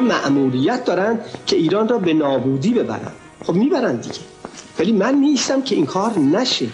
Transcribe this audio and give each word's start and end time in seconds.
اینا 0.00 0.14
معمولیت 0.14 0.84
دارن 0.84 1.20
که 1.46 1.56
ایران 1.56 1.88
را 1.88 1.98
به 1.98 2.14
نابودی 2.14 2.74
ببرن. 2.74 3.12
خب 3.44 3.54
می‌برن 3.54 3.96
دیگه. 3.96 4.20
ولی 4.78 4.92
من 4.92 5.14
نیستم 5.14 5.62
که 5.62 5.74
این 5.74 5.86
کار 5.86 6.18
نشه. 6.18 6.68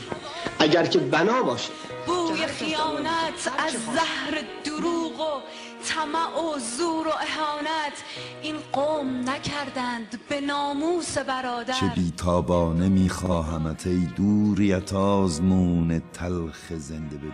اگر 0.59 0.87
که 0.87 0.99
بنا 0.99 1.43
باشه. 1.43 1.71
بوی 2.07 2.47
خیانت 2.47 3.41
از 3.59 3.73
زهر 3.73 4.45
دروغ 4.65 5.21
و 5.21 5.41
طمع 5.85 6.55
و 6.55 6.59
زور 6.59 7.07
و 7.07 7.11
اهانت. 7.11 7.97
این 8.43 8.57
قوم 8.73 9.31
نکردند 9.31 10.21
به 10.29 10.41
ناموس 10.41 11.19
برادر. 11.19 11.75
چه 11.75 11.93
بیتابانه 11.95 12.89
میخواهمت 12.89 13.87
ای 13.87 14.09
دوریت 14.17 14.93
آزمون 14.93 16.03
تلخ 16.13 16.73
زنده 16.79 17.17
به 17.17 17.29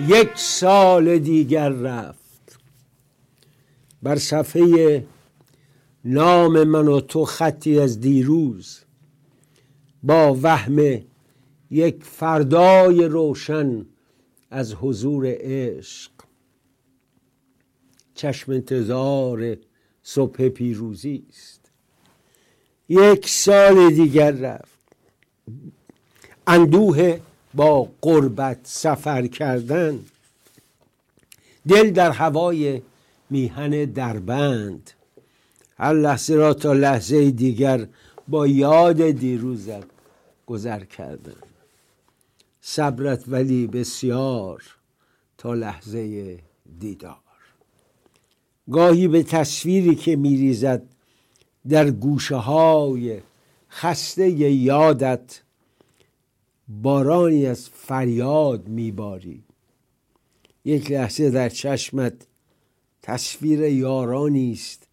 یک 0.00 0.30
سال 0.34 1.18
دیگر 1.18 1.68
رفت. 1.68 2.58
بر 4.02 4.16
صفحه 4.16 5.06
نام 6.04 6.64
من 6.64 6.88
و 6.88 7.00
تو 7.00 7.24
خطی 7.24 7.80
از 7.80 8.00
دیروز 8.00 8.80
با 10.02 10.38
وهم 10.42 11.02
یک 11.70 12.04
فردای 12.04 13.04
روشن 13.04 13.86
از 14.50 14.74
حضور 14.74 15.26
عشق. 15.26 16.10
چشم 18.14 18.52
انتظار 18.52 19.56
صبح 20.02 20.48
پیروزی 20.48 21.26
است. 21.28 21.70
یک 22.88 23.28
سال 23.28 23.90
دیگر 23.90 24.30
رفت. 24.30 24.78
اندوه 26.46 27.20
با 27.54 27.88
قربت 28.00 28.58
سفر 28.62 29.26
کردن 29.26 30.00
دل 31.68 31.90
در 31.90 32.10
هوای 32.10 32.82
میهن 33.30 33.84
دربند. 33.84 34.90
هر 35.78 35.92
لحظه 35.92 36.34
را 36.34 36.54
تا 36.54 36.72
لحظه 36.72 37.30
دیگر 37.30 37.86
با 38.28 38.46
یاد 38.46 39.10
دیروزت 39.10 39.86
گذر 40.46 40.84
کردن 40.84 41.36
صبرت 42.60 43.24
ولی 43.28 43.66
بسیار 43.66 44.62
تا 45.38 45.54
لحظه 45.54 46.38
دیدار. 46.80 47.16
گاهی 48.70 49.08
به 49.08 49.22
تصویری 49.22 49.94
که 49.94 50.16
میریزد 50.16 50.82
در 51.68 51.90
گوشه 51.90 52.36
های 52.36 53.20
خسته 53.70 54.30
یادت 54.30 55.40
بارانی 56.68 57.46
از 57.46 57.68
فریاد 57.68 58.68
میباری. 58.68 59.42
یک 60.64 60.90
لحظه 60.90 61.30
در 61.30 61.48
چشمت 61.48 62.26
تصویر 63.02 63.60
یارانی 63.60 64.52
است 64.52 64.88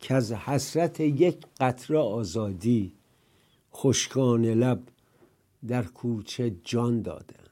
که 0.00 0.14
از 0.14 0.32
حسرت 0.32 1.00
یک 1.00 1.36
قطره 1.60 1.98
آزادی 1.98 2.92
خشکان 3.74 4.44
لب 4.44 4.82
در 5.68 5.82
کوچه 5.82 6.52
جان 6.64 7.02
دادن 7.02 7.44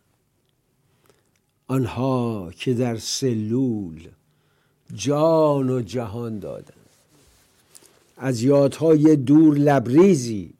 آنها 1.68 2.50
که 2.56 2.74
در 2.74 2.96
سلول 2.96 4.08
جان 4.94 5.70
و 5.70 5.80
جهان 5.80 6.38
دادن 6.38 6.74
از 8.16 8.42
یادهای 8.42 9.16
دور 9.16 9.56
لبریزی 9.56 10.54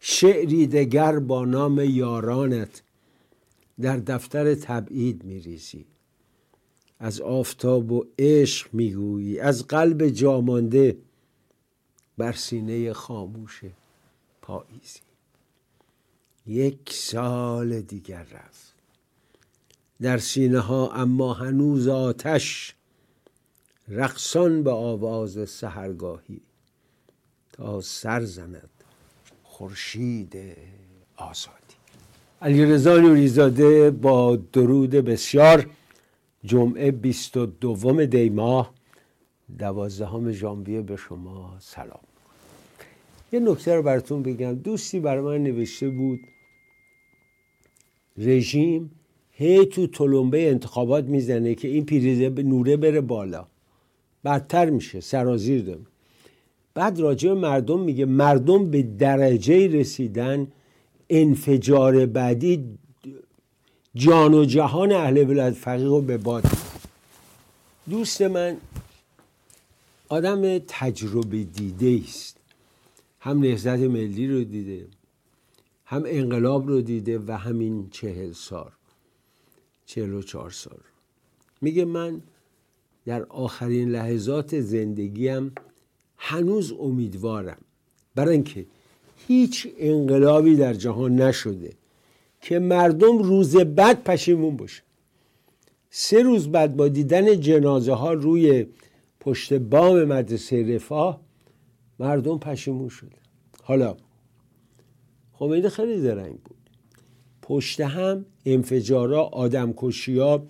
شعری 0.00 0.66
دگر 0.66 1.18
با 1.18 1.44
نام 1.44 1.80
یارانت 1.80 2.82
در 3.80 3.96
دفتر 3.96 4.54
تبعید 4.54 5.24
میریزی. 5.24 5.84
از 7.00 7.20
آفتاب 7.20 7.92
و 7.92 8.06
عشق 8.18 8.74
می‌گویی 8.74 9.40
از 9.40 9.66
قلب 9.66 10.08
جامانده 10.08 10.96
بر 12.18 12.32
سینه 12.32 12.92
خاموش 12.92 13.62
پاییزی. 14.42 15.00
یک 16.46 16.92
سال 16.92 17.80
دیگر 17.80 18.22
رفت. 18.22 18.74
در 20.00 20.18
سینه 20.18 20.60
ها 20.60 20.92
اما 20.92 21.34
هنوز 21.34 21.88
آتش 21.88 22.74
رقصان 23.88 24.62
به 24.62 24.70
آواز 24.70 25.48
سهرگاهی 25.48 26.40
تا 27.52 27.80
سر 27.80 28.24
زند. 28.24 28.77
خورشید 29.58 30.36
آزادی. 31.16 31.74
علی 32.42 32.64
رضا 32.64 32.96
نوریزاده 32.96 33.90
با 33.90 34.36
درود 34.36 34.90
بسیار 34.90 35.66
جمعه 36.44 36.90
22 36.90 38.06
دی 38.06 38.30
ماه 38.30 38.74
دوازدهم 39.58 40.32
ژانویه 40.32 40.82
به 40.82 40.96
شما 40.96 41.56
سلام. 41.60 42.00
یه 43.32 43.40
نکته 43.40 43.74
رو 43.74 43.82
براتون 43.82 44.22
بگم 44.22 44.54
دوستی 44.54 45.00
برای 45.00 45.38
من 45.38 45.44
نوشته 45.44 45.88
بود 45.88 46.20
رژیم 48.16 48.90
هی 49.32 49.66
تو 49.66 49.86
تلمبه 49.86 50.50
انتخابات 50.50 51.04
می‌زنه 51.04 51.54
که 51.54 51.68
این 51.68 51.84
پیریزه 51.86 52.30
به 52.30 52.42
نوره 52.42 52.76
بره 52.76 53.00
بالا. 53.00 53.46
بدتر 54.24 54.70
میشه 54.70 55.00
سرازیر 55.00 55.62
داره. 55.62 55.86
بعد 56.74 57.00
راجع 57.00 57.32
مردم 57.32 57.80
میگه 57.80 58.04
مردم 58.04 58.70
به 58.70 58.82
درجه 58.82 59.66
رسیدن 59.66 60.46
انفجار 61.10 62.06
بعدی 62.06 62.78
جان 63.94 64.34
و 64.34 64.44
جهان 64.44 64.92
اهل 64.92 65.30
ولایت 65.30 65.54
فقیه 65.54 65.86
رو 65.86 66.00
به 66.00 66.16
باد 66.16 66.44
دوست 67.90 68.22
من 68.22 68.56
آدم 70.08 70.58
تجربه 70.58 71.44
دیده 71.44 72.00
است. 72.04 72.36
هم 73.20 73.40
نهزت 73.40 73.78
ملی 73.78 74.26
رو 74.26 74.44
دیده 74.44 74.86
هم 75.84 76.02
انقلاب 76.06 76.68
رو 76.68 76.80
دیده 76.80 77.18
و 77.18 77.32
همین 77.32 77.88
چهل 77.90 78.32
سال 78.32 78.70
چهل 79.86 80.12
و 80.12 80.22
چهار 80.22 80.50
سال. 80.50 80.80
میگه 81.60 81.84
من 81.84 82.22
در 83.06 83.22
آخرین 83.22 83.90
لحظات 83.90 84.60
زندگیم 84.60 85.52
هنوز 86.18 86.72
امیدوارم. 86.72 87.58
برای 88.14 88.34
اینکه 88.34 88.66
هیچ 89.26 89.68
انقلابی 89.78 90.56
در 90.56 90.74
جهان 90.74 91.16
نشده 91.16 91.72
که 92.40 92.58
مردم 92.58 93.18
روز 93.18 93.56
بعد 93.56 94.04
پشیمون 94.04 94.56
باشه 94.56 94.82
سه 95.90 96.22
روز 96.22 96.48
بعد 96.48 96.76
با 96.76 96.88
دیدن 96.88 97.40
جنازه 97.40 97.92
ها 97.92 98.12
روی 98.12 98.66
پشت 99.20 99.52
بام 99.52 100.04
مدرسه 100.04 100.74
رفاه 100.74 101.20
مردم 101.98 102.38
پشیمون 102.38 102.88
شده 102.88 103.16
حالا 103.62 103.96
خمینی 105.38 105.68
خیلی 105.68 106.02
درنگ 106.02 106.34
بود. 106.34 106.56
پشت 107.42 107.80
هم 107.80 108.24
انفجارا 108.46 109.22
آدمکشی 109.22 110.18
ها 110.18 110.42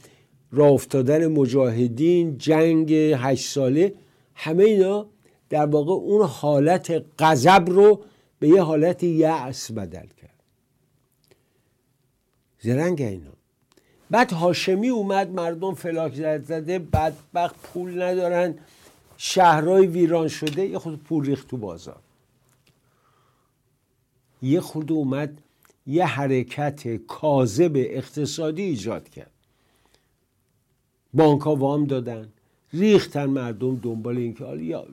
راه 0.53 0.73
افتادن 0.73 1.27
مجاهدین 1.27 2.39
جنگ 2.39 2.93
هشت 2.93 3.49
ساله 3.49 3.95
همه 4.35 4.65
اینا 4.65 5.07
در 5.51 5.67
واقع 5.67 5.93
اون 5.93 6.27
حالت 6.27 7.05
غضب 7.19 7.65
رو 7.67 8.05
به 8.39 8.49
یه 8.49 8.63
حالت 8.63 9.03
یأس 9.03 9.73
بدل 9.73 10.07
کرد. 10.07 10.43
زرنگ 12.61 13.03
اینا. 13.03 13.31
بعد 14.11 14.33
هاشمی 14.33 14.89
اومد 14.89 15.31
مردم 15.31 15.75
فلاک 15.75 16.15
زد 16.15 16.45
زده 16.45 16.79
بدبخت 16.79 17.57
پول 17.63 18.03
ندارن 18.03 18.55
شهرهای 19.17 19.87
ویران 19.87 20.29
شده 20.29 20.67
یه 20.67 20.79
خود 20.79 21.03
پول 21.03 21.27
ریخت 21.27 21.49
تو 21.49 21.57
بازار. 21.57 22.01
یه 24.43 24.61
خود 24.61 24.93
اومد 24.93 25.39
یه 25.87 26.07
حرکت 26.07 26.97
کاذب 26.97 27.73
اقتصادی 27.75 28.63
ایجاد 28.63 29.09
کرد. 29.09 29.31
بانک 31.15 31.41
ها 31.41 31.57
وام 31.57 31.85
دادن 31.85 32.29
ریختن 32.73 33.27
مردم 33.27 33.77
دنبال 33.77 34.17
اینکه 34.17 34.45
یا 34.45 34.87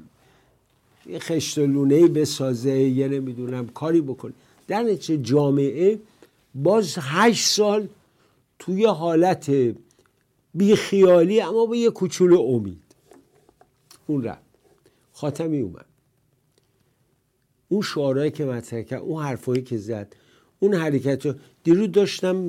یه 1.07 1.57
لونه 1.57 2.07
بسازه 2.07 2.71
یه 2.71 3.07
نمی‌دونم 3.07 3.67
کاری 3.67 4.01
بکنه. 4.01 4.33
در 4.67 4.83
نتیجه 4.83 5.17
جامعه 5.17 5.99
باز 6.55 6.95
هشت 6.99 7.47
سال 7.47 7.87
توی 8.59 8.85
حالت 8.85 9.51
بیخیالی 10.53 11.41
اما 11.41 11.65
با 11.65 11.75
یه 11.75 11.89
کوچولو 11.89 12.41
امید. 12.41 12.81
اون 14.07 14.23
رفت. 14.23 14.41
خاتمی 15.13 15.59
اومد. 15.59 15.85
اون 17.69 17.81
شعارهایی 17.81 18.31
که 18.31 18.45
مطرح 18.45 18.81
کرد 18.81 19.01
اون 19.01 19.23
حرفایی 19.23 19.61
که 19.61 19.77
زد 19.77 20.15
اون 20.59 20.73
حرکت 20.73 21.25
رو 21.25 21.33
دیروز 21.63 21.91
داشتم 21.91 22.47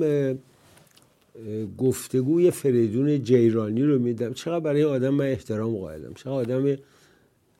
گفتگوی 1.77 2.51
فریدون 2.51 3.23
جیرانی 3.23 3.83
رو 3.83 3.99
میدم 3.99 4.33
چقدر 4.33 4.59
برای 4.59 4.83
آدم 4.83 5.09
من 5.09 5.25
احترام 5.25 5.77
قائلم. 5.77 6.13
چقدر 6.13 6.31
آدم 6.31 6.75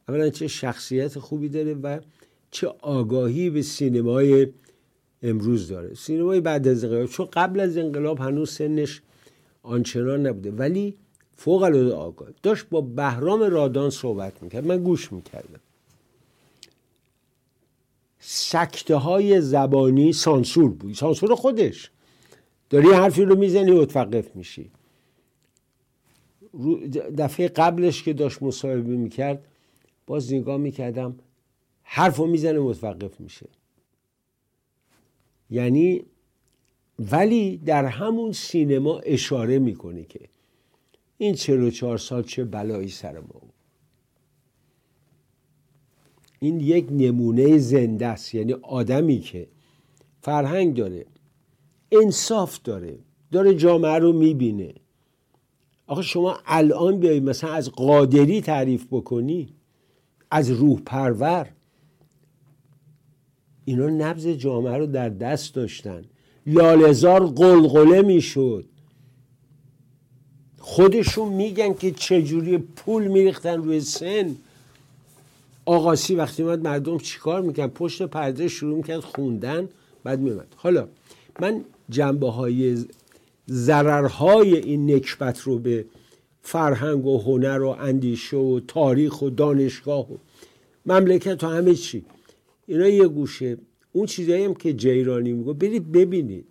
اولا 0.10 0.30
چه 0.30 0.48
شخصیت 0.48 1.20
خوبی 1.20 1.50
داره 1.50 1.74
و 1.74 2.00
چه 2.52 2.68
آگاهی 2.68 3.50
به 3.50 3.62
سینمای 3.62 4.48
امروز 5.24 5.68
داره. 5.68 5.94
سینمای 5.94 6.42
بعد 6.42 6.68
از 6.68 6.84
انقلاب 6.84 7.06
چون 7.06 7.26
قبل 7.26 7.60
از 7.60 7.78
انقلاب 7.78 8.20
هنوز 8.20 8.52
سنش 8.52 9.02
آنچنان 9.64 10.28
نبوده 10.28 10.52
ولی 10.52 10.96
فوق 11.36 11.64
العاده 11.64 11.94
آگاه 11.94 12.30
داشت 12.44 12.66
با 12.70 12.82
بهرام 12.82 13.42
رادان 13.44 13.90
صحبت 13.90 14.44
می‌کرد 14.44 14.68
من 14.68 14.84
گوش 14.84 15.14
می‌کردم. 15.14 15.60
سکته 18.20 18.96
های 18.96 19.42
زبانی 19.42 20.14
سانسور 20.14 20.72
بود. 20.72 20.94
سانسور 20.94 21.36
خودش. 21.36 21.92
داری 22.70 22.90
حرفی 22.92 23.26
رو 23.26 23.36
می‌زنی 23.36 23.72
متوقف 23.72 24.36
میشی. 24.36 24.72
دفعه 27.18 27.48
قبلش 27.48 28.04
که 28.04 28.14
داشت 28.14 28.44
مصاحبه 28.44 28.96
می‌کرد 28.96 29.46
باز 30.08 30.34
نگاه 30.34 30.58
می‌کردم 30.58 31.16
حرف 31.84 32.18
رو 32.18 32.28
می‌زنه 32.28 32.60
متوقف 32.60 33.20
میشه. 33.20 33.50
یعنی 35.50 36.04
ولی 37.00 37.58
در 37.58 37.86
همون 37.86 38.32
سینما 38.32 39.00
اشاره 39.00 39.60
می‌کنه 39.60 40.04
که 40.04 40.20
این 41.18 41.36
44 41.36 41.98
سال 41.98 42.24
چه 42.24 42.44
بلایی 42.46 42.90
سر 42.90 43.20
ما 43.20 43.28
بود. 43.28 43.54
این 46.40 46.60
یک 46.60 46.88
نمونه 46.92 47.58
زنده 47.58 48.08
است. 48.08 48.36
یعنی 48.36 48.54
آدمی 48.54 49.20
که 49.20 49.48
فرهنگ 50.22 50.76
داره 50.76 51.06
انصاف 51.92 52.62
داره 52.64 53.00
داره 53.32 53.56
جامعه 53.56 54.00
رو 54.00 54.14
می‌بینه. 54.14 54.74
آخه 55.88 56.02
شما 56.02 56.40
الان 56.46 57.00
بیایی 57.00 57.20
مثلا 57.20 57.54
از 57.54 57.72
قادری 57.72 58.42
تعریف 58.42 58.88
بکنی 58.92 59.57
از 60.32 60.52
روح 60.52 60.80
پرور. 60.86 61.50
اینا 63.66 63.90
نبز 63.90 64.28
جامعه 64.28 64.78
رو 64.78 64.86
در 64.86 65.10
دست 65.10 65.56
داشتن. 65.56 66.06
لالزار 66.46 67.26
قلقله 67.28 68.02
می‌شد. 68.02 68.66
خودشون 70.60 71.34
میگن 71.34 71.74
که 71.74 71.92
چجوری 71.92 72.58
پول 72.58 73.08
میریختن 73.08 73.64
روی 73.64 73.82
سن. 73.82 74.36
آقاسی 75.66 76.16
وقتی 76.16 76.44
اومد 76.44 76.68
مردم 76.68 76.98
چیکار 76.98 77.42
میکن 77.42 77.68
پشت 77.68 78.02
پرده 78.02 78.48
شروع 78.48 78.78
می‌کرد 78.78 79.00
خوندن 79.00 79.70
بعد 80.04 80.20
میمد 80.20 80.48
حالا 80.56 80.88
من 81.40 81.66
جنبه 81.90 82.32
های 82.32 82.86
ضررهای 83.50 84.58
این 84.58 84.96
نکبت 84.96 85.40
رو 85.40 85.60
به 85.60 85.86
فرهنگ 86.48 87.06
و 87.06 87.18
هنر 87.22 87.62
و 87.62 87.68
اندیشه 87.68 88.38
و 88.38 88.60
تاریخ 88.68 89.22
و 89.22 89.30
دانشگاه 89.30 90.12
و 90.12 90.18
مملکت 90.86 91.44
و 91.44 91.48
همه 91.48 91.76
چی. 91.76 92.06
اینا 92.68 92.88
یه 92.88 93.08
گوشه. 93.08 93.58
اون 93.92 94.06
چیزایی 94.06 94.44
هم 94.44 94.54
که 94.54 94.74
جیرانی 94.74 95.34
میگه 95.34 95.54
برید 95.54 95.92
ببینید. 95.92 96.46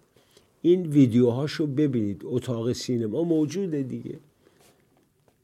این 0.62 0.86
ویدیوهاشو 0.86 1.66
ببینید. 1.66 2.22
اتاق 2.24 2.72
سینما 2.72 3.22
موجوده 3.22 3.82
دیگه. 3.82 4.18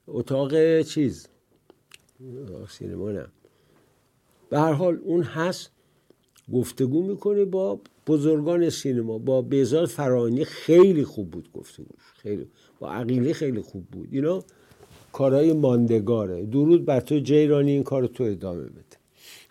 اتاق 0.09 0.83
چیز؟ 0.83 1.29
اتاق 2.43 2.71
سینما 2.71 3.13
نه. 3.13 3.27
به 4.51 4.59
هر 4.61 4.73
حال 4.73 4.99
اون 5.05 5.23
هست. 5.23 5.71
گفتگو 6.53 7.03
می‌کنه 7.03 7.45
با 7.45 7.81
بزرگان 8.07 8.71
سینما. 8.71 9.19
با 9.19 9.43
بیزار 9.43 9.87
فرانی 9.87 10.45
خیلی 10.45 11.05
خوب 11.05 11.31
بود 11.31 11.49
گفتگوش. 11.53 12.13
خیلی. 12.15 12.47
با 12.83 12.93
عقیله 12.93 13.33
خیلی 13.33 13.61
خوب 13.61 13.85
بود. 13.85 14.09
اینا 14.13 14.45
کارهای 15.13 15.53
ماندگاره. 15.53 16.47
درود 16.47 16.85
بر 16.85 17.01
تو 17.01 17.19
جیرانی 17.19 17.71
این 17.71 17.83
کار 17.83 18.07
تو 18.07 18.25
ادامه 18.25 18.63
بده. 18.63 18.97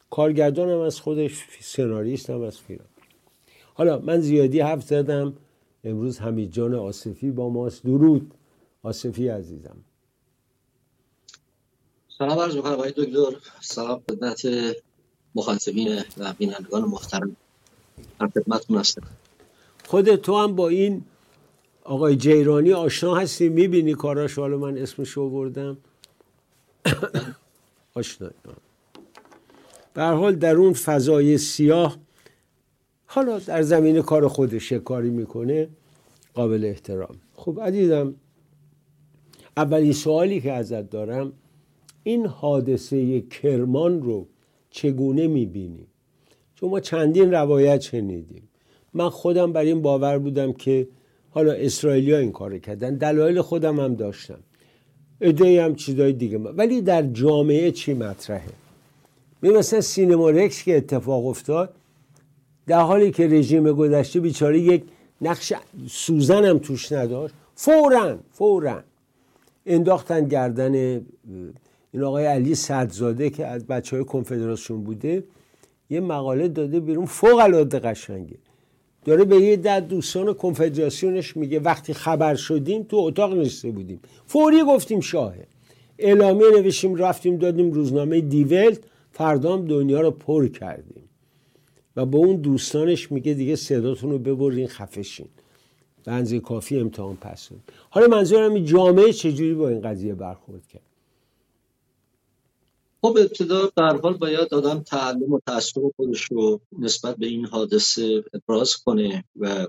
کارگردان 0.10 0.70
هم 0.70 0.80
از 0.80 1.00
خودش 1.00 1.46
سناریست 1.62 2.30
هم 2.30 2.42
از 2.42 2.58
فیلم 2.58 2.86
حالا 3.74 4.00
من 4.00 4.20
زیادی 4.22 4.60
حرف 4.60 4.84
زدم. 4.84 5.34
امروز 5.84 6.20
حمید 6.20 6.52
جان 6.52 6.76
آصفی 6.76 7.32
با 7.32 7.50
ماست. 7.50 7.84
درود 7.84 8.34
آصفی 8.84 9.28
عزیزم. 9.28 9.78
سلام 12.18 12.40
عرض 12.40 12.56
می‌کنم 12.56 12.74
آقای 12.74 12.92
دکتر. 12.92 13.38
سلام 13.62 14.02
خدمت 14.10 14.48
مخاطبین 15.36 16.02
و 16.18 16.34
بینندگان 16.38 16.84
محترم. 16.84 17.36
در 18.20 18.28
خدمتتون 18.28 18.78
هستم. 18.78 19.08
خود 19.88 20.16
تو 20.16 20.38
هم 20.38 20.56
با 20.56 20.70
این 20.70 21.04
آقای 21.84 22.16
جیرانی 22.16 22.74
آشنا 22.74 23.16
هستی؟ 23.16 23.50
می‌بینی 23.50 23.94
کاراش؟ 23.94 24.40
حالا 24.40 24.58
من 24.58 24.78
اسمش 24.78 25.10
رو 25.10 25.30
بردم 25.30 25.78
آشنا. 27.96 28.30
به 29.94 30.04
حال 30.04 30.36
در 30.36 30.56
اون 30.56 30.74
فضای 30.74 31.38
سیاه 31.38 31.98
حالا 33.06 33.40
در 33.40 33.62
زمین 33.62 34.02
کار 34.02 34.28
خودش 34.28 34.72
کاری 34.72 35.10
می‌کنه 35.10 35.70
قابل 36.34 36.66
احترام. 36.66 37.16
خب 37.34 37.60
عزیزم 37.62 38.16
اولین 39.58 39.94
سوالی 39.94 40.42
که 40.42 40.52
ازت 40.52 40.90
دارم 40.90 41.34
این 42.04 42.26
حادثه 42.26 43.22
کرمان 43.22 44.02
رو 44.02 44.28
چگونه 44.70 45.28
می‌بینی؟ 45.28 45.88
چون 46.56 46.70
ما 46.70 46.80
چندین 46.80 47.32
روایت 47.32 47.82
شنیدیم. 47.82 48.50
من 48.94 49.10
خودم 49.10 49.54
بر 49.54 49.62
این 49.62 49.82
باور 49.82 50.18
بودم 50.18 50.54
که 50.54 50.88
حالا 51.34 51.52
اسرائیلیا 51.52 52.18
این 52.18 52.32
کار 52.32 52.58
کردن 52.58 52.96
دلایل 52.96 53.42
خودم 53.42 53.80
هم 53.80 53.96
داشتم. 53.96 54.40
ایده 55.22 55.64
هم 55.64 55.76
چیزای 55.76 56.14
دیگه 56.14 56.38
ولی 56.38 56.82
در 56.82 57.02
جامعه 57.02 57.72
چی 57.72 57.94
مطرحه؟ 57.94 58.50
مثلا 59.44 59.82
سینما 59.82 60.30
رکس 60.30 60.64
که 60.64 60.78
اتفاق 60.78 61.26
افتاد 61.26 61.74
در 62.68 62.82
حالی 62.82 63.12
که 63.12 63.28
رژیم 63.28 63.72
گذشته 63.72 64.20
بیچاره 64.20 64.60
یک 64.60 64.84
نقش 65.22 65.54
سوزن 65.88 66.46
هم 66.46 66.60
توش 66.60 66.92
نداشت. 66.92 67.36
فورا 67.56 68.20
فورا 68.32 68.84
انداختن 69.66 70.28
گردن 70.28 70.76
این 71.94 72.04
آقای 72.04 72.26
علی 72.26 72.56
صدزاده 72.56 73.30
که 73.30 73.48
از 73.48 73.66
بچه 73.66 73.96
های 73.96 74.06
کنفدراسیون 74.06 74.84
بوده 74.84 75.24
یه 75.90 76.00
مقاله 76.00 76.48
داده 76.48 76.80
بیرون 76.80 77.06
فوق 77.06 77.40
العاده 77.40 77.80
قشنگه. 77.80 78.38
داره 79.06 79.24
به 79.24 79.36
یه 79.36 79.56
در 79.56 79.80
دوستان 79.80 80.34
کنفدراسیونش 80.34 81.38
میگه 81.38 81.60
وقتی 81.60 81.94
خبر 81.94 82.36
شدیم 82.36 82.84
تو 82.84 82.98
اتاق 82.98 83.34
نشسته 83.34 83.72
بودیم. 83.72 84.00
فوری 84.26 84.64
گفتیم 84.64 85.00
شاهه. 85.00 85.48
اعلامیه 86.00 86.50
نوشیم 86.50 86.96
رفتیم 86.96 87.38
دادیم 87.38 87.72
روزنامه 87.72 88.22
دیولت 88.22 88.80
فردا 89.12 89.54
هم 89.54 89.66
دنیا 89.66 90.02
رو 90.02 90.12
پر 90.12 90.48
کردیم. 90.48 91.04
و 91.96 92.06
به 92.06 92.18
اون 92.18 92.36
دوستانش 92.36 93.12
میگه 93.12 93.34
دیگه 93.34 93.56
صداتون 93.56 94.12
رو 94.12 94.20
ببرین 94.20 94.68
خفشین 94.68 95.28
به 96.04 96.40
کافی 96.40 96.80
امتحان 96.80 97.16
پس 97.16 97.50
حالا 97.90 98.08
منظورم 98.08 98.60
جامعه 98.60 99.14
چجوری 99.14 99.54
با 99.54 99.70
این 99.70 99.82
قضیه 99.82 100.16
برخورد 100.16 100.68
کرد؟ 100.68 100.91
خب 103.04 103.18
ابتدا 103.18 103.72
در 103.78 103.98
حال 103.98 104.18
باید 104.18 104.54
آدم 104.54 104.84
تعلم 104.84 105.34
و 105.34 105.40
تأثیر 105.48 105.84
خودش 105.96 106.24
رو 106.24 106.62
نسبت 106.80 107.18
به 107.18 107.28
این 107.28 107.46
حادثه 107.46 108.24
ابراز 108.34 108.78
کنه 108.78 109.24
و 109.36 109.68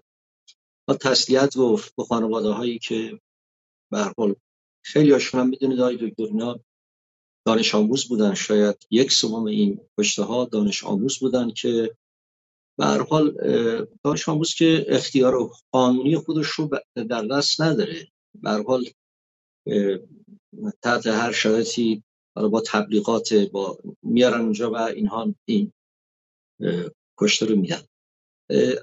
با 0.89 0.95
تسلیت 0.95 1.57
گفت 1.57 1.97
به 1.97 2.05
خانواده 2.05 2.49
هایی 2.49 2.79
که 2.79 3.21
به 3.93 4.13
حال 4.19 4.35
خیلی 4.85 5.13
هاشون 5.13 5.41
هم 5.41 5.49
می‌دونید 5.49 5.81
آقای 5.81 5.97
دکتر 5.97 6.59
دانش 7.47 7.75
آموز 7.75 8.09
بودن. 8.09 8.35
شاید 8.35 8.87
یک 8.91 9.13
سوم 9.13 9.45
این 9.45 9.81
کشته 9.99 10.23
ها 10.23 10.45
دانش 10.45 10.85
آموز 10.85 11.19
بودن 11.19 11.51
که 11.51 11.97
به 12.79 12.87
هر 12.87 13.03
حال 13.03 13.37
دانش 14.05 14.29
آموز 14.29 14.55
که 14.55 14.87
اختیار 14.89 15.51
قانونی 15.73 16.17
خودش 16.17 16.47
رو 16.47 16.71
در 16.95 17.27
دست 17.27 17.61
نداره. 17.61 18.09
به 18.43 18.51
حال 18.51 18.85
تحت 20.83 21.07
هر 21.07 21.33
شرایطی 21.33 22.03
با 22.35 22.63
تبلیغات 22.67 23.35
با 23.35 23.79
میارن 24.03 24.41
اونجا 24.41 24.71
و 24.71 24.77
اینها 24.77 25.35
این 25.45 25.73
کشته 27.19 27.47
رو 27.47 27.57
میدن. 27.57 27.83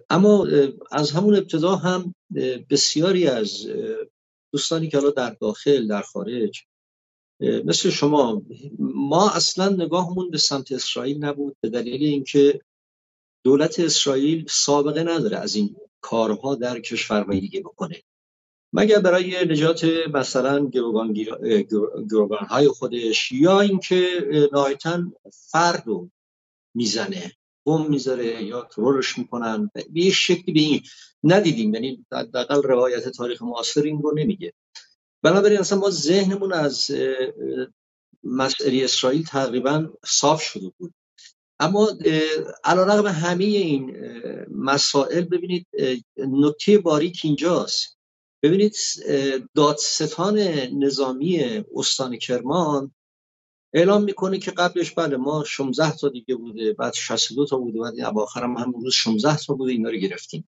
اما 0.10 0.48
از 0.92 1.12
همون 1.12 1.36
ابتدا 1.36 1.76
هم 1.76 2.16
بسیاری 2.70 3.28
از 3.28 3.68
دوستانی 4.54 4.90
که 4.90 4.98
حالا 4.98 5.10
در 5.10 5.30
داخل 5.30 5.88
در 5.88 6.02
خارج 6.02 6.66
مثل 7.42 7.90
شما 7.90 8.42
ما 8.80 9.32
اصلا 9.32 9.70
نگاهمون 9.70 10.30
به 10.32 10.38
سمت 10.38 10.72
اسرائیل 10.72 11.26
نبود 11.26 11.58
به 11.62 11.70
دلیل 11.70 12.04
اینکه 12.04 12.62
دولت 13.44 13.80
اسرائیل 13.80 14.46
سابقه 14.50 15.04
نداره 15.04 15.38
از 15.38 15.56
این 15.56 15.76
کارها 16.02 16.56
در 16.56 16.80
کشورهای 16.80 17.40
دیگه 17.40 17.60
بکنه. 17.60 18.04
مگر 18.74 19.00
برای 19.00 19.46
نجات 19.46 19.84
مثلا 20.14 20.66
گروگان 22.10 22.46
های 22.50 22.68
خودش 22.68 23.32
یا 23.32 23.60
اینکه 23.60 24.06
نهایتا 24.54 25.04
فرد 25.32 25.84
رو 25.86 26.10
می‌زنه 26.76 27.32
بم 27.66 27.86
می‌ذاره 27.90 28.44
یا 28.44 28.62
ترورش 28.62 29.18
می‌کنن؟ 29.18 29.72
به 29.74 29.86
یه 29.94 30.12
شکلی 30.12 30.54
به 30.54 30.60
این 30.60 30.82
ندیدیم 31.24 31.74
یعنی 31.74 32.06
دقل 32.12 32.64
روایت 32.64 33.10
تاریخ 33.10 33.42
معاصر 33.42 33.82
این 33.82 34.02
رو 34.02 34.14
نمیگه. 34.16 34.54
بنابراین 35.24 35.60
اصلا 35.60 35.80
ما 35.80 35.90
ذهنمون 35.90 36.54
از 36.54 36.92
مسئله 38.24 38.84
اسرائیل 38.84 39.24
تقریبا 39.24 39.90
صاف 40.06 40.42
شده 40.42 40.72
بود. 40.78 40.94
اما 41.60 41.90
علیرغم 42.64 43.08
همه 43.08 43.44
این 43.44 43.98
مسائل 44.52 45.22
ببینید 45.22 45.68
نکته 46.18 46.78
باریک 46.78 47.22
اینجاست. 47.24 47.99
ببینید 48.44 48.76
دادستان 49.56 50.40
نظامی 50.80 51.64
استان 51.76 52.18
کرمان 52.18 52.92
اعلام 53.74 54.04
می‌کنه 54.04 54.40
که 54.40 54.52
قبلش 54.52 54.92
بله 54.92 55.18
ما 55.18 55.44
16 55.44 55.96
تا 55.96 56.10
دیگه 56.10 56.36
بوده 56.36 56.74
بعد 56.74 56.94
62 56.94 57.46
تا 57.46 57.58
بوده 57.58 57.80
بعد 57.80 58.00
اواخر 58.00 58.44
هم 58.44 58.58
همون 58.58 58.84
روز 58.84 58.94
16 58.94 59.38
تا 59.38 59.54
بوده 59.54 59.72
اینا 59.72 59.90
رو 59.90 59.98
گرفتیم. 59.98 60.50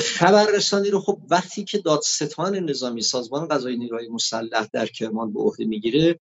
خبررسانی 0.00 0.90
رو 0.90 1.00
خب 1.00 1.18
وقتی 1.30 1.64
که 1.64 1.78
دادستان 1.78 2.56
نظامی 2.56 3.02
سازمان 3.02 3.48
قضایی 3.48 3.76
نیروهای 3.76 4.08
مسلح 4.08 4.66
در 4.72 4.86
کرمان 4.86 5.32
به 5.32 5.40
عهده 5.40 5.64
می‌گیره 5.64 6.20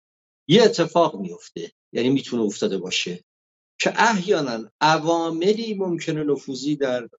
یه 0.47 0.63
اتفاق 0.63 1.19
میفته 1.19 1.71
یعنی 1.93 2.09
می‌تونه 2.09 2.43
افتاده 2.43 2.77
باشه 2.77 3.23
که 3.79 3.93
احیانا 3.95 4.71
عواملی 4.81 5.73
ممکنه 5.73 6.23
نفوذی 6.23 6.75
در 6.75 7.09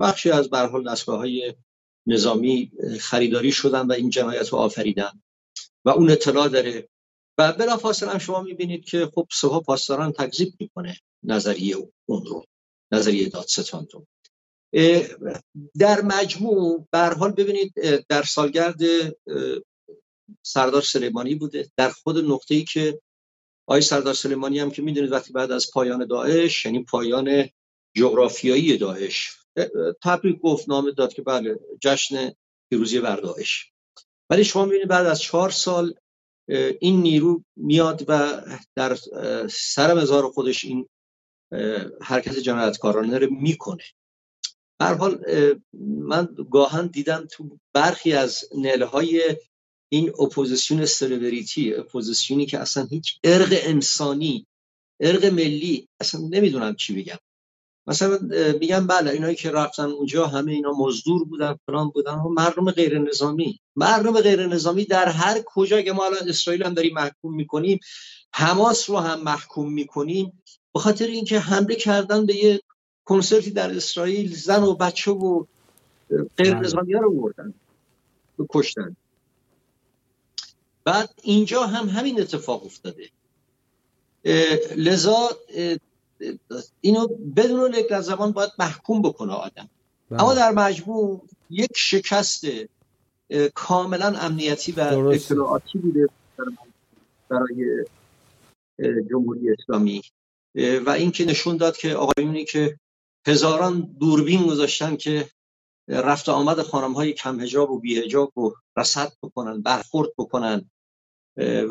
بخشی 0.00 0.30
از 0.30 0.50
به 0.50 0.58
حال 0.58 0.92
دستگاه 0.92 1.18
های 1.18 1.54
نظامی 2.06 2.72
خریداری 3.00 3.52
شدن 3.52 3.86
و 3.86 3.92
این 3.92 4.10
جنایت 4.10 4.48
رو 4.48 4.58
آفریدن. 4.58 5.22
و 5.84 5.90
اون 5.90 6.10
اطلاع 6.10 6.48
داره. 6.48 6.88
و 7.38 7.52
بلافاصله 7.52 8.10
هم 8.10 8.18
شما 8.18 8.42
می‌بینید 8.42 8.84
که 8.84 9.10
خب 9.14 9.26
سپاه 9.32 9.62
پاسداران 9.62 10.12
تکذیب 10.12 10.54
می‌کنه 10.60 10.98
نظریه 11.22 11.76
اون 12.06 12.24
رو 12.26 12.44
نظریه 12.92 13.28
دادستان 13.28 13.86
رو. 13.92 14.06
در 15.78 16.02
مجموع 16.02 16.88
به 16.92 16.98
حال 16.98 17.32
ببینید 17.32 17.72
در 18.08 18.22
سالگرد 18.22 18.80
سردار 20.42 20.82
سلیمانی 20.82 21.34
بوده. 21.34 21.70
در 21.76 21.90
خود 21.90 22.18
نقطه 22.18 22.54
ای 22.54 22.64
که 22.64 23.00
آقای 23.68 23.82
سردار 23.82 24.14
سلیمانی 24.14 24.58
هم 24.58 24.70
که 24.70 24.82
می‌دونید 24.82 25.12
وقتی 25.12 25.32
بعد 25.32 25.52
از 25.52 25.70
پایان 25.72 26.06
داعش 26.06 26.64
یعنی 26.64 26.84
پایان 26.84 27.48
جغرافیایی 27.96 28.76
داعش 28.76 29.43
تبریک 30.02 30.38
گفت 30.38 30.68
نامه 30.68 30.92
داد 30.92 31.12
که 31.12 31.22
بله 31.22 31.58
جشن 31.80 32.32
پیروزی 32.70 33.00
بر 33.00 33.16
داعش 33.16 33.70
ولی 34.30 34.44
شما 34.44 34.64
می‌بینید 34.64 34.88
بعد 34.88 35.06
از 35.06 35.20
چهار 35.20 35.50
سال 35.50 35.94
این 36.80 37.02
نیرو 37.02 37.44
میاد 37.56 38.04
و 38.08 38.42
در 38.76 38.98
سر 39.50 39.94
مزار 39.94 40.30
خودش 40.30 40.64
این 40.64 40.88
حرکت 42.02 42.38
جنایتکارانه 42.38 43.18
رو 43.18 43.34
می‌کنه. 43.34 43.82
هر 44.80 44.94
حال 44.94 45.24
من 45.82 46.28
گاهاً 46.50 46.86
دیدم 46.86 47.26
تو 47.30 47.58
برخی 47.74 48.12
از 48.12 48.44
نحله 48.58 48.84
های 48.84 49.36
این 49.92 50.08
اپوزیسیون 50.20 50.86
سلبریتی 50.86 51.74
اپوزیسیونی 51.74 52.46
که 52.46 52.58
اصلا 52.58 52.86
هیچ 52.90 53.18
عرق 53.24 53.48
انسانی 53.52 54.46
عرق 55.00 55.24
ملی 55.24 55.88
اصلا 56.00 56.20
نمی‌دونم 56.20 56.74
چی 56.74 57.02
بگم. 57.02 57.18
مثلا 57.86 58.18
میگن 58.60 58.86
بله 58.86 59.10
اینایی 59.10 59.36
که 59.36 59.50
رفتن 59.50 59.84
اونجا 59.84 60.26
همه 60.26 60.52
اینا 60.52 60.72
مزدور 60.72 61.24
بودن 61.24 61.58
فلان 61.66 61.88
بودن 61.88 62.14
مردم 62.14 62.70
غیر 62.70 62.98
نظامی 62.98 63.60
مردم 63.76 64.20
غیر 64.20 64.46
نظامی 64.46 64.84
در 64.84 65.08
هر 65.08 65.42
کجا 65.46 65.82
که 65.82 65.92
ما 65.92 66.06
الان 66.06 66.28
اسرائیل 66.28 66.62
هم 66.62 66.74
داریم 66.74 66.94
محکوم 66.94 67.34
می‌کنیم 67.34 67.80
حماس 68.32 68.90
رو 68.90 68.98
هم 68.98 69.22
محکوم 69.22 69.72
می‌کنیم 69.72 70.42
به 70.74 70.80
خاطر 70.80 71.06
اینکه 71.06 71.38
حمله 71.38 71.74
کردن 71.74 72.26
به 72.26 72.36
یه 72.36 72.60
کنسرتی 73.04 73.50
در 73.50 73.76
اسرائیل 73.76 74.34
زن 74.34 74.62
و 74.62 74.74
بچه 74.74 75.10
و 75.10 75.44
غیر. 76.36 76.54
نظامی 76.54 76.92
رو 76.92 77.10
بردن 77.10 77.54
کشتن 78.50 78.96
بعد 80.84 81.10
اینجا 81.22 81.66
هم 81.66 81.88
همین 81.88 82.20
اتفاق 82.20 82.64
افتاده 82.64 83.10
لذا 84.76 85.28
اینو 86.80 87.06
بدون 87.36 87.74
یک 87.74 88.00
زمان 88.00 88.32
باید 88.32 88.50
محکوم 88.58 89.02
بکنه 89.02 89.32
آدم. 89.32 89.68
بله. 90.10 90.22
اما 90.22 90.34
در 90.34 90.50
مجموع 90.50 91.22
یک 91.50 91.70
شکست 91.76 92.44
کاملا 93.54 94.18
امنیتی 94.18 94.72
و 94.72 94.80
اطلاعاتی 94.80 95.78
بوده 95.78 96.08
برای 97.28 97.84
جمهوری 99.10 99.52
اسلامی. 99.52 100.02
و 100.86 100.90
اینکه 100.90 101.24
نشون 101.24 101.56
داد 101.56 101.76
که 101.76 101.94
آقایونی 101.94 102.44
که 102.44 102.78
هزاران 103.26 103.80
دوربین 103.80 104.46
گذاشتن 104.46 104.96
که 104.96 105.28
رفت 105.88 106.28
آمد 106.28 106.62
خانم 106.62 106.92
های 106.92 107.12
کم 107.12 107.40
هجاب 107.40 107.70
و 107.70 107.80
بی 107.80 107.98
هجاب 107.98 108.38
و 108.38 108.54
رسد 108.76 109.12
بکنن 109.22 109.62
برخورد 109.62 110.08
بکنن 110.18 110.70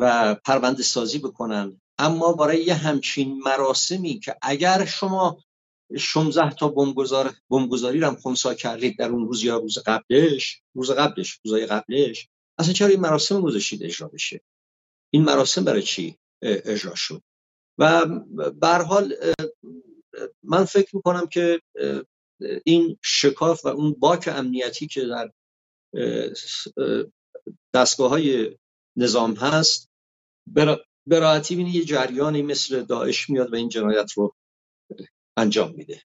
و 0.00 0.34
پرونده 0.34 0.82
سازی 0.82 1.18
بکنن. 1.18 1.80
اما 1.98 2.32
برای 2.32 2.64
یه 2.64 2.74
همچین 2.74 3.42
مراسمی 3.42 4.18
که 4.18 4.36
اگر 4.42 4.84
شما 4.84 5.44
16 5.98 6.50
تا 6.50 6.68
بمبگذار 6.68 7.34
بمبگذاری 7.50 8.00
رو 8.00 8.06
هم 8.06 8.16
خونسا 8.16 8.54
کردید 8.54 8.98
در 8.98 9.08
اون 9.08 9.26
روز 9.26 9.44
یا 9.44 9.58
روز 9.58 9.78
قبلش 9.78 10.62
روز 10.74 10.90
قبلش 10.90 11.40
روزای 11.44 11.66
قبلش 11.66 12.28
اصلا 12.58 12.72
چرا 12.72 12.88
این 12.88 13.00
مراسم 13.00 13.40
گذاشتید 13.40 13.82
اجرا 13.82 14.08
بشه؟ 14.08 14.40
این 15.12 15.24
مراسم 15.24 15.64
برای 15.64 15.82
چی 15.82 16.18
اجرا 16.42 16.94
شد؟ 16.94 17.22
و 17.78 18.06
به 18.60 18.68
حال 18.68 19.14
من 20.42 20.64
فکر 20.64 20.96
می‌کنم 20.96 21.26
که 21.26 21.60
این 22.64 22.98
شکاف 23.02 23.64
و 23.64 23.68
اون 23.68 23.92
باک 23.92 24.28
امنیتی 24.32 24.86
که 24.86 25.04
در 25.04 25.30
دستگاه 27.74 28.10
های 28.10 28.58
نظام 28.96 29.34
هست 29.34 29.90
به 31.06 31.18
راحتی 31.18 31.62
یه 31.62 31.84
جریانی 31.84 32.42
مثل 32.42 32.82
داعش 32.82 33.30
میاد 33.30 33.52
و 33.52 33.56
این 33.56 33.68
جنایت 33.68 34.12
رو 34.12 34.34
انجام 35.36 35.74
میده. 35.76 36.02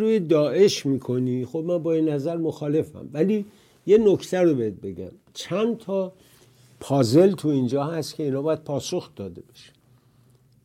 روی 0.00 0.20
داعش 0.20 0.86
می‌کنی 0.86 1.46
خب 1.46 1.58
من 1.58 1.78
با 1.78 1.92
این 1.92 2.08
نظر 2.08 2.36
مخالفم. 2.36 3.10
ولی 3.12 3.46
یه 3.86 3.98
نکته 3.98 4.38
رو 4.38 4.54
بهت 4.54 4.74
بگم. 4.74 5.10
چند 5.34 5.78
تا 5.78 6.12
پازل 6.80 7.32
تو 7.32 7.48
اینجا 7.48 7.84
هست 7.84 8.14
که 8.14 8.22
اینا 8.22 8.42
باید 8.42 8.64
پاسخ 8.64 9.14
داده 9.16 9.42
بشه. 9.52 9.72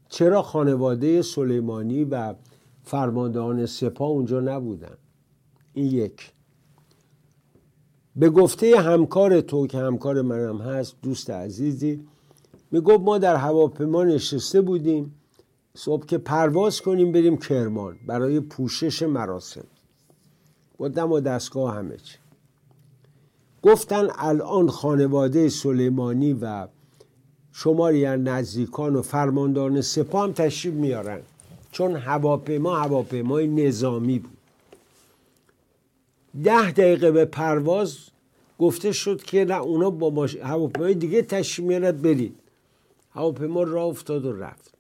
چرا 0.10 0.42
خانواده 0.42 1.22
سلیمانی 1.22 2.04
و 2.04 2.36
فرماندهان 2.84 3.66
سپاه 3.66 4.10
اونجا 4.10 4.40
نبودن؟ 4.40 4.98
این 5.74 5.86
یک. 5.86 6.32
به 8.16 8.30
گفته 8.30 8.80
همکار 8.80 9.42
تو 9.42 9.68
که 9.68 9.78
همکار 9.78 10.22
منم 10.22 10.62
هست 10.62 10.96
دوست 11.02 11.30
عزیزی 11.30 12.04
می‌گفت 12.72 13.00
ما 13.00 13.18
در 13.18 13.36
هواپیما 13.36 14.04
نشسته 14.04 14.62
بودیم 14.62 15.16
صبح 15.74 16.06
که 16.06 16.18
پرواز 16.18 16.82
کنیم 16.82 17.12
بریم 17.12 17.38
کرمان 17.38 17.96
برای 18.08 18.40
پوشش 18.40 19.04
مراسم. 19.04 19.66
با 20.78 20.88
دم 20.88 21.12
و 21.12 21.20
دستگاه 21.20 21.76
همه 21.76 21.98
چی. 21.98 22.18
گفتن 23.64 24.08
الان 24.18 24.70
خانواده 24.70 25.50
سلیمانی 25.50 26.34
و 26.34 26.68
شماری 27.52 28.06
از 28.06 28.20
نزدیکان 28.20 28.96
و 28.96 29.02
فرماندان 29.02 29.82
سپاه 29.82 30.24
هم 30.24 30.32
تشریف 30.34 30.74
میارن. 30.74 31.22
چون 31.72 31.96
هواپیما 31.96 32.76
هواپیمای 32.76 33.48
نظامی 33.48 34.20
بود. 34.20 34.38
ده 36.44 36.72
دقیقه 36.72 37.12
به 37.12 37.26
پرواز 37.26 37.98
گفته 38.60 38.92
شد 38.92 39.24
که 39.24 39.46
نه 39.46 39.62
اونا 39.62 39.90
با 39.90 40.28
هواپیمای 40.44 40.94
دیگه 40.94 41.22
تشریف 41.22 41.68
میارد 41.68 42.02
برید. 42.02 42.36
هواپیما 43.12 43.64
راه 43.64 43.86
افتاد 43.86 44.26
و 44.26 44.34
رفت. 44.34 44.74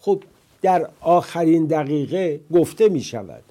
خب 0.00 0.22
در 0.62 0.88
آخرین 1.00 1.66
دقیقه 1.66 2.40
گفته 2.52 2.88
می 2.88 3.00
شود. 3.00 3.42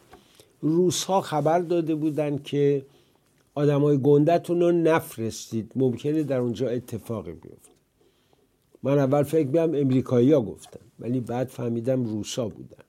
روس 0.62 1.04
ها 1.04 1.22
خبر 1.22 1.60
داده 1.60 1.96
بودند 1.96 2.44
که 2.44 2.86
آدمای 3.56 3.98
گندتون 3.98 4.62
رو 4.62 4.72
نفرستید. 4.72 5.72
ممکنه 5.76 6.24
در 6.24 6.38
اونجا 6.38 6.70
اتفاقی 6.70 7.32
بیفته. 7.32 7.72
من 8.84 9.00
اول 9.00 9.24
فکر 9.24 9.48
بیام 9.48 9.76
امریکایی 9.76 10.32
ها 10.32 10.42
گفتن 10.42 10.80
ولی 11.00 11.20
بعد 11.20 11.48
فهمیدم 11.48 12.06
روسا 12.06 12.48
بودن. 12.48 12.84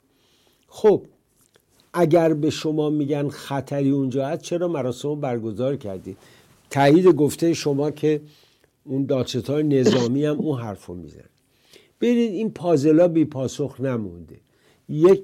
خب 0.68 1.02
اگر 1.94 2.34
به 2.34 2.50
شما 2.50 2.90
میگن 2.90 3.28
خطری 3.28 3.90
اونجا 3.90 4.26
هست 4.26 4.42
چرا 4.42 4.68
مراسم 4.68 5.20
برگزار 5.20 5.76
کردید؟ 5.76 6.16
تایید 6.70 7.06
گفته 7.06 7.54
شما 7.54 7.90
که 7.90 8.20
اون 8.88 9.06
دادستان 9.06 9.68
نظامی 9.68 10.24
هم 10.24 10.38
اون 10.38 10.60
حرف 10.60 10.86
رو 10.86 10.94
میزن 10.94 11.28
برید 12.00 12.32
این 12.32 12.50
پازلا 12.50 13.08
بی 13.08 13.24
پاسخ 13.24 13.80
نمونده. 13.80 14.36
یک 14.88 15.22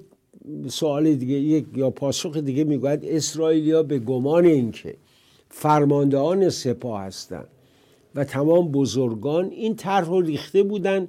سوال 0.69 1.15
دیگه 1.15 1.35
یک 1.35 1.67
یا 1.77 1.91
پاسخ 1.91 2.37
دیگه 2.37 2.65
می‌گوید 2.65 3.05
اسرائیلیا 3.05 3.83
به 3.83 3.99
گمان 3.99 4.45
اینکه 4.45 4.97
فرماندهان 5.49 6.49
سپاه 6.49 7.01
هستند 7.03 7.49
و 8.15 8.25
تمام 8.25 8.69
بزرگان 8.73 9.51
این 9.51 9.77
طرح 9.77 10.07
رو 10.07 10.21
ریخته 10.21 10.63
بودن. 10.63 11.09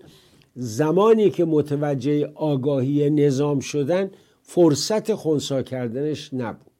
زمانی 0.56 1.30
که 1.30 1.46
متوجه 1.46 2.32
آگاهی 2.36 3.10
نظام 3.10 3.60
شدن 3.60 4.12
فرصت 4.42 5.14
خونسا 5.14 5.62
کردنش 5.62 6.34
نبود. 6.34 6.72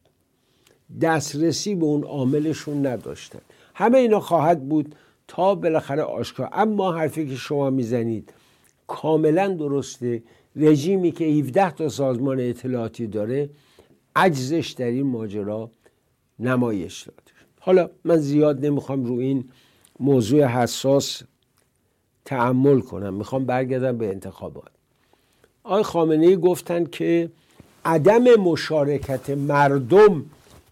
دسترسی 1.02 1.76
به 1.76 1.86
اون 1.86 2.04
عاملشون 2.04 2.86
نداشتن. 2.86 3.40
همه 3.74 3.98
اینا 3.98 4.20
خواهد 4.20 4.70
بود. 4.70 4.96
تا 5.28 5.56
بالاخره 5.56 6.02
آشکار. 6.02 6.50
اما 6.54 6.94
حرفی 6.94 7.28
که 7.28 7.36
شما 7.36 7.70
می‌زنید 7.70 8.34
کاملا 8.88 9.48
درسته. 9.48 10.24
رژیمی 10.56 11.12
که 11.12 11.26
17 11.26 11.72
تا 11.72 11.90
سازمان 11.90 12.40
اطلاعاتی 12.40 13.08
داره 13.08 13.50
عجزش 14.16 14.76
در 14.78 14.86
این 14.86 15.08
ماجرا 15.08 15.70
نمایش 16.40 17.02
داده. 17.02 17.32
حالا 17.60 17.90
من 18.04 18.18
زیاد 18.18 18.66
نمی‌خوام 18.66 19.06
رو 19.06 19.16
این 19.16 19.50
موضوع 20.00 20.46
حساس 20.46 21.22
تعمل 22.26 22.80
کنم. 22.80 23.14
می‌خوام 23.14 23.46
برگردم 23.46 23.98
به 23.98 24.10
انتخابات. 24.10 24.72
آقای 25.64 25.84
خامنه 25.84 26.28
ای 26.28 26.38
گفتن 26.38 26.86
که 26.86 27.32
عدم 27.86 28.36
مشارکت 28.36 29.30
مردم 29.30 30.26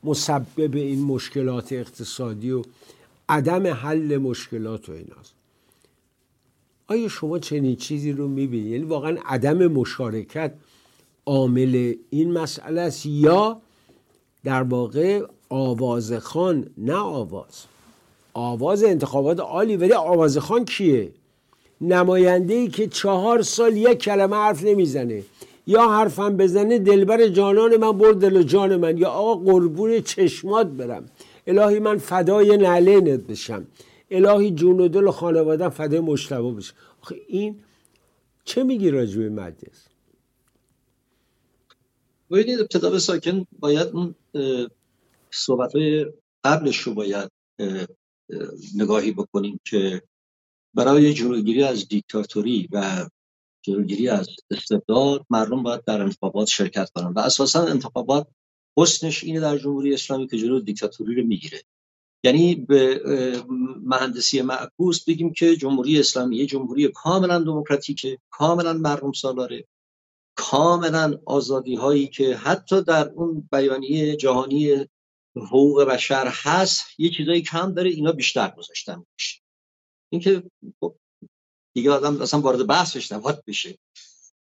مسبب 0.04 0.76
این 0.76 1.04
مشکلات 1.04 1.74
اقتصادی 1.74 2.52
و 2.52 2.64
عدم 3.30 3.68
حل 3.68 4.18
مشکلات 4.18 4.90
و 4.90 4.92
ایناست. 4.92 5.34
آیا 6.88 7.08
شما 7.08 7.40
چنین 7.40 7.76
چیزی 7.76 8.12
رو 8.12 8.28
می‌بینید 8.28 8.72
یعنی 8.72 8.84
واقعا 8.84 9.18
عدم 9.26 9.68
مشارکت 9.68 10.54
عامل 11.26 11.94
این 12.10 12.32
مسئله 12.32 12.82
است 12.82 13.06
یا 13.06 13.62
در 14.44 14.64
واقع 14.64 15.22
آواز 15.50 16.14
خان 16.14 16.66
نه 16.78 16.96
آواز. 16.96 17.66
آواز 18.34 18.84
انتخابات 18.84 19.40
عالی 19.40 19.78
ولی 19.78 19.94
آواز 19.94 20.38
خان 20.38 20.66
کیه؟ 20.66 21.12
نماینده 21.82 22.54
ای 22.54 22.68
که 22.68 22.88
چهار 22.88 23.42
سال 23.42 23.78
یک 23.78 23.98
کلمه 23.98 24.36
حرف 24.36 24.64
نمی‌زنه 24.64 25.24
یا 25.68 25.90
حرفم 25.90 26.38
بزنه 26.38 26.80
دلبر 26.80 27.28
جانان 27.28 27.78
من 27.78 27.92
برد 27.92 28.18
دل 28.18 28.38
و 28.38 28.44
جان 28.44 28.76
من 28.76 28.98
یا 28.98 29.10
آقا 29.10 29.52
قربون 29.52 30.02
چشمات 30.02 30.68
برم. 30.68 31.06
الهی 31.48 31.80
من 31.80 31.98
فدای 31.98 32.58
نعلینت 32.58 33.20
بشم. 33.20 33.68
الهی 34.12 34.52
جون 34.52 34.80
و 34.80 34.88
دل 34.88 35.04
و 35.04 35.12
خانوادم 35.12 35.70
فدای 35.70 36.00
مشتبه 36.00 36.52
بشم. 36.52 36.76
آخه 37.02 37.16
این 37.28 37.64
چه 38.46 38.64
میگی 38.64 38.92
راجع 38.92 39.20
به 39.20 39.30
مجلس 39.30 39.88
ببینید 42.32 42.60
ابتدا 42.60 42.90
به 42.90 43.00
ساکن 43.00 43.46
باید 43.60 43.88
اون 43.88 44.16
صحبت 45.32 45.76
های 45.76 46.06
قبلش 46.44 46.78
رو 46.78 46.94
باید 46.94 47.32
نگاهی 48.76 49.12
بکنیم 49.12 49.60
که 49.66 50.02
برای 50.74 51.14
جلوگیری 51.14 51.64
از 51.64 51.88
دیکتاتوری 51.88 52.68
و 52.72 53.10
جلوگیری 53.62 54.10
از 54.10 54.28
استبداد 54.52 55.26
مردم 55.30 55.64
باید 55.64 55.84
در 55.86 56.02
انتخابات 56.02 56.48
شرکت 56.48 56.90
کنن 56.90 57.14
و 57.14 57.20
اساسا 57.20 57.66
انتخابات 57.66 58.28
حسنش 58.78 59.24
اینه 59.24 59.40
در 59.40 59.58
جمهوری 59.58 59.94
اسلامی 59.94 60.28
که 60.28 60.38
جلو 60.38 60.60
دیکتاتوری 60.60 61.16
رو 61.16 61.28
می‌گیره. 61.28 61.64
یعنی 62.24 62.56
به 62.56 63.02
مهندسی 63.84 64.42
معکوس 64.42 65.04
بگیم 65.06 65.34
که 65.34 65.56
جمهوری 65.56 66.00
اسلامی 66.00 66.38
یه 66.38 66.46
جمهوری 66.46 66.88
کاملا 66.88 67.40
دموکراتیکه 67.40 68.20
کاملا 68.30 68.74
مردم 68.74 69.12
سالاره 69.12 69.66
کاملا 70.36 71.20
آزادی 71.26 71.76
هایی 71.76 72.08
که 72.08 72.36
حتی 72.36 72.84
در 72.84 73.10
اون 73.10 73.50
بیانیه 73.52 74.16
جهانی 74.16 74.88
حقوق 75.36 75.84
بشر 75.84 76.28
هست 76.32 76.86
یه 76.98 77.10
چیزایی 77.10 77.42
کم 77.42 77.74
داره 77.74 77.90
اینا 77.90 78.12
بیشتر 78.12 78.54
گذاشتن 78.58 79.06
میشه 79.14 79.42
اینکه 80.10 80.44
خب 80.80 80.96
دیگه 81.76 81.92
آدم 81.92 82.22
اصلا 82.22 82.40
وارد 82.40 82.62
نباید 83.14 83.46
بشه. 83.46 83.78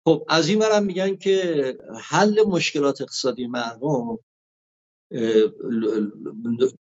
خب 0.07 0.25
از 0.27 0.49
این 0.49 0.59
برم 0.59 0.83
میگن 0.83 1.15
که 1.15 1.77
حل 2.01 2.43
مشکلات 2.47 3.01
اقتصادی 3.01 3.47
مردم 3.47 4.19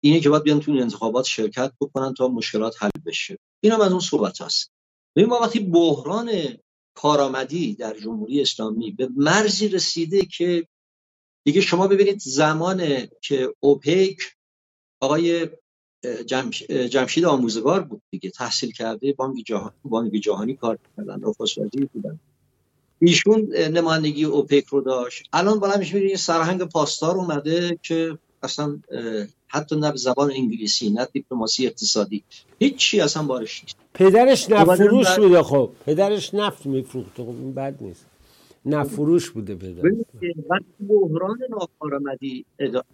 اینه 0.01 0.21
که 0.21 0.29
باید 0.29 0.43
بیان 0.43 0.61
تو 0.61 0.73
انتخابات 0.73 1.25
شرکت 1.25 1.73
بکنن 1.81 2.15
تا 2.15 2.29
مشکلات 2.29 2.83
حل 2.83 2.91
بشه. 3.07 3.39
این 3.61 3.73
هم 3.73 3.81
از 3.81 3.91
اون 3.91 4.01
صحبت 4.01 4.41
هست 4.41 4.71
ببین 5.17 5.29
ما 5.29 5.41
وقتی 5.41 5.61
بحران 5.61 6.31
کارآمدی 6.95 7.75
در 7.75 7.99
جمهوری 7.99 8.43
اسلامی 8.43 8.91
به 8.91 9.09
مرزی 9.17 9.69
رسیده 9.69 10.25
که 10.25 10.67
دیگه 11.47 11.61
شما 11.61 11.89
ببینید 11.89 12.19
زمان 12.19 13.07
که 13.23 13.55
اوپک 13.61 14.37
آقای 15.01 15.49
جمشید 16.91 17.25
آموزگار 17.25 17.81
بود 17.81 18.03
دیگه 18.11 18.31
تحصیل 18.31 18.73
کرده 18.73 19.13
بانک 19.13 19.37
جهانی, 19.47 19.77
بانک 19.85 20.13
جهانی 20.13 20.55
کار 20.57 20.79
کردن 20.97 21.21
بودن. 21.93 22.21
ایشون 23.03 23.49
نمایندگی 23.57 24.25
اوپک 24.25 24.65
رو 24.67 24.81
داشت. 24.81 25.29
الان 25.33 25.59
بالا 25.61 25.77
میشه 25.77 25.99
این 25.99 26.17
سرهنگ 26.17 26.63
پاسدار 26.63 27.17
اومده 27.17 27.79
که 27.83 28.19
اصلا 28.43 28.79
حتی 29.49 29.77
نه 29.77 29.97
زبان 29.97 30.31
انگلیسی 30.31 30.91
نه 30.91 31.09
دیپلماسی 31.13 31.67
اقتصادی. 31.67 32.25
هیچی 32.59 33.01
اصلا 33.01 33.23
بارش 33.23 33.63
نیست. 33.63 33.77
پدرش 33.95 34.51
نفت 34.51 34.75
فروش 34.75 35.19
بوده 35.19 35.43
خب. 35.43 35.71
پدرش 35.87 36.35
نفت 36.35 36.67
میفروخته 36.67 37.23
خب 37.23 37.29
این 37.29 37.55
بد 37.55 37.77
نیست. 37.81 38.07
نفروش 38.67 39.31
بوده 39.31 39.55
پدر 39.55 39.91
وقتی 40.51 40.85
بحران 40.89 41.39
ناکارآمدی 41.51 42.45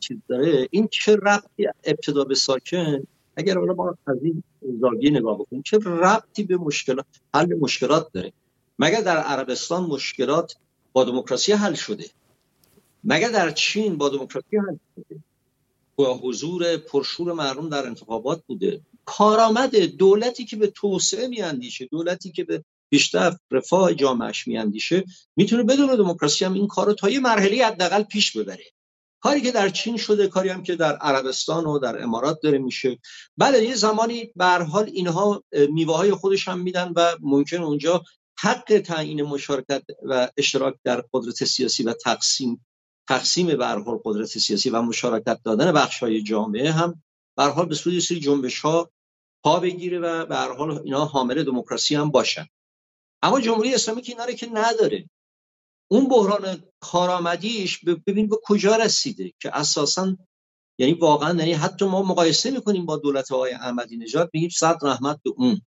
چیز 0.00 0.16
داره 0.28 0.68
این 0.70 0.88
چه 0.90 1.16
ربطی 1.16 1.66
ابتدا 1.84 2.24
به 2.24 2.34
ساکن؟ 2.34 3.02
اگر 3.36 3.58
حالا 3.58 3.74
ما 3.74 3.94
از 4.06 4.16
این 4.22 4.42
زاویه 4.80 5.10
نگاه 5.10 5.38
بکنیم 5.38 5.62
چه 5.62 5.78
ربطی 5.78 6.42
به 6.42 6.56
مشکلات 6.56 7.06
حل 7.34 7.54
مشکلات 7.54 8.08
داره؟ 8.12 8.32
مگر 8.78 9.00
در 9.00 9.16
عربستان 9.16 9.82
مشکلات 9.82 10.56
با 10.92 11.04
دموکراسی 11.04 11.52
حل 11.52 11.74
شده؟ 11.74 12.10
مگر 13.04 13.28
در 13.28 13.50
چین 13.50 13.98
با 13.98 14.08
دموکراسی 14.08 14.56
حل 14.56 14.76
شده؟ 14.94 15.20
با 15.96 16.14
حضور 16.14 16.76
پرشور 16.76 17.32
مردم 17.32 17.68
در 17.68 17.86
انتخابات 17.86 18.42
بوده؟ 18.46 18.80
کارآمد 19.04 19.76
دولتی 19.76 20.44
که 20.44 20.56
به 20.56 20.66
توسعه 20.66 21.28
میاندیشه 21.28 21.86
دولتی 21.86 22.32
که 22.32 22.44
به 22.44 22.64
بیشتر 22.88 23.36
رفاه 23.50 23.94
جامعش 23.94 24.48
میاندیشه 24.48 25.04
می‌تونه 25.36 25.62
بدون 25.62 25.96
دموکراسی 25.96 26.44
هم 26.44 26.52
این 26.52 26.66
کار 26.66 26.86
رو 26.86 26.94
تا 26.94 27.10
یه 27.10 27.20
مرحله 27.20 27.66
حداقل 27.66 28.02
پیش 28.02 28.36
ببره. 28.36 28.64
کاری 29.20 29.40
که 29.40 29.52
در 29.52 29.68
چین 29.68 29.96
شده 29.96 30.28
کاری 30.28 30.48
هم 30.48 30.62
که 30.62 30.76
در 30.76 30.96
عربستان 30.96 31.66
و 31.66 31.78
در 31.78 32.02
امارات 32.02 32.40
داره 32.42 32.58
میشه. 32.58 32.98
بله 33.36 33.64
یه 33.64 33.74
زمانی 33.74 34.32
به 34.36 34.44
حال 34.44 34.90
اینها 34.92 35.44
میوه 35.70 35.96
های 35.96 36.12
خودش 36.12 36.48
هم 36.48 36.60
میدن 36.60 36.92
و 36.96 37.16
ممکن 37.20 37.56
اونجا 37.56 38.02
حق 38.40 38.78
تعیین 38.78 39.22
مشارکت 39.22 39.82
و 40.02 40.28
اشتراک 40.36 40.74
در 40.84 41.04
قدرت 41.12 41.44
سیاسی 41.44 41.82
و 41.82 41.92
تقسیم 41.92 42.66
تقسیم 43.08 43.46
به 43.46 43.56
قدرت 44.04 44.26
سیاسی 44.26 44.70
و 44.70 44.82
مشارکت 44.82 45.40
دادن 45.44 45.72
بخش 45.72 45.98
های 45.98 46.22
جامعه 46.22 46.72
هم 46.72 47.02
به 47.36 47.44
حال 47.44 47.66
به 47.66 47.74
سوی 47.74 48.00
سری 48.00 48.20
جنبش 48.20 48.60
ها 48.60 48.90
پا 49.44 49.60
بگیره 49.60 49.98
و 49.98 50.26
به 50.26 50.36
حال 50.36 50.78
اینا 50.78 51.04
حامل 51.04 51.42
دموکراسی 51.42 51.94
هم 51.94 52.10
باشن. 52.10 52.46
اما 53.22 53.40
جمهوری 53.40 53.74
اسلامی 53.74 54.02
که 54.02 54.12
اینا 54.12 54.26
که 54.32 54.48
نداره. 54.52 55.10
اون 55.90 56.08
بحران 56.08 56.64
کارآمدیش 56.80 57.84
ببین 58.06 58.28
به 58.28 58.36
کجا 58.44 58.76
رسیده 58.76 59.32
که 59.40 59.56
اساسا 59.56 60.16
یعنی 60.78 60.92
واقعا 60.92 61.38
یعنی 61.38 61.52
حتی 61.52 61.84
ما 61.84 62.02
مقایسه 62.02 62.50
می‌کنیم 62.50 62.86
با 62.86 62.96
دولت 62.96 63.30
های 63.30 63.52
احمدی 63.52 63.96
نژاد 63.96 64.30
میگیم 64.32 64.48
صد 64.48 64.78
رحمت 64.82 65.20
به 65.24 65.30
اون. 65.36 65.60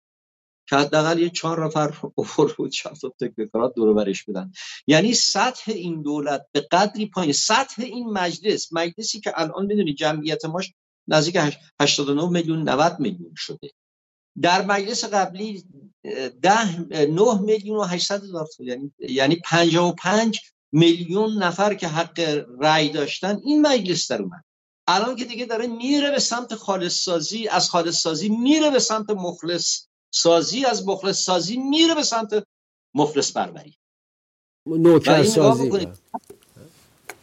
که 0.71 0.77
حداقل 0.77 1.19
یه 1.19 1.31
چهار 1.31 1.67
نفر 1.67 1.95
اوپر 2.15 2.53
بود 2.53 2.71
چند 2.71 2.97
تا 2.97 3.13
تکنوکرات 3.21 3.75
دور 3.75 3.95
برش 3.95 4.25
بدن 4.25 4.53
یعنی 4.87 5.15
سطح 5.15 5.73
این 5.73 6.03
دولت 6.03 6.47
به 6.53 6.61
قدری 6.61 7.07
پایین. 7.07 7.33
سطح 7.33 7.83
این 7.83 8.11
مجلس 8.11 8.73
مجلسی 8.73 9.21
که 9.21 9.33
الان 9.35 9.67
می‌دونی 9.67 9.95
جمعیت 9.95 10.45
ماش 10.45 10.73
نزدیک 11.09 11.39
89 11.81 12.29
میلیون 12.29 12.69
90 12.69 13.01
میلیون 13.01 13.33
شده. 13.37 13.71
در 14.43 14.65
مجلس 14.65 15.05
قبلی 15.05 15.65
ده 16.43 16.79
9 17.07 17.41
میلیون 17.41 17.77
و 17.77 17.85
800 17.85 18.23
هزار 18.23 18.47
یعنی 18.59 18.93
یعنی 18.99 19.37
55 19.45 20.41
میلیون 20.73 21.43
نفر 21.43 21.75
که 21.75 21.89
حق 21.89 22.45
رأی 22.61 22.89
داشتن 22.89 23.41
این 23.45 23.63
مجلس 23.63 24.11
در 24.11 24.23
اومد. 24.23 24.45
الان 24.87 25.17
که 25.17 25.25
دیگه 25.25 25.47
داره 25.47 25.67
میره 25.67 26.11
به 26.11 26.19
سمت 26.19 26.55
خالص 26.55 27.05
سازی 27.05 27.49
از 27.49 27.71
خالص 27.71 28.03
سازی 28.03 28.29
میره 28.29 28.71
به 28.71 28.79
سمت 28.79 29.11
مخلص. 29.11 29.90
سازی 30.11 30.65
از 30.65 30.89
مخلص 30.89 31.25
سازی 31.25 31.57
میره 31.57 31.95
به 31.95 32.03
سمت 32.03 32.45
مخلص 32.95 33.33
پروری 33.33 33.77
نوکر 34.67 35.23
سازی. 35.23 35.89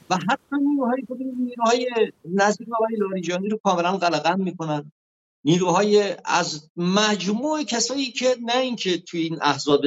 و 0.09 0.15
حتی 0.15 0.55
نیروهای 0.61 1.03
نیروهای 1.37 1.89
نزدیک 2.25 2.67
آقای 2.73 2.95
لاریجانی 2.97 3.49
رو 3.49 3.59
کاملا 3.63 3.97
قلقم 3.97 4.39
می‌کنن. 4.39 4.91
نیروهای 5.45 6.15
از 6.25 6.69
مجموع 6.75 7.63
کسایی 7.63 8.11
که 8.11 8.37
نه 8.41 8.57
اینکه 8.57 8.97
توی 8.97 9.21
این 9.21 9.37
احزاب 9.41 9.81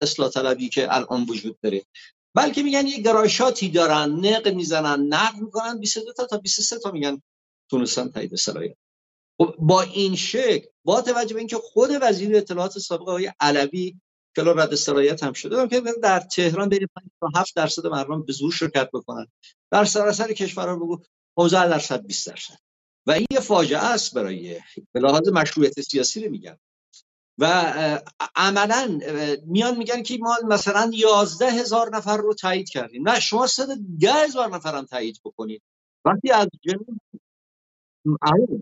اصلاح 0.00 0.30
طلبی 0.30 0.68
که 0.68 0.94
الان 0.94 1.24
وجود 1.24 1.60
داره 1.60 1.84
بلکه 2.34 2.62
میگن 2.62 2.86
یه 2.86 3.00
گرایشاتی 3.00 3.68
دارن 3.68 4.10
نق 4.10 4.48
می‌زنن 4.48 5.06
نقد 5.14 5.40
می‌کنن 5.40 5.80
22 5.80 6.12
تا 6.12 6.26
تا 6.26 6.38
23 6.38 6.78
تا 6.78 6.90
میگن 6.90 7.22
تونستن 7.70 8.08
تایید 8.08 8.34
سرایت. 8.34 8.76
با 9.58 9.82
این 9.82 10.16
شکل 10.16 10.66
با 10.84 11.00
توجه 11.00 11.34
به 11.34 11.38
اینکه 11.38 11.56
خود 11.56 11.90
وزیر 12.02 12.36
اطلاعات 12.36 12.78
سابق 12.78 13.02
آقای 13.02 13.32
علوی 13.40 14.00
که 14.36 14.42
رد 14.42 14.74
سرایت 14.74 15.22
هم 15.22 15.32
شده 15.32 15.68
که 15.68 15.82
در 16.02 16.20
تهران 16.20 16.68
بین 16.68 16.86
5 16.96 17.10
تا 17.20 17.40
7 17.40 17.56
درصد 17.56 17.86
مردم 17.86 18.22
به 18.22 18.32
زور 18.32 18.52
شرکت 18.52 18.90
بکنن. 18.92 19.26
در 19.70 19.84
سراسر 19.84 20.32
کشور 20.32 20.76
بگو 20.76 21.02
15 21.36 21.68
درصد 21.68 22.06
20 22.06 22.26
درصد. 22.26 22.58
و 23.06 23.10
این 23.10 23.26
یه 23.30 23.40
فاجعه 23.40 23.84
است 23.84 24.14
برای 24.14 24.60
به 24.92 25.00
لحاظ 25.00 25.28
مشروعیت 25.28 25.80
سیاسی 25.80 26.24
رو 26.24 26.30
میگن 26.30 26.56
و 27.38 27.44
عملا 28.36 28.98
میان 29.46 29.76
میگن 29.76 30.02
که 30.02 30.18
ما 30.18 30.36
مثلا 30.48 30.90
11 30.94 31.50
هزار 31.50 31.96
نفر 31.96 32.16
رو 32.16 32.34
تایید 32.34 32.68
کردیم. 32.68 33.08
نه 33.08 33.20
شما 33.20 33.46
ده 34.00 34.12
هزار 34.12 34.54
نفر 34.54 34.74
هم 34.74 34.84
تایید 34.84 35.20
بکنید. 35.24 35.62
وقتی 36.04 36.30
از 36.30 36.48
جناح 36.60 36.86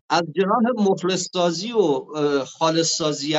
از 0.09 0.23
جناح 0.37 0.63
مخلص 0.77 1.29
سازی 1.33 1.73
و 1.73 2.05
خالص 2.45 2.97
سازی 2.97 3.37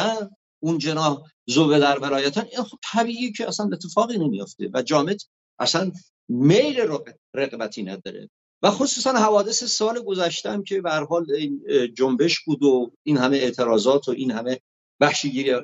اون 0.60 0.78
جناح 0.78 1.22
زوبه 1.48 1.80
در 1.80 2.00
ولایتان 2.00 2.46
این 2.52 2.64
خب 2.64 2.78
طبیعی 2.94 3.32
که 3.32 3.48
اصلا 3.48 3.70
اتفاقی 3.74 4.18
نمیافته 4.18 4.70
و 4.74 4.82
جامعه 4.82 5.18
اصلا 5.60 5.92
میل 6.30 6.88
رقبتی 7.34 7.84
نداره. 7.84 8.30
و 8.64 8.72
خصوصا 8.72 9.12
حوادث 9.12 9.64
سال 9.64 10.04
گذشته 10.04 10.64
که 10.68 10.82
به 10.82 10.92
حال 10.92 11.26
جنبش 11.98 12.40
بود 12.40 12.64
و 12.64 12.92
این 13.04 13.18
همه 13.18 13.38
اعتراضات 13.38 14.08
و 14.08 14.12
این 14.12 14.32
همه 14.32 14.60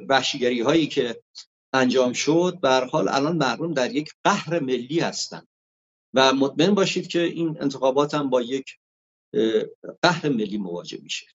وحشیگری 0.10 0.62
هایی 0.62 0.88
که 0.88 1.21
انجام 1.73 2.13
شد 2.13 2.58
به 2.62 2.69
حال 2.69 3.10
الان 3.10 3.38
مردم 3.38 3.73
در 3.73 3.91
یک 3.91 4.10
قهر 4.23 4.60
ملی 4.60 4.99
هستند 4.99 5.47
و 6.13 6.34
مطمئن 6.34 6.75
باشید 6.75 7.08
که 7.08 7.21
این 7.21 7.58
انتخابات 7.62 8.13
هم 8.13 8.30
با 8.30 8.41
یک 8.41 8.65
قهر 10.01 10.29
ملی 10.29 10.57
مواجه 10.57 10.99
میشه. 11.03 11.25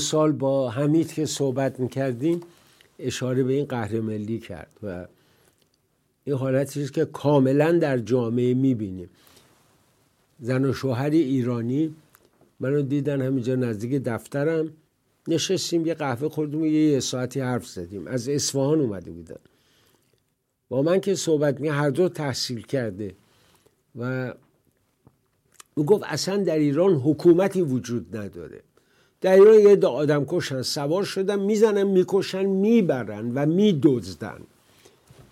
سال 0.00 0.32
با 0.32 0.70
حمید 0.70 1.12
که 1.12 1.26
صحبت 1.26 1.80
می‌کردیم 1.80 2.40
اشاره 2.98 3.42
به 3.42 3.52
این 3.52 3.64
قهر 3.64 4.00
ملی 4.00 4.38
کرد 4.38 4.78
و 4.82 5.06
این 6.24 6.36
حالتی 6.36 6.88
که 6.88 7.04
کاملا 7.04 7.72
در 7.72 7.98
جامعه 7.98 8.54
می‌بینیم. 8.54 9.10
زن 10.40 10.64
و 10.64 10.72
شوهر 10.72 11.10
ایرانی 11.10 11.94
منو 12.60 12.82
دیدن 12.82 13.22
همینجا 13.22 13.54
نزدیک 13.54 14.02
دفترم 14.02 14.72
نشستیم 15.28 15.86
یه 15.86 15.94
قهوه 15.94 16.28
خوردیم 16.28 16.62
و 16.62 16.66
یه 16.66 17.00
ساعتی 17.00 17.40
حرف 17.40 17.66
زدیم. 17.66 18.06
از 18.06 18.28
اصفهان 18.28 18.80
اومده 18.80 19.10
بودن. 19.10 19.40
با 20.68 20.82
من 20.82 21.00
که 21.00 21.14
صحبت 21.14 21.60
می 21.60 21.68
هر 21.68 21.90
دو 21.90 22.08
تحصیل 22.08 22.62
کرده 22.62 23.14
و 23.98 24.34
گفت 25.76 26.04
اصلا 26.06 26.36
در 26.36 26.58
ایران 26.58 26.94
حکومتی 26.94 27.62
وجود 27.62 28.16
نداره. 28.16 28.60
در 29.20 29.32
ایران 29.32 29.60
یه 29.60 29.86
آدم 29.86 30.24
کشن 30.28 30.62
سوار 30.62 31.04
شدن 31.04 31.40
می‌زنن 31.40 31.82
می‌کشن 31.82 32.44
می‌برن 32.46 33.32
و 33.34 33.46
میدزدن. 33.46 34.40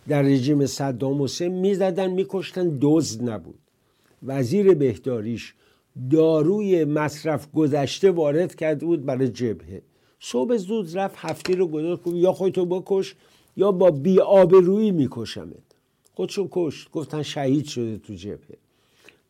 در 0.08 0.22
رژیم 0.22 0.66
صدام 0.66 1.22
حسین 1.22 1.52
می‌زدن 1.54 2.10
میکشتن 2.10 2.78
دزد 2.80 3.30
نبود. 3.30 3.58
وزیر 4.22 4.74
بهداریش 4.74 5.54
داروی 6.10 6.84
مصرف 6.84 7.52
گذشته 7.52 8.10
وارد 8.10 8.54
کرده 8.54 8.86
بود 8.86 9.04
برای 9.04 9.28
جبهه. 9.28 9.82
صبح 10.20 10.56
زود 10.56 10.98
رفت 10.98 11.14
هفته 11.18 11.54
رو 11.54 11.66
گذاشت 11.66 12.02
یا 12.06 12.32
خودتو 12.32 12.66
بکش 12.66 13.14
یا 13.56 13.72
با 13.72 13.90
بی 13.90 14.18
روی 14.50 14.90
میکشمت. 14.90 15.56
خودشو 16.14 16.48
کشت 16.50 16.90
گفتن 16.90 17.22
شهید 17.22 17.66
شده 17.66 17.98
تو 17.98 18.14
جبهه. 18.14 18.56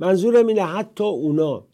منظورم 0.00 0.46
اینه 0.46 0.62
حتی 0.62 1.04
اونا 1.04 1.64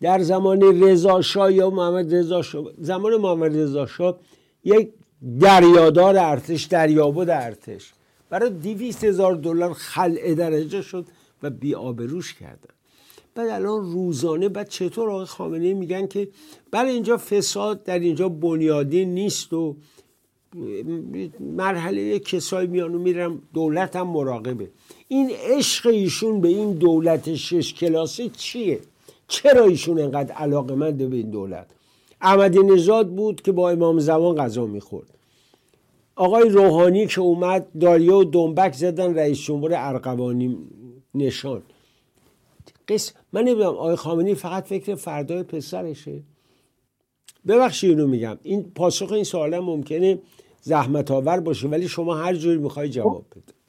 در 0.00 0.22
زمان 0.22 0.82
رضا 0.82 1.50
یا 1.50 1.70
محمد 1.70 2.14
رضا 2.14 2.42
زمان 2.78 3.16
محمد 3.16 3.56
رضا 3.56 4.18
یک 4.64 4.92
دریادار 5.40 6.18
ارتش 6.18 6.64
دریابود 6.64 7.30
ارتش. 7.30 7.92
برای 8.30 8.50
دیویست 8.50 9.04
هزار 9.04 9.34
دلار 9.34 9.72
خلع 9.72 10.34
درجه 10.34 10.82
شد 10.82 11.06
و 11.42 11.50
بی 11.50 11.74
آبروش 11.74 12.34
کردن. 12.34 12.74
بعد 13.34 13.48
الان 13.48 13.92
روزانه 13.92 14.48
بعد 14.48 14.68
چطور 14.68 15.10
آقای 15.10 15.26
خامنه 15.26 15.74
میگن 15.74 16.06
که 16.06 16.28
برای 16.70 16.90
اینجا 16.90 17.16
فساد 17.16 17.82
در 17.82 17.98
اینجا 17.98 18.28
بنیادی 18.28 19.04
نیست 19.04 19.52
و 19.52 19.76
مرحله 21.40 22.18
کسایی 22.18 22.68
میانو 22.68 22.98
میرم 22.98 23.42
دولت 23.54 23.96
هم 23.96 24.06
مراقبه. 24.06 24.70
این 25.08 25.30
عشق 25.30 25.86
ایشون 25.86 26.40
به 26.40 26.48
این 26.48 26.72
دولت 26.72 27.34
شش 27.34 27.74
کلاسی 27.74 28.30
چیه؟ 28.30 28.80
چرا 29.28 29.64
ایشون 29.64 30.00
انقدر 30.00 30.34
علاقه 30.34 30.74
منده 30.74 31.06
به 31.06 31.16
این 31.16 31.30
دولت؟ 31.30 31.66
احمدی 32.20 32.58
نژاد 32.58 33.08
بود 33.08 33.42
که 33.42 33.52
با 33.52 33.70
امام 33.70 33.98
زمان 33.98 34.36
غذا 34.36 34.66
می‌خورد. 34.66 35.06
آقای 36.16 36.48
روحانی 36.48 37.06
که 37.06 37.20
اومد 37.20 37.66
داریه 37.80 38.12
و 38.12 38.24
دنبک 38.24 38.72
زدن 38.72 39.14
رئیس 39.14 39.38
جمهور 39.38 39.72
ارقوانی 39.74 40.58
نشان. 41.14 41.62
قص 42.88 43.12
من 43.32 43.40
نمی‌دونم 43.40 43.66
آقای 43.66 43.96
خامنی 43.96 44.34
فقط 44.34 44.64
فکر 44.64 44.94
فردای 44.94 45.42
پسرشه. 45.42 46.22
ببخشید 47.46 47.90
اینو 47.90 48.06
میگم. 48.06 48.38
این 48.42 48.62
پاسخ 48.74 49.12
این 49.12 49.24
سوال 49.24 49.58
ممکنه 49.58 50.18
زحمت 50.62 51.10
آور 51.10 51.40
باشه 51.40 51.68
ولی 51.68 51.88
شما 51.88 52.14
هر 52.14 52.34
جوری 52.34 52.58
می‌خوای 52.58 52.88
جواب 52.88 53.24
بده. 53.30 53.63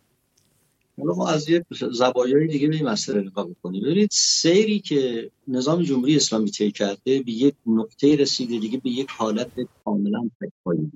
ما 0.98 1.30
از 1.30 1.50
یک 1.50 1.64
زوایای 1.92 2.48
دیگه 2.48 2.68
به 2.68 2.76
این 2.76 2.88
مسئله 2.88 3.22
نگاه 3.22 3.50
بکنیم 3.50 3.84
ببینید 3.84 4.10
سیری 4.12 4.80
که 4.80 5.32
نظام 5.48 5.84
جمهوری 5.84 6.16
اسلامی 6.16 6.52
طی 6.52 6.72
کرده 6.72 7.22
به 7.22 7.32
یک 7.32 7.56
نقطه 7.68 8.16
رسیده 8.16 8.60
دیگه 8.60 8.78
به 8.78 8.90
یک 8.90 9.10
حالت 9.10 9.52
کاملا 9.86 10.30
تکپایی 10.42 10.92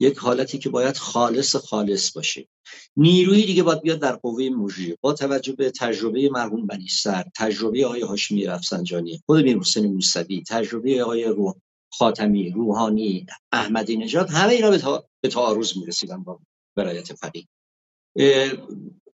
یک 0.00 0.18
حالتی 0.18 0.58
که 0.58 0.68
باید 0.68 0.96
خالص 0.96 1.56
خالص 1.56 2.12
باشه. 2.12 2.48
نیرویی 2.96 3.46
دیگه 3.46 3.62
باید 3.62 3.82
بیاد 3.82 3.98
در 4.00 4.16
قوه 4.16 4.48
مجریه 4.48 4.98
با 5.00 5.12
توجه 5.12 5.52
به 5.52 5.70
تجربه 5.70 6.28
مرحوم 6.32 6.66
بنی 6.66 6.88
سر 6.88 7.24
تجربه 7.36 7.86
آقای 7.86 8.00
هاشمی 8.00 8.46
رفسنجانی 8.46 9.22
خود 9.26 9.44
میر 9.44 9.58
حسین 9.58 9.86
موسوی 9.86 10.42
تجربه 10.48 11.02
آقای 11.02 11.24
روح 11.24 11.54
خاتمی 11.92 12.50
روحانی 12.50 13.26
احمدی 13.52 13.96
نژاد 13.96 14.30
همه 14.30 14.52
اینا 14.52 14.70
به, 14.70 15.02
به 15.20 15.28
تعارض 15.28 15.76
می‌رسیدن 15.76 16.22
با 16.22 16.40
ولایت 16.76 17.12
فقیه. 17.12 17.46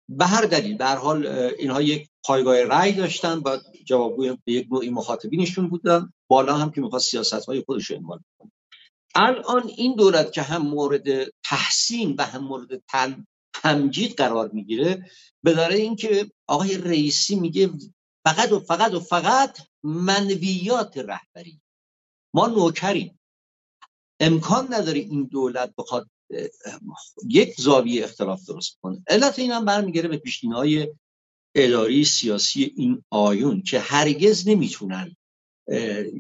به 0.09 0.27
هر 0.27 0.43
دلیل 0.43 0.77
به 0.77 0.87
حال 0.87 1.27
اینها 1.27 1.83
یک 1.83 2.09
پایگاه 2.25 2.63
رأی 2.63 2.93
داشتن 2.93 3.39
و 3.39 3.59
جوابگوی 3.85 4.39
به 4.45 4.53
یک 4.53 4.69
نوعی 4.71 4.91
مخاطبینشون 4.91 5.69
بودن. 5.69 6.13
بالا 6.31 6.57
هم 6.57 6.71
که 6.71 6.81
می‌خواست 6.81 7.11
سیاست 7.11 7.47
های 7.47 7.63
خودش 7.67 7.91
رو 7.91 8.21
کنه. 8.39 8.53
الان 9.15 9.69
این 9.77 9.95
دولت 9.95 10.33
که 10.33 10.43
هم 10.43 10.63
مورد 10.63 11.31
تحسین 11.45 12.15
و 12.19 12.23
هم 12.23 12.45
مورد 12.45 12.83
تمجید 13.63 14.17
قرار 14.17 14.51
می‌گیره 14.53 15.11
به 15.43 15.55
داره 15.55 15.75
اینکه 15.75 16.31
آقای 16.47 16.79
رئیسی 16.79 17.37
میگه 17.37 17.71
فقط 18.27 18.53
و 18.53 18.61
فقط 18.61 18.95
و 18.95 19.01
فقط 19.01 19.59
منویات 19.83 20.99
رهبری. 20.99 21.61
ما 22.35 22.47
نوکریم. 22.47 23.19
امکان 24.21 24.75
نداره 24.75 24.99
این 24.99 25.25
دولت 25.25 25.75
بخواد 25.79 26.09
یک 27.29 27.61
زاویه 27.61 28.05
اختلاف 28.05 28.47
درست 28.49 28.79
کنه 28.83 29.03
علت 29.09 29.39
این 29.39 29.53
هم 29.53 29.65
برمیگره 29.65 30.09
به 30.09 30.23
های 30.53 30.89
اداری 31.55 32.05
سیاسی 32.05 32.73
این 32.77 33.03
آیون 33.11 33.63
که 33.63 33.79
هرگز 33.79 34.49
نمی‌تونن 34.49 35.17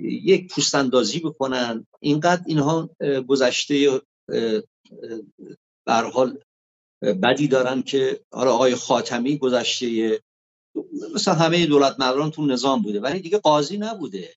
یک 0.03 0.55
پوستاندازی 0.55 1.21
بکنن. 1.21 1.87
اینقدر 2.01 2.43
اینها 2.47 2.91
گذشته 3.29 4.03
حال 5.87 6.39
بدی 7.23 7.49
دارن 7.49 7.83
که 7.83 8.21
حالا 8.33 8.53
آقای 8.53 8.75
خاتمی 8.75 9.39
گذشته 9.39 10.21
مثلا 11.15 11.35
همه 11.35 11.67
دولت 11.67 12.01
مداران 12.01 12.31
تو 12.31 12.47
نظام 12.47 12.83
بوده 12.83 13.01
ولی 13.01 13.21
دیگه 13.21 13.39
قاضی 13.39 13.79
نبوده. 13.79 14.35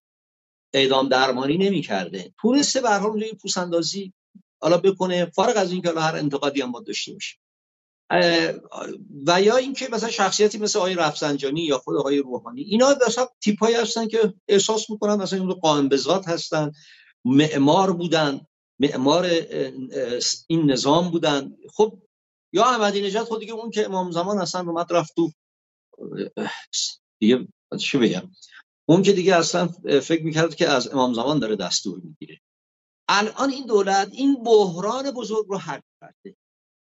اعدام 0.74 1.10
درمانی 1.10 1.58
نمی‌کرده. 1.58 2.34
تونسته 2.42 2.82
به 2.82 2.90
هر 2.90 3.00
حال 3.00 3.12
اون 3.12 3.24
پوساندازی 3.42 4.14
حالا 4.62 4.78
بکنه 4.78 5.26
فارغ 5.26 5.58
از 5.58 5.72
اینکه 5.72 5.90
هر 5.90 6.16
انتقادی 6.16 6.62
هم 6.62 6.70
ما 6.70 6.80
داشته 6.80 7.14
باشه 7.14 7.38
و 9.28 9.42
یا 9.42 9.58
اینکه 9.58 9.88
مثلا 9.92 10.10
شخصیتی 10.10 10.58
مثل 10.58 10.80
آقای 10.80 10.96
رفسنجانی 10.96 11.62
یا 11.62 11.78
خود 11.78 11.98
آقای 11.98 12.18
روحانی 12.18 12.62
اینا 12.62 12.96
مثلا 13.08 13.28
تیپایی 13.42 13.76
هستن 13.76 14.08
که 14.08 14.34
احساس 14.48 14.90
می‌کنن 14.90 15.16
مثلا 15.16 15.40
اون 15.40 15.54
قائم 15.54 15.90
بذات 15.90 16.28
هستن 16.28 16.72
معمار 17.26 17.94
بودن 17.94 18.42
معمار 18.80 19.26
این 20.48 20.72
نظام 20.72 21.12
بودن. 21.12 21.58
خب 21.74 22.00
یا 22.54 22.66
احمدی 22.66 23.02
نژاد 23.02 23.28
خود 23.28 23.40
دیگه 23.40 23.54
اون 23.54 23.72
که 23.72 23.86
امام 23.86 24.12
زمان 24.12 24.38
اصلا 24.38 24.62
اومد 24.62 24.94
رفت 24.94 25.16
تو 25.16 25.32
دیگه 27.20 27.48
چی 27.80 27.98
بگم؟ 27.98 28.32
اون 28.86 29.04
که 29.04 29.14
دیگه 29.14 29.36
اصلا 29.36 29.68
فکر 30.04 30.24
می‌کرد 30.24 30.56
که 30.56 30.70
از 30.70 30.88
امام 30.88 31.14
زمان 31.14 31.40
داره 31.40 31.56
دستور 31.56 32.02
می‌گیره. 32.04 32.40
الان 33.10 33.50
این 33.50 33.66
دولت 33.66 34.10
این 34.12 34.44
بحران 34.44 35.12
بزرگ 35.12 35.46
رو 35.48 35.58
حل 35.58 35.80
کرده. 36.02 36.36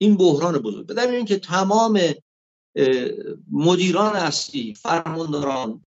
این 0.02 0.18
بحران 0.18 0.58
بزرگ. 0.58 0.88
دلیل 0.88 1.16
اینکه 1.16 1.40
تمام 1.40 2.00
مدیران 3.52 4.16
اصلی 4.16 4.76
فرمانداران 4.76 5.86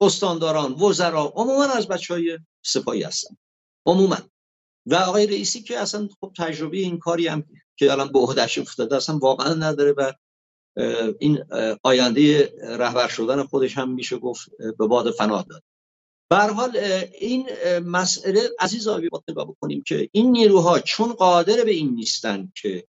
استانداران 0.00 0.72
وزرا 0.72 1.32
عموما 1.36 1.64
از 1.64 1.88
بچه 1.88 2.14
های 2.14 2.38
سپاهی 2.64 3.02
هستن. 3.02 3.36
عموما. 3.86 4.16
و 4.86 4.94
آقای 4.94 5.26
رئیسی 5.26 5.62
که 5.62 5.78
اصلا 5.78 6.08
خب 6.20 6.32
تجربه 6.36 6.76
این 6.76 6.98
کاری 6.98 7.26
هم 7.26 7.44
که 7.76 7.92
الان 7.92 8.12
به 8.12 8.18
عهدهش 8.18 8.58
افتاده 8.58 8.96
اصلا 8.96 9.18
واقعا 9.18 9.54
نداره 9.54 9.92
و 9.92 10.12
این 11.18 11.44
آینده 11.82 12.52
رهبر 12.62 13.08
شدن 13.08 13.42
خودش 13.42 13.78
هم 13.78 13.90
میشه 13.90 14.18
گفت 14.18 14.50
به 14.78 14.86
باد 14.86 15.10
فنا 15.10 15.42
داد. 15.42 15.62
به 16.30 16.36
حال 16.36 16.76
این 17.20 17.48
مسئله 17.78 18.50
عزیز 18.58 18.88
آبی 18.88 19.08
باید 19.08 19.24
بکنیم 19.48 19.82
که 19.82 20.08
این 20.12 20.30
نیروها 20.30 20.80
چون 20.80 21.12
قادر 21.12 21.64
به 21.64 21.70
این 21.70 21.94
نیستن 21.94 22.52
که 22.54 22.86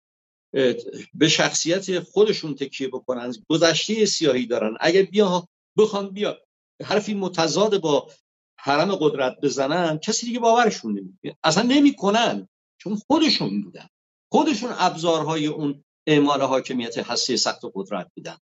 به 1.13 1.27
شخصیت 1.29 1.99
خودشون 1.99 2.55
تکیه 2.55 2.87
بکنن 2.87 3.33
گذشته 3.49 4.05
سیاهی 4.05 4.45
دارن. 4.45 4.77
اگر 4.79 5.03
بیا 5.03 5.47
بخوام 5.77 6.09
بیا 6.09 6.37
حرفی 6.83 7.13
متضاد 7.13 7.81
با 7.81 8.11
حرم 8.59 8.95
قدرت 8.95 9.37
بزنن 9.41 9.97
کسی 9.97 10.25
دیگه 10.25 10.39
باورشون 10.39 10.91
نمیده 10.91 11.37
اصلا 11.43 11.63
نمی‌کنن 11.63 12.47
چون 12.77 12.95
خودشون 12.95 13.61
بودن. 13.61 13.87
خودشون 14.31 14.71
ابزارهای 14.77 15.47
اون 15.47 15.83
اعمال 16.07 16.41
حاکمیت 16.41 16.97
هستی 16.97 17.37
سخت 17.37 17.61
قدرت 17.73 18.11
بودن. 18.15 18.37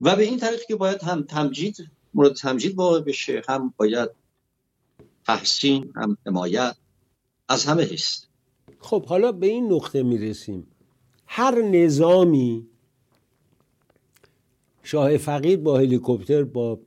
و 0.00 0.16
به 0.16 0.22
این 0.22 0.38
طریق 0.38 0.64
که 0.66 0.76
باید 0.76 1.02
هم 1.02 1.22
تمجید 1.22 1.90
مورد 2.14 2.32
تمجید 2.32 2.74
واقع 2.74 3.00
بشه. 3.00 3.42
هم 3.48 3.74
باید 3.76 4.10
تحسین 5.26 5.92
هم 5.96 6.16
حمایت. 6.26 6.76
از 7.48 7.64
همه 7.64 7.82
هست 7.82 8.28
خب 8.80 9.04
حالا 9.04 9.32
به 9.32 9.46
این 9.46 9.72
نقطه 9.72 10.02
می‌رسیم. 10.02 10.66
هر 11.26 11.62
نظامی 11.62 12.66
شاه 14.82 15.16
فقید 15.16 15.62
با 15.62 15.78
هلیکوپتر 15.78 16.44
با 16.44 16.78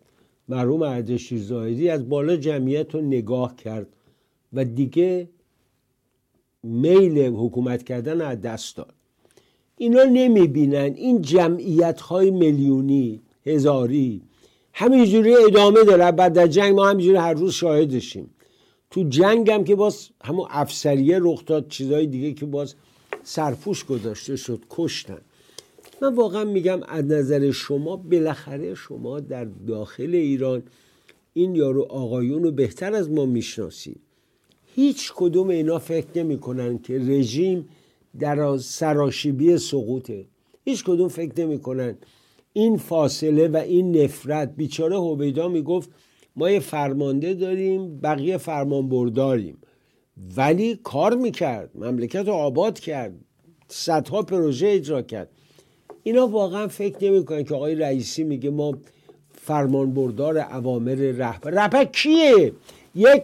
مرحوم 0.50 0.82
اردشیر 0.82 1.42
زاهدی 1.42 1.90
از 1.90 2.10
بالا 2.10 2.36
جمعیت 2.36 2.96
رو 2.96 3.02
نگاه 3.02 3.56
کرد 3.56 3.88
و 4.54 4.66
دیگه 4.66 5.30
میل 6.64 7.18
حکومت 7.20 7.84
کردن 7.84 8.22
از 8.22 8.42
دست 8.42 8.78
داد. 8.78 8.94
اینا 9.78 10.04
نمی‌بینن. 10.04 10.94
این 10.96 11.22
جمعیت 11.22 12.02
های 12.02 12.32
میلیونی 12.32 13.22
هزاری 13.46 14.22
همینجوری 14.74 15.36
ادامه 15.36 15.84
داره. 15.84 16.12
بعد 16.12 16.34
در 16.34 16.48
جنگ 16.48 16.76
ما 16.76 16.90
همینجوری 16.90 17.18
هر 17.18 17.34
روز 17.34 17.54
شاهدشیم. 17.54 18.30
تو 18.92 19.04
جنگ 19.04 19.50
هم 19.50 19.64
که 19.64 19.76
باز 19.76 20.10
همون 20.24 20.48
افسریه 20.50 21.20
رخ 21.22 21.46
داد 21.46 21.68
چیزهای 21.68 22.08
دیگه 22.08 22.34
که 22.34 22.46
باز 22.46 22.76
سرپوش 23.24 23.86
گذاشته 23.86 24.36
شد 24.36 24.64
کشتن. 24.70 25.22
من 26.02 26.16
واقعا 26.16 26.44
میگم 26.44 26.80
از 26.88 27.06
نظر 27.06 27.52
شما 27.52 27.96
بالاخره 27.98 28.76
شما 28.76 29.20
در 29.20 29.46
داخل 29.68 30.16
ایران 30.16 30.64
این 31.34 31.56
یارو 31.56 31.82
آقایون 31.82 32.44
رو 32.44 32.52
بهتر 32.52 32.94
از 32.94 33.10
ما 33.10 33.26
می‌شناسید 33.26 34.02
هیچ 34.76 35.14
کدوم 35.16 35.48
اینا 35.50 35.80
فکر 35.80 36.08
نمی‌کنن 36.16 36.78
که 36.78 37.00
رژیم 37.00 37.70
در 38.20 38.58
سراشیبی 38.58 39.58
سقوطه. 39.58 40.26
هیچ 40.66 40.84
کدوم 40.84 41.08
فکر 41.08 41.42
نمی‌کنن. 41.42 41.98
این 42.54 42.78
فاصله 42.78 43.48
و 43.48 43.58
این 43.58 43.98
نفرت. 43.98 44.54
بیچاره 44.58 45.00
هویدا 45.00 45.48
می‌گفت 45.48 45.90
ما 46.36 46.50
یه 46.50 46.60
فرمانده 46.60 47.34
داریم 47.34 48.00
بقیه 48.00 48.38
فرمان 48.38 48.90
برداریم 48.90 49.58
ولی 50.38 50.80
کار 50.84 51.16
می‌کرد 51.16 51.70
مملکت 51.76 52.28
رو 52.28 52.34
آباد 52.34 52.80
کرد 52.80 53.14
صدها 53.68 54.22
پروژه 54.22 54.68
اجرا 54.68 55.02
کرد. 55.02 55.30
اینا 56.04 56.28
واقعا 56.28 56.68
فکر 56.68 57.12
نمی‌کنن 57.12 57.44
که 57.44 57.56
آقای 57.56 57.76
رئیسی 57.76 58.24
میگه 58.24 58.50
ما 58.50 58.78
فرمان 59.34 59.94
بردار 59.94 60.38
عوامر 60.38 60.96
رهبر. 60.96 61.52
رهبر 61.52 61.84
کیه؟ 61.84 62.54
یک 62.96 63.24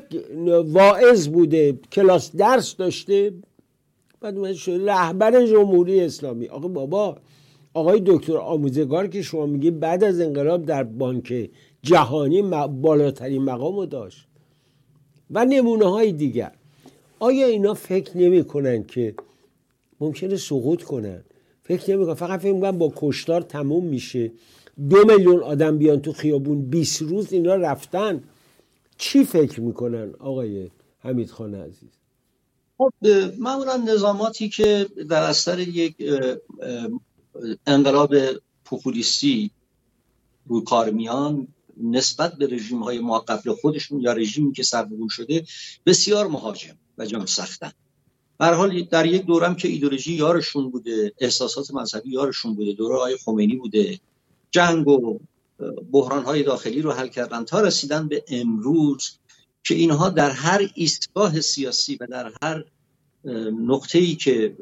واعظ 0.65 1.27
بوده 1.27 1.79
کلاس 1.91 2.35
درس 2.35 2.75
داشته 2.75 3.33
بعد 4.21 4.53
شده 4.53 4.85
رهبر 4.85 5.45
جمهوری 5.45 6.01
اسلامی. 6.01 6.47
آقا 6.47 6.67
بابا 6.67 7.17
آقای 7.77 8.01
دکتر 8.05 8.37
آموزگار 8.37 9.07
که 9.07 9.21
شما 9.21 9.45
میگی 9.45 9.71
بعد 9.71 10.03
از 10.03 10.21
انقلاب 10.21 10.65
در 10.65 10.83
بانک 10.83 11.49
جهانی 11.81 12.41
بالاترین 12.67 13.43
مقام 13.43 13.85
داشت 13.85 14.27
و 15.31 15.45
نمونه 15.45 15.85
های 15.85 16.11
دیگر. 16.11 16.51
آیا 17.19 17.47
اینا 17.47 17.73
فکر 17.73 18.17
نمی 18.17 18.43
کنن 18.43 18.83
که 18.83 19.15
ممکنه 19.99 20.35
سقوط 20.35 20.83
کنن؟ 20.83 21.23
فکر 21.63 21.91
نمی 21.91 22.05
کنن 22.05 22.13
فقط 22.13 22.39
فکر 22.39 22.53
می‌کنن 22.53 22.77
با 22.77 22.93
کشتار 22.95 23.41
تموم 23.41 23.85
میشه. 23.85 24.31
دو 24.89 24.97
میلیون 25.05 25.43
آدم 25.43 25.77
بیان 25.77 26.01
تو 26.01 26.13
خیابون 26.13 26.61
20 26.61 27.01
روز 27.01 27.33
اینا 27.33 27.55
رفتن. 27.55 28.23
چی 28.97 29.23
فکر 29.23 29.61
می‌کنن 29.61 30.13
آقای 30.19 30.69
حمید 30.99 31.29
خان 31.29 31.55
عزیز؟ 31.55 31.89
خب 32.77 32.91
معمولا 33.39 33.77
نظاماتی 33.77 34.49
که 34.49 34.85
در 35.09 35.23
اثر 35.23 35.59
یک 35.59 35.95
انقلاب 37.67 38.15
پوپولیستی 38.65 39.51
روی 40.47 40.61
کار 40.63 40.89
میان 40.89 41.47
نسبت 41.83 42.35
به 42.35 42.47
رژیم 42.47 42.83
های 42.83 42.99
ما 42.99 43.19
قبل 43.19 43.53
خودشون 43.53 44.01
یا 44.01 44.13
رژیمی 44.13 44.53
که 44.53 44.63
سرنگون 44.63 45.07
شده 45.07 45.45
بسیار 45.85 46.27
مهاجم 46.27 46.75
و 46.97 47.05
جان 47.05 47.25
سختن. 47.25 47.71
هر 48.39 48.53
حال 48.53 48.83
در 48.83 49.05
یک 49.05 49.25
دورم 49.25 49.55
که 49.55 49.67
ایدولوژی 49.67 50.13
یارشون 50.13 50.69
بوده 50.69 51.13
احساسات 51.19 51.71
مذهبی 51.71 52.09
یارشون 52.09 52.55
بوده 52.55 52.73
دوره 52.73 52.99
های 52.99 53.17
خمینی 53.17 53.55
بوده 53.55 53.99
جنگ 54.51 54.87
و 54.87 55.19
بحران 55.91 56.23
های 56.23 56.43
داخلی 56.43 56.81
رو 56.81 56.91
حل 56.91 57.07
کردن 57.07 57.45
تا 57.45 57.61
رسیدن 57.61 58.07
به 58.07 58.23
امروز 58.27 59.17
که 59.63 59.75
اینها 59.75 60.09
در 60.09 60.29
هر 60.29 60.71
ایستگاه 60.75 61.41
سیاسی 61.41 61.95
و 61.95 62.07
در 62.07 62.31
هر 62.41 62.63
نقطه 63.51 63.99
ای 63.99 64.15
که 64.15 64.57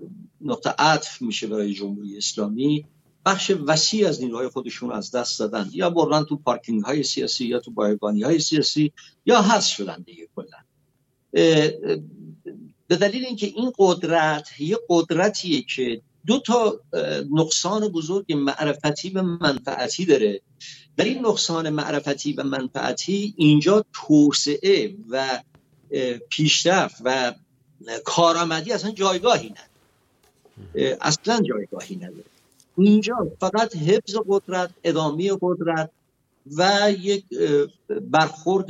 نقطه 0.45 0.69
عطف 0.69 1.21
میشه 1.21 1.47
برای 1.47 1.73
جمهوری 1.73 2.17
اسلامی. 2.17 2.85
بخش 3.25 3.51
وسیع 3.65 4.07
از 4.07 4.21
نیروهای 4.21 4.47
خودشون 4.47 4.91
از 4.91 5.11
دست 5.11 5.39
دادن. 5.39 5.69
یا 5.73 5.89
بردن 5.89 6.23
تو 6.23 6.35
پارکینگ 6.35 6.83
های 6.83 7.03
سیاسی 7.03 7.45
یا 7.45 7.59
تو 7.59 7.71
بایگانی 7.71 8.23
های 8.23 8.39
سیاسی 8.39 8.91
یا 9.25 9.41
حذف 9.41 9.67
شدن 9.75 10.03
دیگه 10.05 10.27
کلا. 10.35 10.57
به 12.87 12.95
دلیل 12.95 13.25
اینکه 13.25 13.47
این 13.47 13.71
قدرت 13.77 14.49
یه 14.59 14.77
قدرتیه 14.89 15.61
که 15.61 16.01
دو 16.25 16.39
تا 16.39 16.79
نقصان 17.31 17.87
بزرگ 17.87 18.33
معرفتی 18.33 19.09
و 19.09 19.21
منفعتی 19.21 20.05
داره. 20.05 20.41
در 20.97 21.05
این 21.05 21.25
نقصان 21.25 21.69
معرفتی 21.69 22.33
و 22.33 22.43
منفعتی 22.43 23.33
اینجا 23.37 23.85
توسعه 23.93 24.95
و 25.09 25.43
پیشرفت 26.29 26.95
و 27.03 27.33
کارآمدی 28.03 28.71
اصلا 28.71 28.91
جایگاهی 28.91 29.49
نداره. 29.49 29.74
اصلا 31.01 31.41
جایگاهی 31.41 31.95
نداره. 31.95 32.23
اینجا 32.77 33.27
فقط 33.39 33.75
حفظ 33.75 34.15
قدرت 34.27 34.69
ادامه 34.83 35.37
قدرت 35.41 35.89
و 36.57 36.91
یک 36.99 37.25
برخورد 37.89 38.69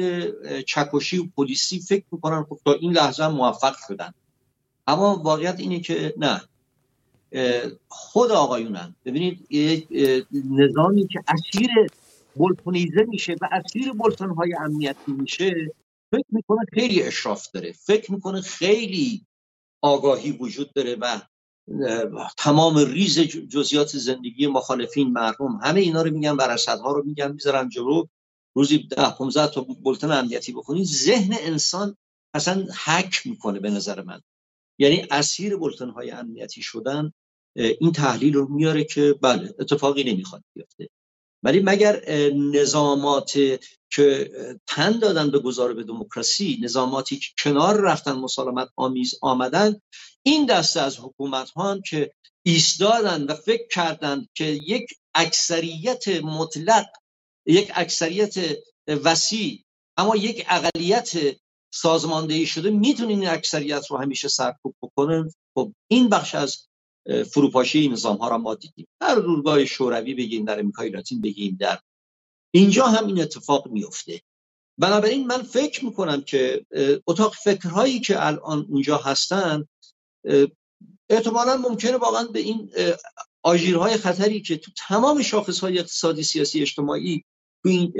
چکشی 0.61 1.17
و 1.17 1.27
پلیسی 1.37 1.79
فکر 1.79 2.05
می‌کنن 2.11 2.43
خب 2.43 2.59
تا 2.65 2.73
این 2.73 2.91
لحظه 2.91 3.27
موفق 3.27 3.75
شدن. 3.87 4.13
اما 4.87 5.15
واقعیت 5.15 5.59
اینه 5.59 5.79
که 5.79 6.13
نه. 6.17 6.41
خود 7.87 8.31
آقایونن. 8.31 8.95
ببینید 9.05 9.47
یک 9.49 9.87
نظامی 10.49 11.07
که 11.07 11.19
اسیر 11.27 11.69
بلتونیزه 12.35 13.05
میشه 13.07 13.35
و 13.41 13.49
اسیر 13.51 13.91
بلتون 13.93 14.29
های 14.29 14.53
امنیتی 14.59 15.11
میشه 15.11 15.71
فکر 16.11 16.25
می‌کنه 16.29 16.59
خیلی 16.73 17.03
اشراف 17.03 17.51
داره. 17.51 17.71
فکر 17.71 18.11
می‌کنه 18.11 18.41
خیلی 18.41 19.25
آگاهی 19.81 20.31
وجود 20.31 20.73
داره 20.73 20.95
و 20.95 21.21
تمام 22.37 22.77
ریز 22.77 23.19
جزئیات 23.19 23.97
زندگی 23.97 24.47
مخالفین 24.47 25.11
مرحوم 25.11 25.59
همه 25.63 25.79
اینا 25.79 26.01
رو 26.01 26.11
میگن 26.11 26.31
و 26.31 26.57
ها 26.67 26.91
رو 26.91 27.03
میگن 27.05 27.31
می‌ذارن 27.31 27.69
جلو. 27.69 28.05
روزی 28.55 28.77
ده 28.77 29.09
15 29.17 29.47
تا 29.47 29.61
بولتن 29.61 30.11
امنیتی 30.11 30.53
بخونید 30.53 30.85
ذهن 30.85 31.35
انسان 31.39 31.97
اصلا 32.33 32.67
حک 32.85 33.27
می‌کنه 33.27 33.59
به 33.59 33.69
نظر 33.69 34.01
من. 34.01 34.21
یعنی 34.79 35.07
اسیر 35.11 35.57
بولتن 35.57 35.89
های 35.89 36.11
امنیتی 36.11 36.61
شدن 36.61 37.11
این 37.55 37.91
تحلیل 37.91 38.33
رو 38.33 38.47
میاره 38.47 38.83
که 38.83 39.15
بله 39.21 39.55
اتفاقی 39.59 40.03
نمی‌خواد 40.03 40.43
بیفته. 40.53 40.89
ولی 41.43 41.59
مگر 41.59 42.05
نظامات 42.33 43.59
که 43.95 44.31
تن 44.67 44.99
دادن 44.99 45.31
به 45.31 45.39
گذار 45.39 45.73
به 45.73 45.83
دموکراسی 45.83 46.59
نظاماتی 46.61 47.17
که 47.19 47.27
کنار 47.43 47.81
رفتن 47.81 48.11
مسالمت 48.11 48.69
آمیز 48.75 49.15
آمدن 49.21 49.81
این 50.23 50.45
دسته 50.45 50.81
از 50.81 50.99
حکومت 50.99 51.49
ها 51.49 51.79
که 51.79 52.11
ایستادن 52.45 53.23
و 53.23 53.33
فکر 53.33 53.67
کردند 53.67 54.29
که 54.33 54.45
یک 54.45 54.89
اکثریت 55.15 56.07
مطلق 56.07 56.85
یک 57.45 57.71
اکثریت 57.75 58.35
وسیع 58.87 59.63
اما 59.97 60.15
یک 60.15 60.45
اقلیت 60.49 61.11
سازماندهی 61.73 62.45
شده 62.45 62.69
می‌تونین 62.69 63.19
این 63.19 63.29
اکثریت 63.29 63.91
رو 63.91 63.97
همیشه 63.97 64.27
سرکوب 64.27 64.75
بکنن 64.81 65.29
خب 65.57 65.73
این 65.91 66.09
بخش 66.09 66.35
از 66.35 66.67
فروپاشی 67.33 67.89
نظام 67.89 68.17
ها 68.17 68.29
را 68.29 68.37
ما 68.37 68.55
دیدیم. 68.55 68.87
در 69.01 69.11
اروپای 69.11 69.67
شوروی 69.67 70.13
بگیم 70.13 70.45
در 70.45 70.59
امریکای 70.59 70.89
لاتین 70.89 71.21
بگیم 71.21 71.57
در 71.59 71.79
اینجا 72.55 72.85
هم 72.85 73.07
این 73.07 73.21
اتفاق 73.21 73.67
میفته. 73.67 74.21
بنابراین 74.77 75.27
من 75.27 75.41
فکر 75.41 75.85
می‌کنم 75.85 76.21
که 76.21 76.65
اتاق 77.07 77.33
فکرهایی 77.43 77.99
که 77.99 78.25
الان 78.25 78.65
اونجا 78.69 78.97
هستن 78.97 79.67
احتمالا 81.09 81.57
ممکنه 81.57 81.97
واقعا 81.97 82.23
به 82.23 82.39
این 82.39 82.71
آژیرهای 83.43 83.97
خطری 83.97 84.41
که 84.41 84.57
تو 84.57 84.71
تمام 84.87 85.21
شاخصهای 85.21 85.79
اقتصادی 85.79 86.23
سیاسی 86.23 86.61
اجتماعی 86.61 87.23
تو 87.63 87.69
این 87.69 87.93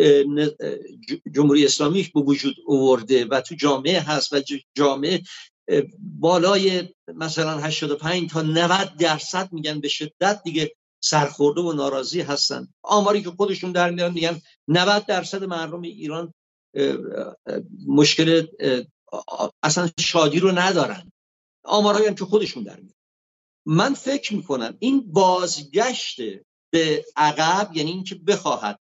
جمهوری 1.31 1.65
اسلامی 1.65 2.11
به 2.13 2.21
وجود 2.21 2.55
آورده 2.67 3.25
و 3.25 3.41
تو 3.41 3.55
جامعه 3.55 3.99
هست 3.99 4.33
و 4.33 4.41
جامعه 4.75 5.21
بالای 5.99 6.89
مثلا 7.07 7.57
85 7.57 8.29
تا 8.29 8.41
90 8.41 8.97
درصد 8.99 9.53
میگن 9.53 9.79
به 9.79 9.87
شدت 9.87 10.41
دیگه 10.43 10.75
سرخورده 11.05 11.61
و 11.61 11.73
ناراضی 11.73 12.21
هستن. 12.21 12.67
آماری 12.83 13.21
که 13.23 13.29
خودشون 13.29 13.71
در 13.71 13.91
میارن 13.91 14.13
میگن 14.13 14.41
90 14.67 15.05
درصد 15.05 15.43
مردم 15.43 15.81
ایران 15.81 16.33
مشکل 17.87 18.47
اصلا 19.63 19.89
شادی 19.99 20.39
رو 20.39 20.51
ندارن. 20.51 21.11
آمارهایی 21.63 22.07
هم 22.07 22.15
که 22.15 22.25
خودشون 22.25 22.63
در 22.63 22.75
میارن 22.75 22.93
من 23.65 23.93
فکر 23.93 24.35
می‌کنم 24.35 24.75
این 24.79 25.11
بازگشت 25.11 26.19
به 26.73 27.05
عقب 27.15 27.71
یعنی 27.73 27.91
اینکه 27.91 28.15
بخواهد 28.15 28.79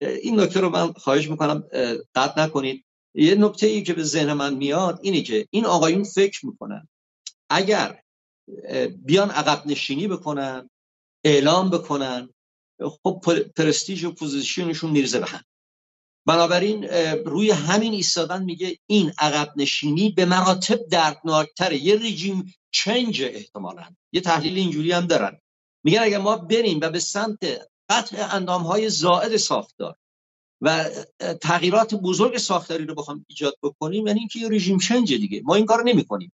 این 0.00 0.40
نکته 0.40 0.60
رو 0.60 0.68
من 0.68 0.92
خواهش 0.92 1.28
می‌کنم 1.28 1.64
قطع 2.14 2.42
نکنید. 2.42 2.84
یه 3.14 3.34
نکته 3.34 3.66
ای 3.66 3.82
که 3.82 3.94
به 3.94 4.02
ذهن 4.02 4.32
من 4.32 4.54
میاد 4.54 4.98
اینه 5.02 5.22
که 5.22 5.46
این 5.50 5.66
آقایون 5.66 6.04
فکر 6.04 6.46
می‌کنن 6.46 6.88
اگر 7.50 8.02
بیان 8.96 9.30
عقب 9.30 9.66
نشینی 9.66 10.08
بکنن 10.08 10.70
اعلام 11.24 11.70
بکنن. 11.70 12.28
خب 13.02 13.22
پرستیژ 13.56 14.04
و 14.04 14.12
پوزیشنشون 14.12 14.90
میرزه 14.90 15.18
به 15.18 15.26
هم. 15.26 15.42
بنابراین 16.26 16.84
روی 17.24 17.50
همین 17.50 17.92
ایستادن 17.92 18.44
میگه 18.44 18.78
این 18.86 19.12
عقب 19.18 19.52
نشینی 19.56 20.10
به 20.10 20.24
مراتب 20.24 20.78
دردناکتره. 20.90 21.76
یه 21.76 21.96
رژیم 21.96 22.54
چنج 22.70 23.22
احتمالا. 23.22 23.84
یه 24.12 24.20
تحلیل 24.20 24.58
اینجوری 24.58 24.92
هم 24.92 25.06
دارن. 25.06 25.38
میگن 25.84 26.02
اگر 26.02 26.18
ما 26.18 26.36
بریم 26.36 26.80
و 26.82 26.90
به 26.90 26.98
سمت 26.98 27.38
قطع 27.88 28.34
اندام 28.34 28.62
های 28.62 28.90
زائد 28.90 29.36
ساختار 29.36 29.96
و 30.60 30.90
تغییرات 31.40 31.94
بزرگ 31.94 32.38
ساختاری 32.38 32.84
رو 32.84 32.94
بخوام 32.94 33.26
ایجاد 33.28 33.54
بکنیم 33.62 34.06
یعنی 34.06 34.18
اینکه 34.18 34.38
یه 34.38 34.48
رژیم 34.48 34.78
چنج 34.78 35.14
دیگه. 35.14 35.42
ما 35.44 35.54
این 35.54 35.66
کار 35.66 35.82
نمی 35.84 36.04
کنیم 36.04 36.32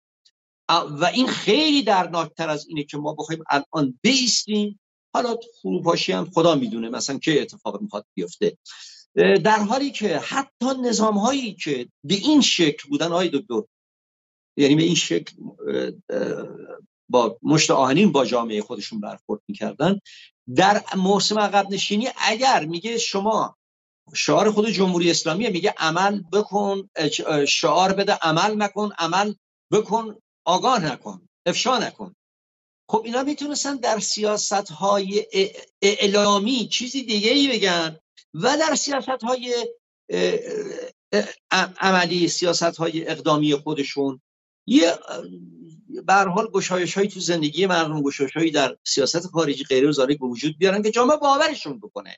و 0.68 1.04
این 1.14 1.26
خیلی 1.26 1.82
دردناکتر 1.82 2.48
از 2.48 2.66
اینه 2.68 2.84
که 2.84 2.96
ما 2.96 3.12
بخوایم 3.14 3.44
الان 3.50 3.98
بیستیم. 4.02 4.80
حالا 5.14 5.36
فروپاشی 5.62 6.12
هم 6.12 6.30
خدا 6.30 6.54
می‌دونه 6.54 6.88
مثلا 6.88 7.18
که 7.18 7.42
اتفاق 7.42 7.80
می‌خواد 7.80 8.06
بیفته. 8.14 8.58
در 9.44 9.58
حالی 9.58 9.90
که 9.90 10.18
حتی 10.18 10.66
نظام 10.84 11.18
هایی 11.18 11.54
که 11.54 11.88
به 12.04 12.14
این 12.14 12.40
شکل 12.40 12.88
بودن 12.88 13.08
های 13.08 13.28
دکتر 13.28 13.62
یعنی 14.56 14.74
به 14.74 14.82
این 14.82 14.94
شکل 14.94 15.32
با 17.08 17.38
مشت 17.42 17.70
آهنین 17.70 18.12
با 18.12 18.24
جامعه 18.24 18.62
خودشون 18.62 19.00
برخورد 19.00 19.40
می‌کردن 19.48 20.00
در 20.56 20.82
موسم 20.96 21.38
عقب 21.38 21.70
نشینی 21.70 22.08
اگر 22.16 22.64
میگه 22.64 22.98
شما 22.98 23.56
شعار 24.14 24.50
خود 24.50 24.70
جمهوری 24.70 25.10
اسلامی 25.10 25.48
میگه 25.48 25.74
عمل 25.78 26.22
بکن 26.32 26.88
شعار 27.48 27.92
بده 27.92 28.12
عمل 28.12 28.54
مکن 28.54 28.90
عمل 28.98 29.34
بکن 29.72 30.16
آگاه 30.48 30.84
نکن 30.92 31.28
افشا 31.46 31.78
نکن. 31.78 32.14
خب 32.90 33.02
اینا 33.04 33.22
می‌تونستن 33.22 33.76
در 33.76 33.98
سیاست 33.98 34.52
های 34.70 35.26
اعلامی 35.82 36.68
چیزی 36.68 37.02
دیگه 37.02 37.30
ای 37.30 37.48
بگن 37.48 37.98
و 38.34 38.56
در 38.60 38.74
سیاست 38.74 39.08
های 39.08 39.54
عملی 41.80 42.28
سیاست 42.28 42.76
های 42.76 43.08
اقدامی 43.08 43.54
خودشون 43.54 44.20
یه 44.66 44.98
بر 46.04 46.28
حال 46.28 46.50
گشایش 46.50 46.94
هایی 46.94 47.08
تو 47.08 47.20
زندگی 47.20 47.66
مردم 47.66 48.02
گشایش 48.02 48.32
هایی 48.32 48.50
در 48.50 48.76
سیاست 48.86 49.26
خارجی 49.26 49.64
غیر 49.64 49.88
وزاری 49.88 50.16
به 50.16 50.26
وجود 50.26 50.58
بیارن 50.58 50.82
که 50.82 50.90
جامعه 50.90 51.16
باورشون 51.16 51.78
بکنه. 51.78 52.16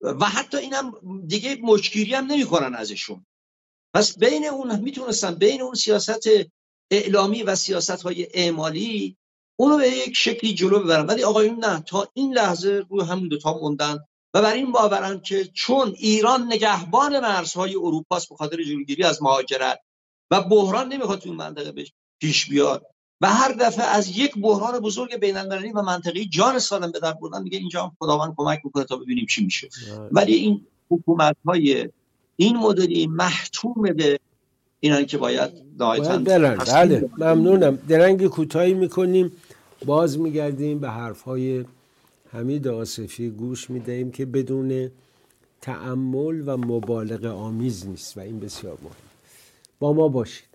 و 0.00 0.24
حتی 0.24 0.56
اینم 0.56 0.92
دیگه 1.26 1.58
مشکیری 1.62 2.14
هم 2.14 2.26
نمی‌کنن 2.26 2.74
ازشون. 2.74 3.26
پس 3.94 4.18
بین 4.18 4.46
اون 4.46 4.80
می‌تونستن 4.80 5.34
بین 5.34 5.62
اون 5.62 5.74
سیاست 5.74 6.20
اعلامی 6.90 7.42
و 7.42 7.54
سیاست 7.54 8.02
های 8.02 8.28
اعمالی 8.34 9.16
اونو 9.60 9.76
به 9.76 9.88
یک 9.88 10.16
شکلی 10.16 10.54
جلو 10.54 10.80
ببرن 10.80 11.06
ولی 11.06 11.22
آقایون 11.22 11.64
نه 11.64 11.80
تا 11.80 12.08
این 12.14 12.34
لحظه 12.34 12.84
روی 12.90 13.04
همون 13.04 13.28
دوتا 13.28 13.58
موندن 13.58 13.98
و 14.34 14.42
بر 14.42 14.52
این 14.52 14.72
باورن 14.72 15.20
که 15.20 15.44
چون 15.44 15.94
ایران 15.96 16.52
نگهبان 16.52 17.20
مرزهای 17.20 17.74
اروپاست 17.74 18.28
به 18.28 18.36
خاطر 18.36 18.62
جلوگیری 18.62 19.04
از 19.04 19.22
مهاجرت 19.22 19.80
و 20.30 20.40
بحران 20.42 20.92
نمی‌خواد 20.92 21.18
تو 21.18 21.32
منطقه 21.32 21.84
پیش 22.20 22.48
بیاد 22.48 22.86
و 23.20 23.26
هر 23.26 23.52
دفعه 23.52 23.84
از 23.84 24.18
یک 24.18 24.32
بحران 24.38 24.80
بزرگ 24.80 25.16
بین 25.16 25.36
المللی 25.36 25.72
و 25.72 25.82
منطقی 25.82 26.26
جان 26.26 26.58
سالم 26.58 26.92
به 26.92 27.00
در 27.00 27.12
بردن 27.12 27.42
میگه 27.42 27.58
اینجا 27.58 27.82
هم 27.82 27.96
خداوند 27.98 28.34
کمک 28.36 28.60
می‌کنه 28.64 28.84
تا 28.84 28.96
ببینیم 28.96 29.26
چی 29.26 29.44
میشه 29.44 29.68
بله. 29.68 30.08
ولی 30.12 30.34
این 30.34 30.66
حکومت 30.90 31.36
های 31.44 31.88
این 32.36 32.56
مدلی 32.56 33.06
محتوم 33.06 33.82
به 33.82 34.20
اینان 34.80 35.06
که 35.06 35.18
باید 35.18 35.50
نهایتا 35.78 36.18
بله 36.18 37.08
ممنونم. 37.18 37.78
درنگ 37.88 38.26
کوتاهی 38.26 38.74
می‌کنیم. 38.74 39.32
باز 39.84 40.18
میگردیم 40.18 40.78
به 40.78 40.88
حرف 40.90 41.22
های 41.22 41.64
حمید 42.32 42.68
آصفی. 42.68 43.30
گوش 43.30 43.70
می‌دهیم 43.70 44.10
که 44.10 44.26
بدون 44.26 44.90
تعمل 45.60 46.42
و 46.46 46.56
مبالغه 46.56 47.28
آمیز 47.28 47.86
نیست 47.86 48.16
و 48.16 48.20
این 48.20 48.40
بسیار 48.40 48.78
مهم. 48.82 48.92
با 49.78 49.92
ما 49.92 50.08
باشید. 50.08 50.49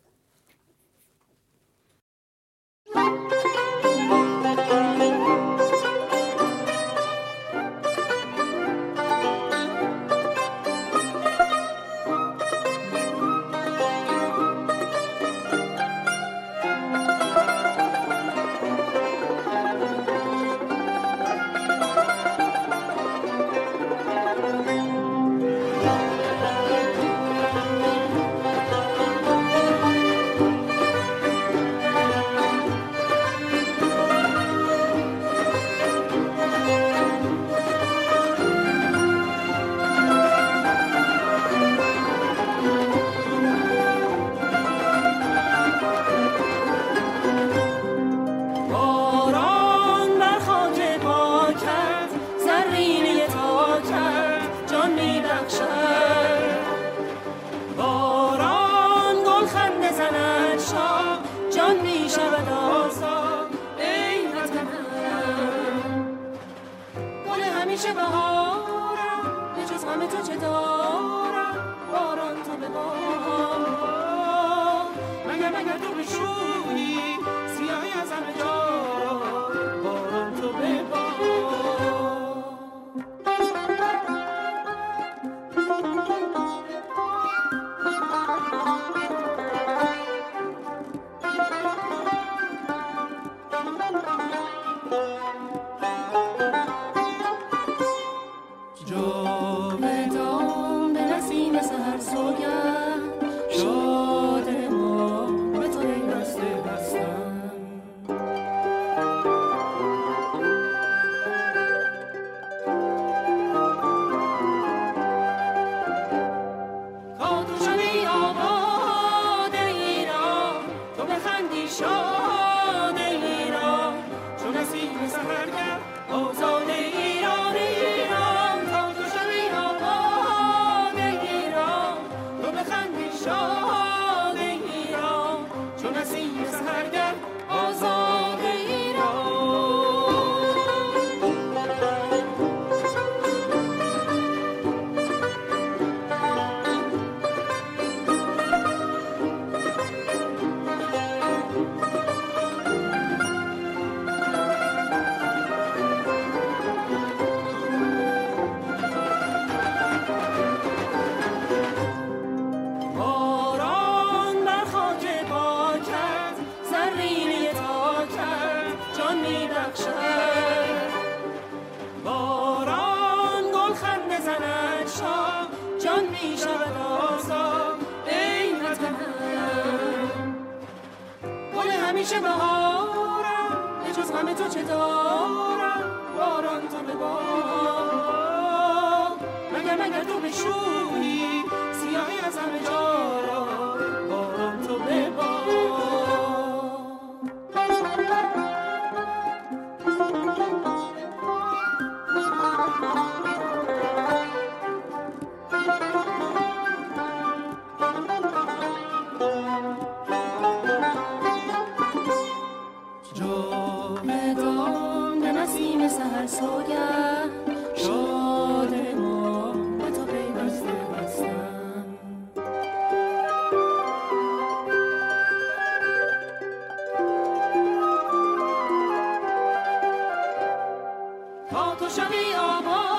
شوی 231.90 232.36
آباد. 232.36 232.95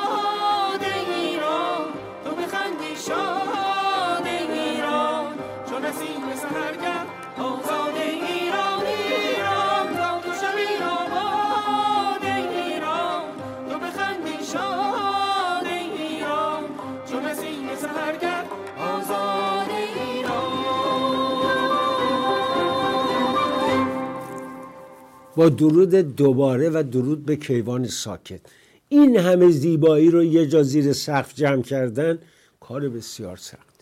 با 25.37 25.49
درود 25.49 25.95
دوباره 25.95 26.71
و 26.71 26.83
درود 26.93 27.27
به 27.27 27.37
کیوان 27.37 27.87
ساکت. 27.87 28.41
این 28.89 29.17
همه 29.17 29.51
زیبایی 29.51 30.11
رو 30.11 30.25
یه 30.25 30.47
جا 30.47 30.63
زیر 30.63 30.93
سقف 30.93 31.35
جمع 31.35 31.63
کردن 31.63 32.19
کار 32.61 32.89
بسیار 32.89 33.37
سخت 33.37 33.77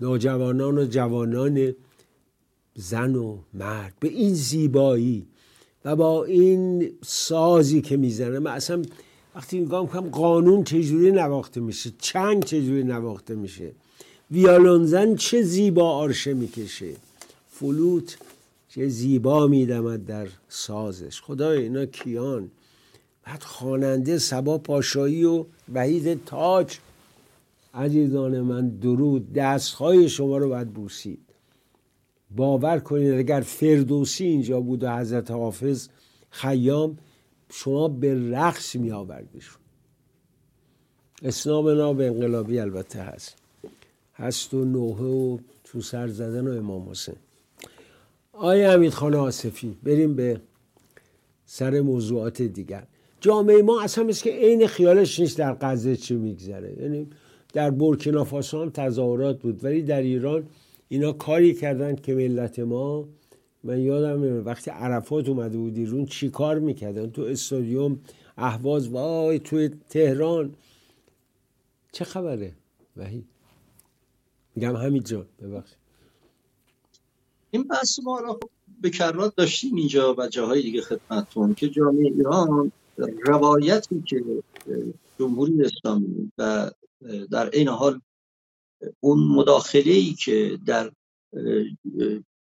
نوجوانان 0.00 0.78
و 0.78 0.86
جوانان 0.86 1.74
زن 2.74 3.14
و 3.14 3.38
مرد 3.54 3.94
به 4.00 4.08
این 4.08 4.34
زیبایی 4.34 5.26
و 5.84 5.96
با 5.96 6.24
این 6.24 6.90
سازی 7.04 7.80
که 7.80 7.96
می‌زنه 7.96 8.38
من 8.38 8.50
اصلا 8.50 8.82
وقتی 9.34 9.60
نگاه 9.60 9.82
می‌کنم 9.82 10.10
قانون 10.10 10.64
چجوری 10.64 11.12
نواخته 11.12 11.60
میشه؟ 11.60 11.92
چنگ 11.98 12.44
چجوری 12.44 12.84
نواخته 12.84 13.34
میشه؟ 13.34 13.72
ویالون 14.30 14.86
زن 14.86 15.16
چه 15.16 15.42
زیبا 15.42 15.90
آرشه 15.90 16.34
می‌کشه؟ 16.34 16.94
فلوت 17.50 18.16
چه 18.74 18.88
زیبا 18.88 19.46
میدمد 19.46 20.04
در 20.04 20.28
سازش. 20.48 21.20
خدای 21.22 21.62
اینا 21.62 21.86
کیان؟ 21.86 22.50
بعد 23.24 23.42
خواننده 23.42 24.18
سبا 24.18 24.58
پاشایی 24.58 25.24
و 25.24 25.44
وحید 25.72 26.24
تاج. 26.24 26.78
عزیزان 27.74 28.40
من 28.40 28.68
درود 28.68 29.32
دستهای 29.32 30.08
شما 30.08 30.38
رو 30.38 30.48
باید 30.48 30.70
بوسید. 30.70 31.20
باور 32.36 32.78
کنید 32.78 33.12
اگر 33.12 33.40
فردوسی 33.40 34.24
اینجا 34.24 34.60
بود 34.60 34.82
و 34.82 34.96
حضرت 34.96 35.30
حافظ 35.30 35.88
خیام 36.30 36.98
شما 37.50 37.88
به 37.88 38.30
رقص 38.30 38.76
می 38.76 38.92
آوردیشون 38.92 39.60
اسنام 41.22 41.68
ناب 41.68 42.00
انقلابی 42.00 42.58
البته 42.58 42.98
هست. 42.98 43.36
هست 44.14 44.54
و 44.54 44.64
نوحه 44.64 45.04
و 45.04 45.38
تو 45.64 45.80
سر 45.80 46.08
زدن 46.08 46.48
و 46.48 46.58
امام 46.58 46.90
حسین. 46.90 47.16
آیا 48.32 48.72
امید 48.72 48.92
خانه 48.92 49.16
آصفی 49.16 49.76
بریم 49.82 50.14
به 50.14 50.40
سر 51.46 51.80
موضوعات 51.80 52.42
دیگر. 52.42 52.86
جامعه 53.20 53.62
ما 53.62 53.82
اصلا 53.82 54.04
مثل 54.04 54.24
که 54.24 54.30
عین 54.30 54.66
خیالش 54.66 55.20
نیست 55.20 55.38
در 55.38 55.56
غزه 55.60 55.96
چی 55.96 56.14
میگذره. 56.14 56.76
یعنی 56.82 57.06
در 57.52 57.70
بورکینافاسو 57.70 58.62
هم 58.62 58.70
تظاهرات 58.70 59.38
بود 59.40 59.64
ولی 59.64 59.82
در 59.82 60.00
ایران 60.00 60.46
اینا 60.88 61.12
کاری 61.12 61.54
کردن 61.54 61.96
که 61.96 62.14
ملت 62.14 62.58
ما 62.58 63.08
من 63.64 63.80
یادم 63.80 64.46
وقتی 64.46 64.70
عرفات 64.70 65.28
اومده 65.28 65.58
بود 65.58 65.76
ایران 65.76 66.06
چی 66.06 66.30
کار 66.30 66.58
می‌کردن؟ 66.58 67.10
تو 67.10 67.22
استادیوم 67.22 68.00
اهواز 68.36 68.88
وای 68.88 69.38
توی 69.38 69.70
تهران. 69.88 70.54
چه 71.92 72.04
خبره؟ 72.04 72.52
وحید. 72.96 73.24
میگم 74.56 74.76
همین 74.76 75.02
جا 75.02 75.26
ببخشید. 75.42 75.81
این 77.54 77.62
بحث 77.62 77.98
ما 78.02 78.20
را 78.20 78.32
خب 78.32 78.50
به 78.80 78.90
کرات 78.90 79.36
داشتیم 79.36 79.74
اینجا 79.74 80.14
و 80.18 80.26
جاهای 80.26 80.62
دیگه 80.62 80.80
خدمتتون 80.80 81.54
که 81.54 81.68
جامعه 81.68 82.04
ایران 82.04 82.72
روایتی 83.26 84.02
که 84.06 84.24
جمهوری 85.18 85.62
اسلامی 85.64 86.32
و 86.38 86.70
در 87.30 87.50
این 87.50 87.68
حال 87.68 88.00
اون 89.00 89.18
مداخله 89.28 89.92
ای 89.92 90.14
که 90.14 90.58
در 90.66 90.92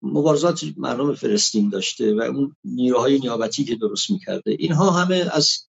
مبارزات 0.02 0.64
مردم 0.76 1.14
فلسطین 1.14 1.68
داشته 1.68 2.14
و 2.14 2.20
اون 2.20 2.56
نیروهای 2.64 3.18
نیابتی 3.18 3.64
که 3.64 3.76
درست 3.76 4.10
می‌کرده 4.10 4.50
اینها 4.50 4.90
همه 4.90 5.26
از 5.32 5.68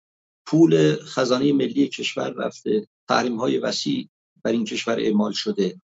پول 0.47 0.97
خزانه 0.97 1.53
ملی 1.53 1.89
کشور 1.89 2.31
رفته 2.31 2.87
تحریم 3.09 3.37
های 3.37 3.59
وسیع 3.59 4.09
بر 4.43 4.53
این 4.53 4.65
کشور 4.65 5.01
اعمال 5.01 5.33
شده. 5.33 5.81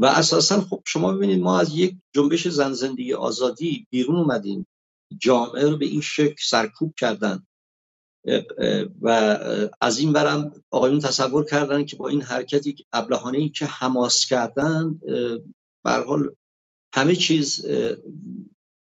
و 0.00 0.04
اساسا 0.06 0.60
خب 0.60 0.82
شما 0.86 1.12
ببینید 1.12 1.40
ما 1.40 1.60
از 1.60 1.74
یک 1.74 1.96
جنبش 2.14 2.48
زن 2.48 2.72
زندگی 2.72 3.14
آزادی 3.14 3.86
بیرون 3.90 4.16
اومدیم. 4.16 4.66
جامعه 5.18 5.70
رو 5.70 5.76
به 5.76 5.86
این 5.86 6.00
شکل 6.00 6.34
سرکوب 6.40 6.94
کردن. 6.96 7.46
و 9.02 9.08
از 9.80 9.98
این 9.98 10.12
برم 10.12 10.62
آقایون 10.70 11.00
تصور 11.00 11.44
کردن 11.44 11.84
که 11.84 11.96
با 11.96 12.08
این 12.08 12.22
حرکتی 12.22 12.86
ابلهانه 12.92 13.38
ای 13.38 13.48
که 13.48 13.66
حماس 13.66 14.26
کردن 14.26 15.00
به 15.84 15.90
حال 15.90 16.34
همه 16.94 17.16
چیز 17.16 17.66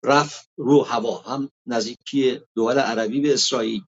رفت 0.04 0.50
رو 0.56 0.82
هوا. 0.82 1.18
هم 1.18 1.50
نزدیکی 1.66 2.40
دول 2.54 2.78
عربی 2.78 3.20
به 3.20 3.34
اسرائیل. 3.34 3.82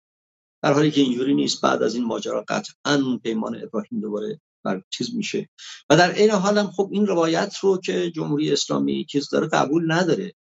در 0.63 0.73
حالی 0.73 0.91
که 0.91 1.01
اینجوری 1.01 1.35
نیست 1.35 1.61
بعد 1.61 1.83
از 1.83 1.95
این 1.95 2.05
ماجرا 2.05 2.45
قطعا 2.49 3.21
پیمان 3.23 3.63
ابراهیم 3.63 4.01
دوباره 4.01 4.41
بر 4.65 4.83
چیز 4.91 5.15
میشه. 5.15 5.49
و 5.91 5.97
در 5.97 6.15
این 6.15 6.31
حال 6.31 6.59
هم 6.59 6.71
خب 6.71 6.89
این 6.93 7.07
روایت 7.07 7.57
رو 7.63 7.81
که 7.81 8.11
جمهوری 8.11 8.53
اسلامی 8.53 9.05
چیز 9.05 9.29
داره 9.29 9.47
قبول 9.47 9.93
نداره. 9.93 10.35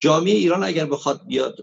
جامعه 0.00 0.32
ایران 0.32 0.64
اگر 0.64 0.86
بخواد 0.86 1.26
بیاد 1.26 1.56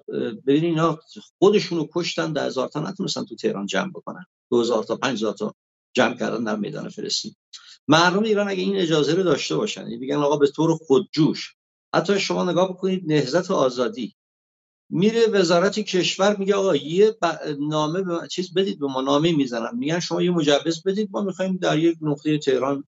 ببینید 0.48 0.64
اینا 0.64 1.00
خودشونو 1.40 1.88
کشتن 1.96 2.34
در 2.34 2.46
هزار 2.46 2.68
تا 2.68 2.80
نتونستن 2.80 3.26
تو 3.26 3.36
تهران 3.36 3.66
جمع 3.66 3.92
بکنن. 3.92 4.26
2000 4.52 4.84
تا 4.84 4.96
5000 4.96 5.34
تا 5.34 5.56
جمع 5.94 6.14
کردن 6.14 6.44
در 6.44 6.56
میدان 6.56 6.90
فلسطین. 6.90 7.36
مردم 7.88 8.24
ایران 8.24 8.50
اگه 8.50 8.62
این 8.62 8.78
اجازه 8.78 9.14
رو 9.14 9.24
داشته 9.24 9.56
باشن 9.56 9.82
یعنی 9.82 9.98
بگن 9.98 10.16
آقا 10.16 10.38
به 10.38 10.48
طور 10.48 10.78
خودجوش 10.78 11.56
حتی 11.96 12.20
شما 12.20 12.52
نگاه 12.52 12.70
بکنید 12.70 13.04
نهضت 13.06 13.52
آزادی 13.52 14.16
میره 14.90 15.28
وزارت 15.28 15.80
کشور 15.80 16.36
میگه 16.36 16.56
آقا 16.56 16.76
یه 16.76 17.18
نامه 17.60 18.02
به 18.02 18.28
چیز 18.28 18.54
بدید 18.54 18.80
به 18.80 18.88
ما 18.88 19.02
نامه 19.02 19.32
می‌زنن. 19.32 19.78
میگن 19.78 20.00
شما 20.00 20.22
یه 20.22 20.32
مجوز 20.32 20.84
بدید 20.84 21.10
ما 21.12 21.22
می‌خوایم 21.22 21.58
در 21.58 21.80
یک 21.80 21.98
نقطه 22.02 22.38
تهران 22.38 22.84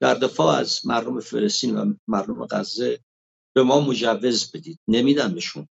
در 0.00 0.14
دفاع 0.14 0.56
از 0.56 0.86
مردم 0.86 1.20
فلسطین 1.20 1.76
و 1.76 1.94
مردم 2.08 2.46
غزه 2.46 3.00
به 3.54 3.62
ما 3.62 3.80
مجوز 3.80 4.52
بدید. 4.52 4.78
نمیدن 4.88 5.34
بهشون. 5.34 5.68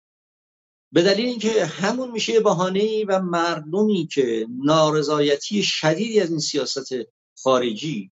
به 0.92 1.02
دلیل 1.02 1.26
اینکه 1.26 1.64
همون 1.64 2.10
میشه 2.10 2.40
بهانه 2.40 2.80
ای 2.80 3.04
و 3.04 3.20
مردمی 3.20 4.08
که 4.12 4.46
نارضایتی 4.64 5.62
شدیدی 5.62 6.20
از 6.20 6.30
این 6.30 6.38
سیاست 6.38 6.94
خارجی 7.38 8.10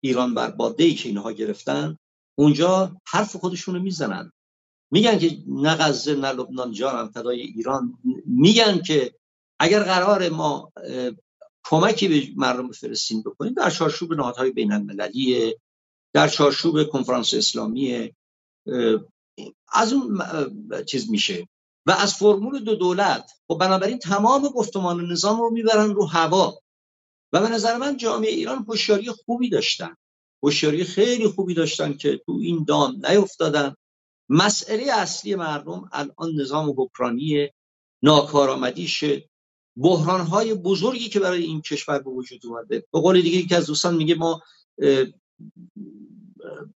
ایران 0.00 0.34
بر 0.34 0.50
باده 0.50 0.84
ای 0.84 0.94
که 0.94 1.08
اینها 1.08 1.32
گرفتن 1.32 1.98
اونجا 2.38 2.96
حرف 3.06 3.36
خودشونو 3.36 3.78
می‌زنن. 3.78 4.32
میگن 4.92 5.18
که 5.18 5.38
نه 5.46 5.74
غزه 5.74 6.14
نه 6.14 6.32
لبنان 6.32 6.72
جان 6.72 7.08
فدای 7.08 7.40
ایران. 7.40 7.98
میگن 8.26 8.82
که 8.82 9.14
اگر 9.58 9.82
قرار 9.82 10.28
ما 10.28 10.72
کمکی 11.64 12.08
به 12.08 12.22
مردم 12.36 12.72
فلسطین 12.72 13.22
بکنیم 13.22 13.52
در 13.52 13.70
چارچوب 13.70 14.12
نهادهای 14.12 14.50
بین 14.50 14.72
المللی 14.72 15.54
در 16.14 16.28
چارچوب 16.28 16.82
کنفرانس 16.82 17.34
اسلامی 17.34 18.10
از 19.72 19.92
اون 19.92 20.22
چیز 20.86 21.10
میشه. 21.10 21.48
و 21.86 21.90
از 21.90 22.14
فرمول 22.14 22.64
دو 22.64 22.74
دولت 22.74 23.30
و 23.50 23.54
خب 23.54 23.60
بنابراین 23.60 23.98
تمام 23.98 24.48
گفتمان 24.48 25.00
و 25.00 25.06
نظام 25.06 25.40
رو 25.40 25.50
می‌برن 25.50 25.90
رو 25.90 26.06
هوا. 26.06 26.58
و 27.32 27.40
به 27.40 27.48
نظر 27.48 27.76
من 27.76 27.96
جامعه 27.96 28.30
ایران 28.30 28.64
هوشیاری 28.68 29.10
خوبی 29.10 29.48
داشتن. 29.48 29.96
هوشیاری 30.42 30.84
خیلی 30.84 31.28
خوبی 31.28 31.54
داشتن 31.54 31.92
که 31.92 32.20
تو 32.26 32.32
این 32.32 32.64
دام 32.64 33.06
نیفتادن. 33.06 33.74
مسئله 34.32 34.92
اصلی 34.92 35.34
مردم 35.34 35.88
الان 35.92 36.40
نظام 36.40 36.74
حکرانی 36.78 37.48
ناکارآمدیشه 38.02 39.28
بحران 39.76 40.20
های 40.20 40.54
بزرگی 40.54 41.08
که 41.08 41.20
برای 41.20 41.42
این 41.42 41.62
کشور 41.62 41.98
به 41.98 42.10
وجود 42.10 42.46
اومده. 42.46 42.84
به 42.92 43.00
قول 43.00 43.22
دیگه 43.22 43.38
یکی 43.38 43.54
از 43.54 43.66
دوستان 43.66 43.96
میگه 43.96 44.14
ما 44.14 44.42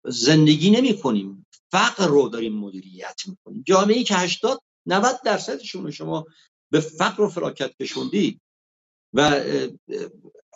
زندگی 0.05 0.71
نمی 0.71 0.99
کنیم 0.99 1.47
فقر 1.71 2.07
رو 2.07 2.29
داریم 2.29 2.53
مدیریت 2.53 3.21
می‌کنیم. 3.27 3.63
جامعه 3.67 4.05
که 4.05 4.15
80 4.15 4.63
90 4.87 5.21
درصدشون 5.25 5.91
شما 5.91 6.27
به 6.71 6.81
فقر 6.81 7.23
و 7.23 7.29
فراکت 7.29 7.77
کشوندید 7.77 8.41
و 9.13 9.41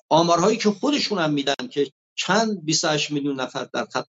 آمارهایی 0.08 0.58
که 0.58 0.70
خودشون 0.70 1.18
هم 1.18 1.32
میدن 1.32 1.68
که 1.70 1.92
چند 2.14 2.64
28 2.64 3.10
میلیون 3.10 3.40
نفر 3.40 3.64
در 3.64 3.84
خط 3.84 4.08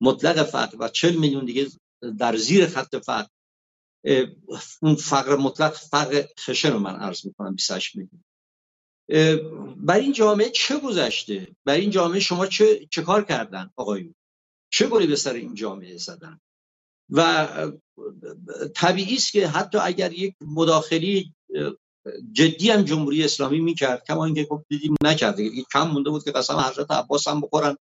مطلق 0.00 0.42
فقر 0.42 0.76
و 0.80 0.88
40 0.88 1.16
میلیون 1.16 1.44
دیگه 1.44 1.68
در 2.18 2.36
زیر 2.36 2.66
خط 2.66 2.96
فقر. 2.96 3.28
اون 4.82 4.94
فقر 4.94 5.36
مطلق 5.36 5.74
فقر 5.74 6.24
خشن 6.40 6.72
رو 6.72 6.78
من 6.78 6.96
عرض 6.96 7.26
می‌کنم 7.26 7.54
28 7.54 7.96
میلیون. 7.96 8.24
بر 9.76 9.96
این 9.96 10.12
جامعه 10.12 10.50
چه 10.50 10.78
گذشته؟ 10.80 11.56
بر 11.64 11.74
این 11.74 11.90
جامعه 11.90 12.20
شما 12.20 12.46
چه, 12.46 12.86
چه 12.90 13.02
کار 13.02 13.24
کردن 13.24 13.70
آقایون؟ 13.76 14.14
چه 14.72 14.86
گلی 14.86 15.06
به 15.06 15.16
سر 15.16 15.32
این 15.32 15.54
جامعه 15.54 15.96
زدن؟ 15.96 16.40
و 17.10 17.48
طبیعی 18.74 19.16
است 19.16 19.32
که 19.32 19.48
حتی 19.48 19.78
اگر 19.78 20.12
یک 20.12 20.34
مداخلی 20.40 21.34
جدی 22.32 22.70
هم 22.70 22.82
جمهوری 22.82 23.24
اسلامی 23.24 23.60
می‌کرد 23.60 24.04
کما 24.04 24.24
اینکه 24.24 24.46
خب 24.48 24.64
دیدیم 24.68 24.94
نکرده 25.04 25.50
کم 25.72 25.90
مونده 25.90 26.10
بود 26.10 26.24
که 26.24 26.32
قسم 26.32 26.56
حضرت 26.56 26.90
عباس 26.90 27.28
هم 27.28 27.40
بخورن 27.40 27.76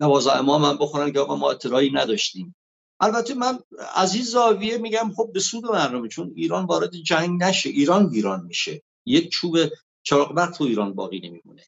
نوازا 0.00 0.32
امام 0.32 0.64
هم 0.64 0.78
بخورن 0.78 1.12
که 1.12 1.20
آقا 1.20 1.36
ما 1.36 1.50
اطلاعی 1.50 1.90
نداشتیم. 1.90 2.54
البته 3.00 3.34
من 3.34 3.58
از 3.94 4.14
این 4.14 4.24
زاویه 4.24 4.78
میگم 4.78 5.12
خب 5.16 5.30
به 5.34 5.40
سود 5.40 5.64
مردمه 5.64 6.08
چون 6.08 6.32
ایران 6.36 6.64
وارد 6.64 6.96
جنگ 6.96 7.42
نشه 7.42 7.68
ایران 7.68 8.06
ویران 8.06 8.44
میشه. 8.44 8.82
یک 9.06 9.30
چوب 9.30 9.56
چراغ 10.02 10.34
برق 10.34 10.50
تو 10.50 10.64
ایران 10.64 10.94
باقی 10.94 11.20
نمیمونه. 11.20 11.62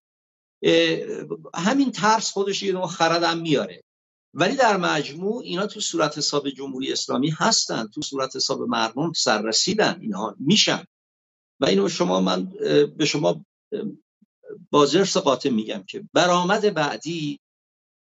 همین 1.55 1.93
ترس 1.93 2.31
خودش 2.31 2.63
یه 2.63 2.73
نوع 2.73 2.87
خردم 2.87 3.39
میاره. 3.39 3.83
ولی 4.35 4.57
در 4.57 4.77
مجموع 4.77 5.43
اینا 5.43 5.67
تو 5.67 5.81
صورت 5.81 6.19
حساب 6.19 6.51
جمهوری 6.51 6.93
اسلامی 6.93 7.31
هستن 7.31 7.87
تو 7.87 8.03
صورت 8.03 8.37
حساب 8.37 8.63
مردم 8.63 9.13
سررسیدن 9.13 9.99
اینها 10.01 10.37
میشن. 10.39 10.85
و 11.61 11.67
اینو 11.67 11.89
شما 11.89 12.21
من 12.21 12.45
به 12.97 13.05
شما 13.05 13.45
بازرس 14.71 15.17
قاطع 15.17 15.51
میگم 15.51 15.83
که 15.83 16.09
برآمد 16.13 16.75
بعدی 16.75 17.41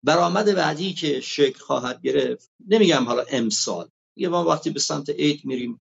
برآمد 0.04 0.56
بعدی 0.56 0.94
که 0.94 1.22
شکل 1.22 1.60
خواهد 1.60 2.02
گرفت. 2.02 2.52
نمیگم 2.68 3.04
حالا 3.06 3.26
امسال. 3.30 3.90
یه 4.16 4.30
ما 4.30 4.46
وقتی 4.46 4.70
به 4.70 4.80
سمت 4.80 5.10
عید 5.10 5.42
میریم 5.46 5.82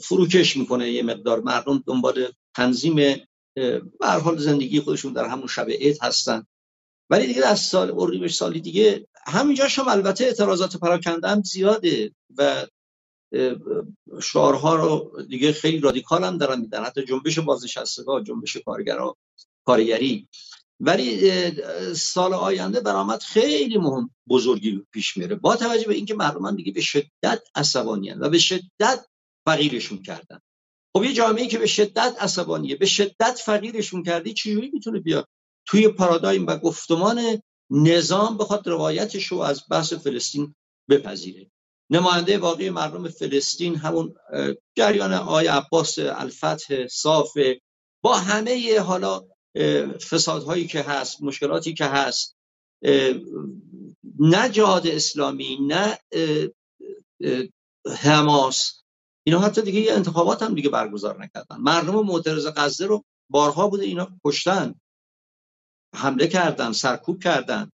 فروکش 0.00 0.56
می‌کنه 0.56 0.90
یه 0.90 1.02
مقدار. 1.02 1.40
مردم 1.40 1.84
دنبال 1.86 2.32
تنظیم 2.56 2.96
به 3.54 3.82
حال 4.00 4.38
زندگی 4.38 4.80
خودشون 4.80 5.12
در 5.12 5.28
همون 5.28 5.46
شب 5.46 5.70
عید 5.70 5.98
هستن. 6.02 6.46
ولی 7.10 7.26
دیگه 7.26 7.46
از 7.46 7.60
سال 7.60 7.92
اردیبهشت 7.96 8.38
سالی 8.38 8.60
دیگه 8.60 9.06
همینجا 9.26 9.66
هم 9.70 9.88
البته 9.88 10.24
اعتراضات 10.24 10.76
پراکنده 10.76 11.28
هم 11.28 11.42
زیاده 11.42 12.12
و 12.38 12.66
شعارها 14.22 14.74
رو 14.74 15.22
دیگه 15.28 15.52
خیلی 15.52 15.78
رادیکال 15.78 16.24
هم 16.24 16.38
دارن 16.38 16.60
میدن. 16.60 16.84
حتی 16.84 17.04
جنبش 17.04 17.38
بازنشستگان 17.38 18.24
جنبش 18.24 18.56
کارگرا 18.56 19.16
کارگری. 19.64 20.28
ولی 20.80 21.30
سال 21.94 22.34
آینده 22.34 22.80
برآمد 22.80 23.22
خیلی 23.22 23.78
مهم 23.78 24.10
بزرگی 24.28 24.86
پیش 24.92 25.16
میره. 25.16 25.34
با 25.34 25.56
توجه 25.56 25.86
به 25.86 25.94
اینکه 25.94 26.14
مردمان 26.14 26.56
دیگه 26.56 26.72
به 26.72 26.80
شدت 26.80 27.42
عصبانی 27.54 28.10
و 28.10 28.28
به 28.28 28.38
شدت 28.38 29.06
فقیرشون 29.46 30.02
کردن. 30.02 30.40
خب 30.96 31.04
یه 31.04 31.12
جامعه 31.12 31.46
که 31.46 31.58
به 31.58 31.66
شدت 31.66 32.16
عصبانیه 32.20 32.76
به 32.76 32.86
شدت 32.86 33.42
فقیرشون 33.44 34.02
کردی 34.02 34.32
چجوری 34.32 34.70
می‌تونه 34.72 35.00
بیاد 35.00 35.28
توی 35.66 35.88
پارادایم 35.88 36.46
و 36.46 36.56
گفتمان 36.56 37.42
نظام 37.70 38.36
بخواد 38.36 38.68
روایتش 38.68 39.26
رو 39.26 39.38
از 39.38 39.62
بحث 39.70 39.92
فلسطین 39.92 40.54
بپذیره؟ 40.90 41.50
نماینده 41.90 42.38
واقعی 42.38 42.70
مردم 42.70 43.08
فلسطین 43.08 43.76
همون 43.76 44.14
جریان 44.76 45.12
آقای 45.12 45.46
عباس 45.46 45.98
الفتح 45.98 46.86
صاف 46.86 47.38
با 48.02 48.16
همه 48.16 48.80
حالا 48.80 49.26
فسادهایی 50.00 50.66
که 50.66 50.82
هست 50.82 51.22
مشکلاتی 51.22 51.74
که 51.74 51.84
هست 51.84 52.36
نه 54.18 54.48
جهاد 54.52 54.86
اسلامی 54.86 55.58
نه 55.60 55.98
حماس 57.96 58.82
اینا 59.26 59.38
حتی 59.38 59.62
دیگه 59.62 59.80
یه 59.80 59.92
انتخابات 59.92 60.42
هم 60.42 60.54
دیگه 60.54 60.68
برگزار 60.68 61.22
نکردن. 61.22 61.56
مردم 61.56 61.94
معترض 61.94 62.46
غزه 62.56 62.86
رو 62.86 63.04
بارها 63.30 63.68
بوده 63.68 63.84
اینا 63.84 64.08
کشتن 64.24 64.74
حمله 65.94 66.26
کردن 66.26 66.72
سرکوب 66.72 67.22
کردن. 67.22 67.70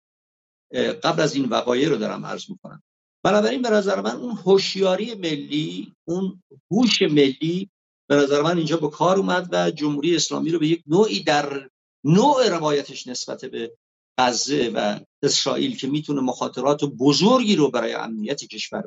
قبل 1.02 1.22
از 1.22 1.34
این 1.34 1.44
وقایع 1.44 1.88
رو 1.88 1.96
دارم 1.96 2.26
عرض 2.26 2.50
می‌کنم. 2.50 2.82
بنابراین 3.24 3.62
به 3.62 3.70
نظر 3.70 4.00
من 4.00 4.16
اون 4.16 4.36
هوشیاری 4.36 5.14
ملی 5.14 5.94
اون 6.08 6.42
هوش 6.70 7.02
ملی 7.02 7.70
به 8.10 8.16
نظر 8.16 8.42
من 8.42 8.56
اینجا 8.56 8.76
به 8.76 8.88
کار 8.88 9.16
اومد 9.16 9.48
و 9.52 9.70
جمهوری 9.70 10.16
اسلامی 10.16 10.50
رو 10.50 10.58
به 10.58 10.66
یک 10.66 10.82
نوعی 10.86 11.22
در 11.22 11.70
نوع 12.04 12.48
روایتش 12.48 13.06
نسبت 13.06 13.44
به 13.44 13.72
غزه 14.18 14.72
و 14.74 15.00
اسرائیل 15.22 15.76
که 15.76 15.86
می‌تونه 15.86 16.20
مخاطرات 16.20 16.84
بزرگی 16.84 17.56
رو 17.56 17.70
برای 17.70 17.92
امنیت 17.92 18.44
کشور 18.44 18.84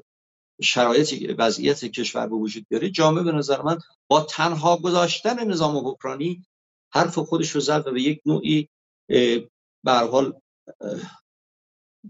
شرایط 0.61 1.35
وضعیت 1.37 1.85
کشور 1.85 2.27
به 2.27 2.35
وجود 2.35 2.65
بیاره 2.69 2.89
جامعه 2.89 3.23
به 3.23 3.31
نظر 3.31 3.61
من 3.61 3.77
با 4.07 4.21
تنها 4.21 4.77
گذاشتن 4.77 5.47
نظام 5.47 5.75
اوکراینی 5.75 6.45
حرف 6.91 7.19
خودش 7.19 7.49
رو 7.49 7.61
زد 7.61 7.87
و 7.87 7.91
به 7.91 8.01
یک 8.01 8.21
نوعی 8.25 8.69
به 9.83 9.93
حال 10.11 10.33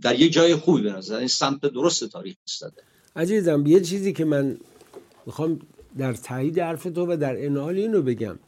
در 0.01 0.20
یک 0.20 0.34
جای 0.34 0.55
خوبی 0.55 0.82
به 0.82 0.91
نظر 0.91 1.18
این 1.18 1.28
سمت 1.28 1.61
درست 1.61 2.03
تاریخ 2.09 2.36
ایستاده. 2.47 2.84
عزیزم 3.16 3.66
یه 3.66 3.82
چیزی 3.82 4.14
که 4.14 4.26
من 4.26 4.57
می‌خوام 5.26 5.59
در 5.98 6.14
تایید 6.14 6.60
حرف 6.60 6.84
تو 6.84 7.06
و 7.06 7.18
در 7.18 7.46
انحال 7.46 7.76
اینو 7.76 8.02
بگم. 8.02 8.39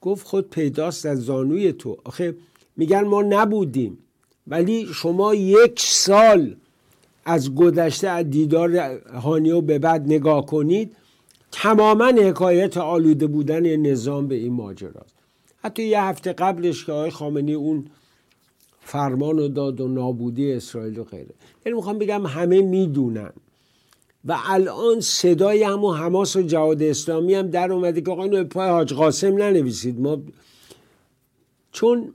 گفت 0.00 0.26
خود 0.26 0.50
پیداست 0.50 1.06
از 1.06 1.24
زانوی 1.24 1.72
تو. 1.72 1.96
آخه 2.04 2.34
میگن 2.76 3.00
ما 3.00 3.22
نبودیم 3.22 3.98
ولی 4.46 4.86
شما 4.86 5.34
یک 5.34 5.80
سال 5.80 6.56
از 7.24 7.54
گذشته 7.54 8.08
از 8.08 8.30
دیدار 8.30 8.76
هانیو 9.08 9.60
به 9.60 9.78
بعد 9.78 10.02
نگاه 10.06 10.46
کنید 10.46 10.96
تماما 11.52 12.06
حکایت 12.06 12.76
آلوده 12.76 13.26
بودن 13.26 13.76
نظام 13.76 14.28
به 14.28 14.34
این 14.34 14.52
ماجراست. 14.52 15.14
حتی 15.62 15.82
یه 15.82 16.02
هفته 16.02 16.32
قبلش 16.32 16.84
که 16.84 16.92
آقای 16.92 17.10
خامنی 17.10 17.54
اون 17.54 17.84
فرمان 18.80 19.38
رو 19.38 19.48
داد 19.48 19.80
و 19.80 19.88
نابودی 19.88 20.52
اسرائیل 20.52 20.98
و 20.98 21.04
غیره. 21.04 21.34
یعنی 21.66 21.76
می‌خوام 21.76 21.98
بگم 21.98 22.26
همه 22.26 22.62
می‌دونن. 22.62 23.32
و 24.24 24.38
الان 24.46 25.00
صدای 25.00 25.62
همو 25.62 25.92
حماس 25.92 26.36
و 26.36 26.42
جهاد 26.42 26.82
اسلامی 26.82 27.34
هم 27.34 27.46
در 27.46 27.72
اومده 27.72 28.00
که 28.00 28.10
آقا 28.10 28.22
اینو 28.22 28.44
پای 28.44 28.68
حاج 28.68 28.94
قاسم 28.94 29.36
ننویسید. 29.36 30.00
ما 30.00 30.22
چون 31.72 32.14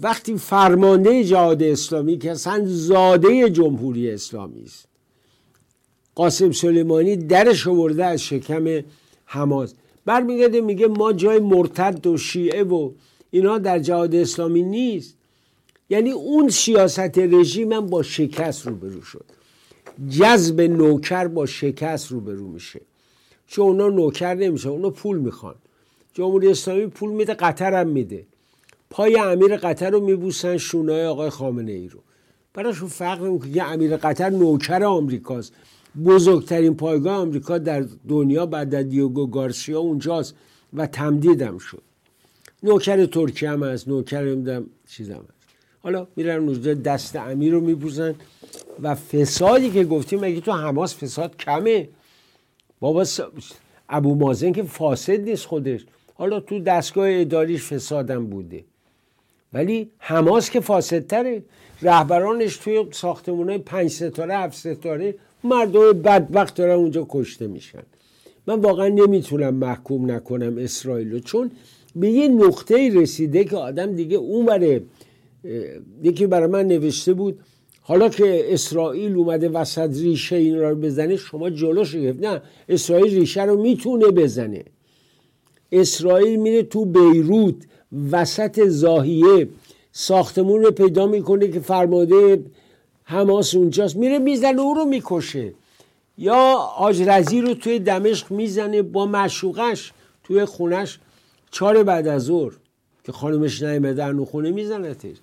وقتی 0.00 0.36
فرمانده 0.36 1.24
جهاد 1.24 1.62
اسلامی 1.62 2.18
که 2.18 2.30
اصلا 2.30 2.62
زاده 2.66 3.50
جمهوری 3.50 4.10
اسلامی 4.10 4.62
است. 4.62 4.88
قاسم 6.14 6.52
سلیمانی 6.52 7.16
درش 7.16 7.66
آورده 7.66 8.04
از 8.04 8.22
شکم 8.22 8.84
حماس. 9.24 9.74
برمیگرده 10.04 10.60
میگه 10.60 10.86
ما 10.86 11.12
جای 11.12 11.38
مرتد 11.38 12.06
و 12.06 12.16
شیعه 12.16 12.62
و 12.62 12.90
اینا 13.30 13.58
در 13.58 13.78
جهاد 13.78 14.14
اسلامی 14.14 14.62
نیست. 14.62 15.17
یعنی 15.90 16.10
اون 16.10 16.48
سیاست 16.48 17.18
رژیم 17.18 17.72
هم 17.72 17.86
با 17.86 18.02
شکست 18.02 18.66
روبرو 18.66 19.02
شد. 19.02 19.24
جذب 20.10 20.60
نوکر 20.60 21.28
با 21.28 21.46
شکست 21.46 22.12
روبرو 22.12 22.48
میشه. 22.48 22.80
چون 23.46 23.66
اونا 23.66 23.88
نوکر 23.88 24.34
نمیشه 24.34 24.68
اونا 24.68 24.90
پول 24.90 25.18
می‌خوان. 25.18 25.54
جمهوری 26.14 26.48
اسلامی 26.48 26.86
پول 26.86 27.10
میده 27.10 27.34
قطر 27.34 27.74
هم 27.80 27.88
میده. 27.88 28.26
پای 28.90 29.18
امیر 29.18 29.56
قطر 29.56 29.90
رو 29.90 30.00
میبوسن 30.00 30.56
شونای 30.56 31.06
آقای 31.06 31.30
خامنه 31.30 31.72
ای 31.72 31.88
رو. 31.88 32.00
براشون 32.54 32.88
فرق 32.88 33.22
نمی‌کنه 33.22 33.52
که 33.52 33.64
امیر 33.64 33.96
قطر 33.96 34.30
نوکر 34.30 34.84
آمریکاست. 34.84 35.52
بزرگترین 36.04 36.74
پایگاه 36.74 37.16
آمریکا 37.16 37.58
در 37.58 37.84
دنیا 38.08 38.46
بعد 38.46 38.74
از 38.74 38.88
دیوگو 38.88 39.26
گارسیا 39.26 39.80
اونجاست 39.80 40.34
و 40.74 40.86
تمدیدم 40.86 41.58
شد. 41.58 41.82
نوکر 42.62 43.06
ترکیه 43.06 43.50
هم 43.50 43.62
هست 43.62 43.88
نوکر 43.88 44.22
نمی‌دونم 44.22 44.66
چیزم 44.88 45.12
هست. 45.12 45.37
حالا 45.82 46.06
میرن 46.16 46.48
اونجا 46.48 46.74
دست 46.74 47.16
امیر 47.16 47.52
رو 47.52 47.60
میبوزن 47.60 48.14
و 48.82 48.94
فسادی 48.94 49.70
که 49.70 49.84
گفتیم 49.84 50.20
مگه 50.20 50.40
تو 50.40 50.52
حماس 50.52 50.96
فساد 50.96 51.36
کمه؟ 51.36 51.88
بابا 52.80 53.04
ابو 53.88 54.14
مازن 54.14 54.52
که 54.52 54.62
فاسد 54.62 55.20
نیست 55.20 55.46
خودش. 55.46 55.86
حالا 56.14 56.40
تو 56.40 56.58
دستگاه 56.58 57.08
اداریش 57.10 57.62
فسادم 57.62 58.26
بوده. 58.26 58.64
ولی 59.52 59.90
حماس 59.98 60.50
که 60.50 60.60
فاسدتره. 60.60 61.42
رهبرانش 61.82 62.56
توی 62.56 62.84
ساختمونه 62.90 63.58
پنج 63.58 63.90
ستاره 63.90 64.36
هفت 64.36 64.56
ستاره 64.56 65.14
مردم 65.44 65.92
بدبخت 65.92 66.54
دارن 66.54 66.74
اونجا 66.74 67.06
کشته 67.08 67.46
میشن. 67.46 67.82
من 68.46 68.60
واقعا 68.60 68.88
نمی‌تونم 68.88 69.54
محکوم 69.54 70.10
نکنم 70.10 70.58
اسرائیل 70.58 71.12
رو 71.12 71.20
چون 71.20 71.50
به 71.96 72.10
یه 72.10 72.28
نقطه 72.28 72.90
رسیده 72.94 73.44
که 73.44 73.56
آدم 73.56 73.92
دیگه 73.92 74.16
اون 74.16 74.46
بره 74.46 74.82
یکی 76.02 76.26
برای 76.26 76.46
من 76.46 76.66
نوشته 76.66 77.14
بود 77.14 77.40
حالا 77.82 78.08
که 78.08 78.54
اسرائیل 78.54 79.16
اومده 79.16 79.48
وسط 79.48 79.96
ریشه 79.96 80.36
این 80.36 80.58
رو 80.60 80.74
بزنه 80.74 81.16
شما 81.16 81.50
جلوش 81.50 81.94
گرفت. 81.94 82.20
نه 82.20 82.42
اسرائیل 82.68 83.14
ریشه 83.14 83.44
رو 83.44 83.62
می‌تونه 83.62 84.06
بزنه. 84.06 84.64
اسرائیل 85.72 86.38
میره 86.40 86.62
تو 86.62 86.84
بیروت 86.84 87.54
وسط 88.12 88.68
زاهیه 88.68 89.48
ساختمون 89.92 90.62
رو 90.62 90.70
پیدا 90.70 91.06
می‌کنه 91.06 91.48
که 91.48 91.60
فرماده 91.60 92.42
حماس 93.04 93.54
اونجاست. 93.54 93.96
میره 93.96 94.18
می‌زنه 94.18 94.60
او 94.60 94.74
رو 94.74 94.84
می‌کشه. 94.84 95.52
یا 96.18 96.54
آج 96.78 97.02
رزی 97.02 97.40
رو 97.40 97.54
توی 97.54 97.78
دمشق 97.78 98.30
می‌زنه 98.32 98.82
با 98.82 99.06
مشوقش 99.06 99.92
توی 100.24 100.44
خونش 100.44 100.98
چهار 101.50 101.82
بعد 101.82 102.06
از 102.06 102.22
ظهر. 102.22 102.52
که 103.08 103.12
خانمش 103.12 103.62
نیمده 103.62 104.04
انو 104.04 104.24
خونه 104.24 104.50
میزنتش. 104.50 105.16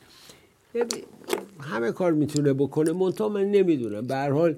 همه 1.60 1.92
کار 1.92 2.12
می‌تونه 2.12 2.54
بکنه. 2.54 2.92
منتها 2.92 3.30
من 3.30 3.52
نمی‌دونم. 3.52 4.08
به 4.08 4.16
حال 4.16 4.56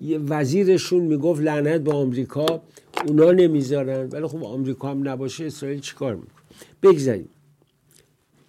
یه 0.00 0.18
وزیرشون 0.18 1.04
می‌گفت 1.04 1.40
لعنت 1.40 1.80
به 1.80 1.92
آمریکا. 1.92 2.62
اونا 3.06 3.32
نمی‌ذارن. 3.32 4.08
ولی 4.10 4.26
خب 4.26 4.44
آمریکا 4.44 4.90
هم 4.90 5.08
نباشه 5.08 5.44
اسرائیل 5.44 5.80
چیکار 5.80 6.14
می‌کنه؟ 6.14 6.32
بگذاریم. 6.82 7.28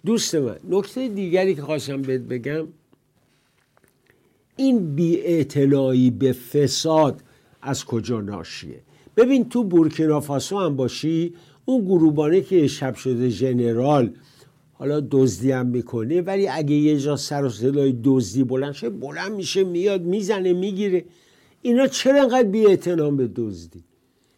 دوست 0.06 0.34
من 0.34 0.56
نکته 0.68 1.08
دیگری 1.08 1.54
که 1.54 1.62
خواستم 1.62 2.02
بهت 2.02 2.20
بگم. 2.20 2.68
این 4.56 4.94
بی 4.94 5.44
به 6.10 6.32
فساد 6.32 7.22
از 7.62 7.84
کجا 7.84 8.20
ناشیه؟ 8.20 8.80
ببین 9.16 9.48
تو 9.48 9.64
بورکینافاسو 9.64 10.58
هم 10.58 10.76
باشی 10.76 11.34
اون 11.64 11.84
گروبانه 11.84 12.40
که 12.40 12.66
شب 12.66 12.94
شده 12.94 13.28
ژنرال 13.28 14.10
حالا 14.72 15.00
دزدی 15.10 15.52
هم 15.52 15.66
می‌کنه 15.66 16.20
ولی 16.20 16.48
اگه 16.48 16.74
یه 16.74 16.98
جا 16.98 17.16
سر 17.16 17.44
و 17.44 17.48
صدای 17.48 17.96
دزدی 18.04 18.44
بلند 18.44 18.72
شه 18.72 18.90
بلند 18.90 19.32
میشه 19.32 19.64
میاد 19.64 20.02
می‌زنه 20.02 20.52
می‌گیره. 20.52 21.04
اینا 21.62 21.86
چرا 21.86 22.22
انقدر 22.22 22.48
بی 22.48 22.76
به 23.16 23.30
دزدی؟ 23.36 23.84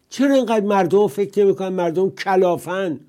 چرا 0.09 0.35
انقدر 0.35 0.67
مردم 0.67 1.07
فکر 1.07 1.45
نمی‌کنن 1.45 1.69
مردم 1.69 2.11
کلافن؟ 2.11 3.01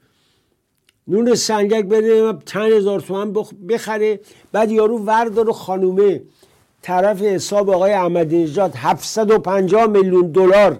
نون 1.07 1.35
سنگک 1.35 1.85
بده 1.85 2.37
چند 2.45 2.71
هزار 2.71 2.99
تومن 2.99 3.33
بخره 3.69 4.19
بعد 4.51 4.71
یارو 4.71 4.97
وردار 4.97 5.51
خانومه. 5.51 6.21
طرف 6.81 7.21
حساب 7.21 7.69
آقای 7.69 7.91
احمدی 7.91 8.43
نژاد 8.43 8.75
750 8.75 9.87
میلیون 9.87 10.31
دلار 10.31 10.79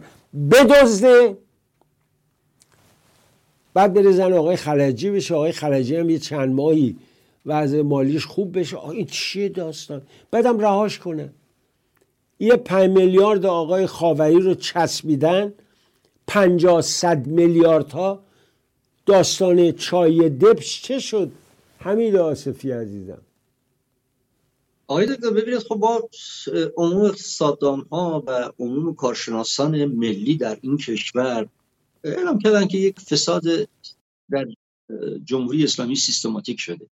بدزده. 0.52 1.38
بعد 3.74 3.94
بره 3.94 4.12
زن 4.12 4.34
آقای 4.34 4.56
خلجی 4.56 5.10
بشه. 5.10 5.36
آقای 5.36 5.52
خلجی 5.52 5.96
هم 5.96 6.10
یه 6.10 6.20
چند 6.20 6.56
ماهی 6.56 6.96
وضع 7.46 7.82
مالیش 7.82 8.26
خوب 8.26 8.60
بشه. 8.60 8.78
آقا 8.78 8.92
این 8.92 9.06
چیه 9.06 9.50
داستان؟ 9.50 10.02
بعدم 10.32 10.60
رهاش 10.60 11.00
کنه. 11.00 11.30
یه 12.40 12.56
پنج 12.56 12.98
میلیارد 12.98 13.46
آقای 13.46 13.88
خاوری 13.88 14.40
رو 14.40 14.56
چسبیدن. 14.56 15.54
پنجاه 16.28 16.82
صد 16.82 17.28
میلیارد 17.28 17.92
ها 17.92 18.20
داستان 19.06 19.72
چای 19.72 20.30
دبش 20.30 20.82
چه 20.82 21.00
شد؟ 21.00 21.32
حمید 21.80 22.16
آصفی 22.16 22.72
عزیزم. 22.72 23.22
آقای 24.88 25.06
دکتر 25.06 25.30
ببینید 25.30 25.60
خب 25.60 25.76
با 25.76 26.10
عموم 26.78 27.06
اقتصاددان 27.06 27.88
ها 27.92 28.24
و 28.28 28.52
عموم 28.60 28.96
کارشناسان 28.96 29.86
ملی 29.86 30.38
در 30.38 30.58
این 30.62 30.78
کشور 30.78 31.50
اعلام 32.04 32.40
کردن 32.40 32.68
که 32.68 32.78
یک 32.78 33.00
فساد 33.00 33.44
در 34.32 34.48
جمهوری 35.24 35.64
اسلامی 35.64 35.96
سیستماتیک 35.96 36.60
شده. 36.60 36.90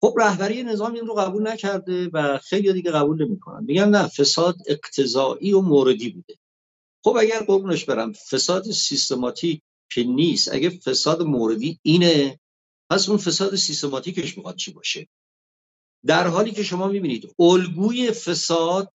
خب 0.00 0.14
رهبری 0.18 0.62
نظام 0.62 0.94
این 0.94 1.06
رو 1.06 1.14
قبول 1.14 1.48
نکرده 1.48 2.10
و 2.12 2.38
خیلی 2.38 2.72
دیگه 2.72 2.90
قبول 2.90 3.24
نمی‌کنن. 3.24 3.64
میگن 3.64 3.88
نه 3.88 4.08
فساد 4.08 4.56
اقتضایی 4.66 5.52
و 5.52 5.60
موردی 5.60 6.08
بوده. 6.08 6.34
خب 7.04 7.16
اگر 7.20 7.44
قربونش 7.44 7.84
برم 7.84 8.12
فساد 8.12 8.70
سیستماتیک 8.70 9.62
که 9.92 10.04
نیست 10.04 10.54
اگه 10.54 10.70
فساد 10.70 11.22
موردی 11.22 11.78
اینه 11.82 12.40
پس 12.90 13.08
اون 13.08 13.18
فساد 13.18 13.54
سیستماتیکش 13.54 14.36
می‌خواد 14.36 14.56
چی 14.56 14.72
باشه؟ 14.72 15.08
در 16.06 16.26
حالی 16.26 16.50
که 16.50 16.62
شما 16.62 16.88
می‌بینید 16.88 17.34
الگوی 17.38 18.10
فساد 18.10 18.92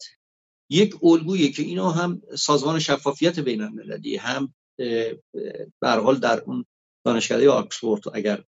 یک 0.69 1.03
الگویی 1.03 1.51
که 1.51 1.63
اینو 1.63 1.89
هم 1.89 2.21
سازمان 2.37 2.79
شفافیت 2.79 3.39
بین 3.39 3.61
المللی 3.61 4.15
هم 4.15 4.53
به 5.81 5.89
حال 6.03 6.19
در 6.19 6.41
اون 6.41 6.65
دانشکده 7.05 7.49
آکسفورد 7.49 8.01
اگر 8.13 8.43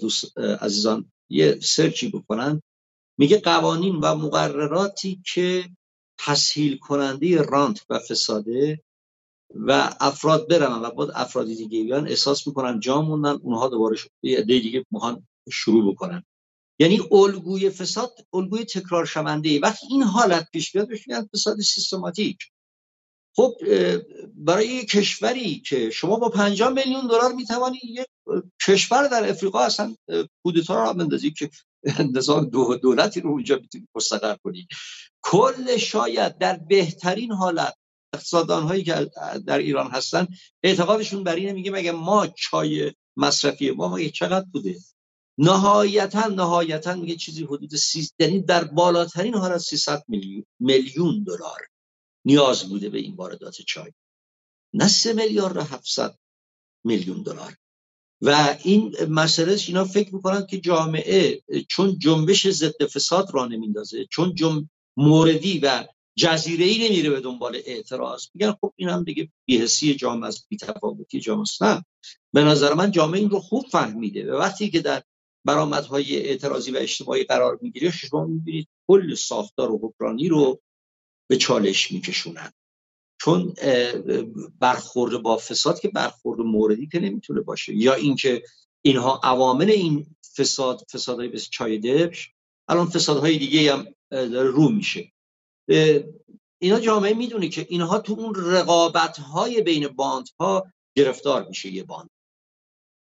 دوست 0.00 0.38
عزیزان 0.38 1.12
یه 1.30 1.60
سرچی 1.60 2.08
بکنن 2.08 2.62
میگه 3.18 3.40
قوانین 3.40 3.96
و 3.96 4.14
مقرراتی 4.14 5.22
که 5.34 5.68
تسهیل 6.18 6.78
کننده 6.78 7.42
رانت 7.42 7.86
و 7.90 7.98
فساده 7.98 8.80
و 9.54 9.96
افراد 10.00 10.48
برن 10.48 10.72
و 10.82 10.90
بعد 10.90 11.10
افرادی 11.14 11.54
دیگه 11.54 11.84
بیان 11.84 12.08
احساس 12.08 12.46
می‌کنن 12.46 12.80
جا 12.80 13.02
موندن 13.02 13.38
اونها 13.42 13.68
دوباره 13.68 13.96
یه 14.22 14.42
دیگه 14.42 14.84
مهان 14.92 15.26
شروع 15.52 15.92
بکنن. 15.92 16.24
یعنی 16.78 17.00
الگوی 17.10 17.70
فساد 17.70 18.14
الگوی 18.32 18.64
تکرار 18.64 19.04
شونده. 19.04 19.60
وقتی 19.60 19.86
این 19.90 20.02
حالت 20.02 20.50
پیش 20.52 20.72
بیاد 20.72 20.88
بهش 20.88 21.04
فساد 21.34 21.60
سیستماتیک. 21.60 22.38
خب 23.36 23.54
برای 24.34 24.86
کشوری 24.86 25.60
که 25.60 25.90
شما 25.90 26.16
با 26.16 26.28
50 26.28 26.72
میلیون 26.72 27.06
دلار 27.06 27.32
می‌توانی 27.32 27.78
یک 27.84 28.06
کشور 28.66 29.08
در 29.08 29.30
افریقا 29.30 29.58
اصلا 29.58 29.96
کودتا 30.42 30.84
رو 30.84 30.94
بندازی 30.94 31.30
که 31.30 31.50
نظام 32.14 32.44
دو 32.44 32.76
دولتی 32.76 33.20
رو 33.20 33.30
اونجا 33.30 33.56
می‌تونی 33.56 33.88
مستقر 33.94 34.36
کنی. 34.44 34.68
کل 35.22 35.76
شاید 35.76 36.38
در 36.38 36.56
بهترین 36.56 37.32
حالت 37.32 37.74
اقتصاددان 38.14 38.62
هایی 38.62 38.84
که 38.84 39.10
در 39.46 39.58
ایران 39.58 39.90
هستن 39.90 40.26
اعتقادشون 40.62 41.24
بر 41.24 41.34
اینه 41.34 41.52
میگه 41.52 41.70
مگه 41.70 41.92
ما 41.92 42.26
چای 42.26 42.92
مصرفی 43.16 43.70
ما 43.70 43.88
ما 43.88 44.08
چقدر 44.08 44.46
بوده؟ 44.52 44.76
نهایتا 45.38 46.26
نهایتا 46.26 46.94
میگه 46.94 47.16
چیزی 47.16 47.44
حدود 47.44 47.76
سی 47.76 48.08
یعنی 48.18 48.40
در 48.40 48.64
بالاترین 48.64 49.34
حالت 49.34 49.58
300 49.58 50.04
میلیون 50.58 51.24
دلار 51.24 51.60
نیاز 52.24 52.68
بوده 52.68 52.90
به 52.90 52.98
این 52.98 53.14
واردات 53.14 53.62
چای. 53.62 53.92
نه 54.74 54.88
سه 54.88 55.12
میلیارد 55.12 55.56
و 55.56 55.60
700 55.60 56.18
میلیون 56.84 57.22
دلار. 57.22 57.56
و 58.22 58.58
این 58.62 58.96
مسئله 59.08 59.58
اینا 59.66 59.84
فکر 59.84 60.14
می‌کنن 60.14 60.46
که 60.46 60.60
جامعه 60.60 61.42
چون 61.68 61.98
جنبش 61.98 62.48
ضد 62.48 62.86
فساد 62.86 63.34
را 63.34 63.46
نمیندازه 63.46 64.06
چون 64.10 64.34
جنب 64.34 64.68
موردی 64.96 65.58
و 65.58 65.84
جزیره 66.16 66.64
ای 66.64 66.88
نمیره 66.88 67.10
به 67.10 67.20
دنبال 67.20 67.60
اعتراض. 67.66 68.26
میگن 68.34 68.52
خب 68.52 68.72
این 68.76 68.88
هم 68.88 69.04
دیگه 69.04 69.28
بیهسی 69.44 69.94
جامعه 69.94 70.28
است 70.28 70.46
بیتفاوتی 70.48 71.20
جامعه 71.20 71.42
است. 71.42 71.62
نه. 71.62 71.84
به 72.32 72.44
نظر 72.44 72.74
من 72.74 72.90
جامعه 72.90 73.20
این 73.20 73.30
رو 73.30 73.40
خوب 73.40 73.66
فهمیده. 73.70 74.32
و 74.32 74.36
وقتی 74.36 74.70
که 74.70 74.80
در 74.80 75.02
برآمدهای 75.44 76.16
اعتراضی 76.16 76.70
و 76.70 76.76
اجتماعی 76.76 77.24
قرار 77.24 77.58
می‌گیره 77.62 77.90
شما 77.90 78.24
می‌بینید 78.24 78.68
کل 78.88 79.14
ساختار 79.14 79.70
و 79.72 79.78
حکرانی 79.82 80.28
رو 80.28 80.60
به 81.30 81.36
چالش 81.36 81.92
میکشونن. 81.92 82.52
چون 83.20 83.54
برخورد 84.60 85.22
با 85.22 85.36
فساد 85.36 85.80
که 85.80 85.88
برخورد 85.88 86.40
موردی 86.40 86.86
که 86.86 87.00
نمی‌تونه 87.00 87.40
باشه. 87.40 87.74
یا 87.74 87.94
اینکه 87.94 88.42
اینها 88.82 89.20
عوامل 89.22 89.70
این 89.70 90.06
فساد 90.36 90.80
فسادهای 90.92 91.28
به 91.28 91.38
چای 91.38 91.78
دبش 91.78 92.30
الان 92.68 92.86
فسادهای 92.86 93.38
دیگه 93.38 93.72
هم 93.72 93.86
رو 94.32 94.68
میشه. 94.68 95.12
اینا 96.58 96.80
جامعه 96.80 97.14
می‌دونه 97.14 97.48
که 97.48 97.66
اینها 97.68 97.98
تو 97.98 98.12
اون 98.12 98.34
رقابت 98.34 99.18
های 99.18 99.62
بین 99.62 99.88
باند 99.88 100.28
ها 100.40 100.72
گرفتار 100.96 101.48
میشه 101.48 101.70
یه 101.70 101.84
باند. 101.84 102.10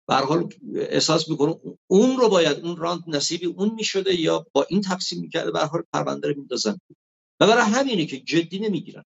به 0.08 0.16
حال 0.16 0.50
احساس 0.76 1.30
می‌کنه 1.30 1.56
اون 1.88 2.18
رو 2.18 2.30
باید 2.30 2.66
اون 2.66 2.78
رانت 2.78 3.04
نصیب 3.08 3.46
اون 3.46 3.74
می‌شده 3.74 4.20
یا 4.20 4.46
با 4.54 4.66
این 4.70 4.82
تقسیم 4.82 5.22
می‌کرده 5.22 5.52
به 5.52 5.60
حال 5.60 5.84
پرونده 5.94 6.28
رو 6.28 6.36
میندازن. 6.38 6.80
و 7.40 7.48
برای 7.48 7.64
همینه 7.64 8.06
که 8.06 8.20
جدی 8.20 8.60
نمی‌گیرن. 8.60 9.04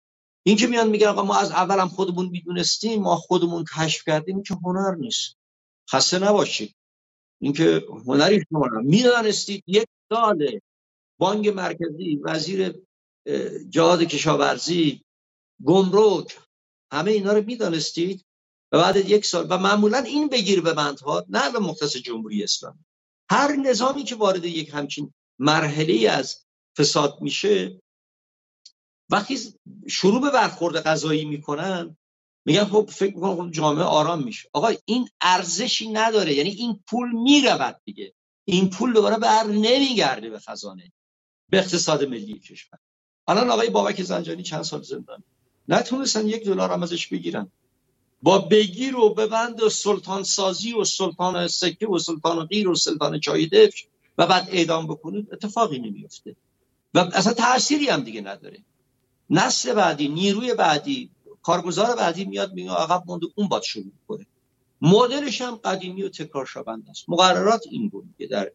این 0.47 0.57
که 0.57 0.67
میان 0.67 0.89
میگن 0.91 1.07
آقا 1.07 1.23
ما 1.23 1.37
از 1.37 1.51
اولم 1.51 1.89
خودمون 1.89 2.29
می‌دونستیم 2.29 3.03
ما 3.03 3.17
خودمون 3.17 3.65
کشف 3.77 4.05
کردیم 4.07 4.43
که 4.43 4.55
هنر 4.65 4.95
نیست. 4.95 5.37
خسته 5.91 6.19
نباشید. 6.19 6.75
اینکه 7.41 7.85
هنری 8.07 8.45
شما 8.51 8.69
می‌دانستید 8.85 9.65
یک 9.67 9.87
سال 10.13 10.61
بانک 11.21 11.49
مرکزی 11.49 12.21
وزیر 12.25 12.75
جهاد 13.71 14.03
کشاورزی 14.03 15.03
گمرک 15.65 16.39
همه 16.93 17.11
اینا 17.11 17.33
رو 17.33 17.45
می‌دانستید. 17.45 18.25
و 18.73 18.79
بعد 18.79 18.97
یک 18.97 19.27
سال 19.27 19.47
و 19.51 19.59
معمولا 19.59 19.99
این 19.99 20.29
بگیر 20.29 20.61
به 20.61 20.75
بندها 20.75 21.25
نه 21.29 21.51
به 21.51 21.59
مختص 21.59 21.97
جمهوری 21.97 22.45
اسلامی. 22.45 22.85
هر 23.31 23.57
نظامی 23.57 24.05
که 24.05 24.15
وارد 24.15 24.45
یک 24.45 24.71
همچین 24.75 25.13
مرحله 25.39 26.11
از 26.11 26.45
فساد 26.79 27.19
میشه 27.21 27.81
وقتی 29.11 29.39
شروع 29.89 30.21
به 30.21 30.31
برخورد 30.31 30.83
غذایی 30.83 31.25
می‌کنن 31.25 31.97
میگن 32.47 32.65
خب 32.65 32.91
فکر 32.93 33.15
می‌کنم 33.15 33.37
خب 33.37 33.51
جامعه 33.51 33.85
آرام 33.85 34.23
میشه. 34.23 34.49
آقا 34.53 34.73
این 34.85 35.09
ارزشی 35.21 35.89
نداره 35.89 36.35
یعنی 36.35 36.51
این 36.51 36.81
پول 36.87 37.13
می‌رود 37.13 37.81
دیگه. 37.85 38.15
این 38.45 38.71
پول 38.71 38.93
دوباره 38.93 39.17
بر 39.19 39.45
نمیگرده 39.45 40.31
به 40.31 40.39
خزانه 40.39 40.93
به 41.51 41.59
اقتصاد 41.59 42.05
ملی 42.05 42.39
کشور. 42.39 42.79
الان 43.29 43.51
آقای 43.51 43.71
بابک 43.71 44.03
زنجانی 44.03 44.43
چند 44.43 44.63
سال 44.63 44.83
زندان 44.83 45.25
نتونستن 45.69 46.27
یک 46.27 46.45
دلار 46.45 46.73
هم 46.73 46.83
ازش 46.83 47.07
بگیرن. 47.07 47.53
با 48.23 48.39
بگیر 48.39 48.97
و 48.97 49.15
ببند 49.15 49.63
و 49.63 49.69
سلطان 49.69 50.23
سازی 50.23 50.73
و 50.73 50.85
سلطان 50.85 51.49
سکه 51.49 51.87
و 51.87 51.99
سلطان 51.99 52.47
غیر 52.47 52.69
و 52.69 52.75
سلطان 52.75 53.21
چای 53.21 53.47
دفش 53.47 53.87
و 54.19 54.27
بعد 54.27 54.49
اعدام 54.53 54.87
بکنید 54.87 55.29
اتفاقی 55.33 55.79
نمیفته 55.79 56.37
و 56.95 56.99
اصلا 56.99 57.33
تأثیری 57.33 57.89
هم 57.89 58.01
دیگه 58.01 58.21
نداره. 58.21 58.59
نسل 59.31 59.75
بعدی 59.75 60.09
نیروی 60.09 60.55
بعدی 60.55 61.11
کارگزار 61.43 61.97
بعدی 61.97 62.25
میاد 62.25 62.53
میگه 62.53 62.71
عقب 62.71 63.03
مونده 63.07 63.27
اون 63.35 63.49
باید 63.49 63.63
شروع 63.63 63.93
کنه 64.09 64.27
مدلش 64.83 65.41
هم 65.41 65.57
قدیمی 65.57 66.03
و 66.03 66.09
تکرار 66.09 66.47
شونده 66.47 66.91
است. 66.91 67.05
مقررات 67.09 67.65
این 67.71 67.89
بود 67.89 68.05
که 68.19 68.27
در 68.27 68.51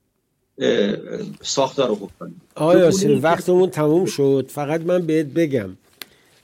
ساختار 1.41 1.87
رو 1.87 1.95
بکنیم. 1.95 2.41
آقای 2.55 2.79
یاسین 2.79 3.21
وقتمون 3.21 3.69
تموم 3.69 4.05
شد. 4.05 4.47
فقط 4.49 4.81
من 4.81 5.05
بهت 5.05 5.25
بگم 5.25 5.77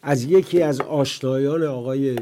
از 0.02 0.24
یکی 0.24 0.62
از 0.62 0.82
آشنایان 0.82 1.64
آقای 1.64 2.16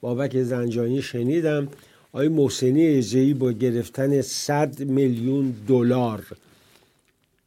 بابک 0.00 0.42
زنجانی 0.42 1.02
شنیدم. 1.02 1.68
آقای 2.12 2.28
محسنی 2.28 2.82
ایزهی 2.82 3.34
با 3.34 3.52
گرفتن 3.52 4.22
100 4.22 4.82
میلیون 4.82 5.54
دلار. 5.68 6.26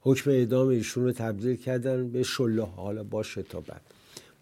حکم 0.02 0.32
اعدام 0.32 0.68
ایشون 0.68 1.04
رو 1.04 1.12
تبدیل 1.12 1.56
کردن 1.56 2.10
به 2.10 2.24
شله 2.24 2.62
حالا 2.62 3.04
باشه 3.04 3.44
تا 3.44 3.60
بعد. 3.60 3.82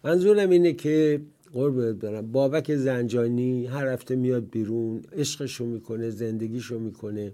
منظورم 0.04 0.50
اینه 0.50 0.72
که 0.72 1.20
قربونت 1.52 1.96
برم. 1.96 2.32
بابک 2.32 2.74
زنجانی 2.74 3.66
هر 3.66 3.86
هفته 3.86 4.16
میاد 4.16 4.50
بیرون 4.50 5.02
عشقشو 5.16 5.64
می‌کنه 5.64 6.10
زندگیشو 6.10 6.78
می‌کنه. 6.78 7.32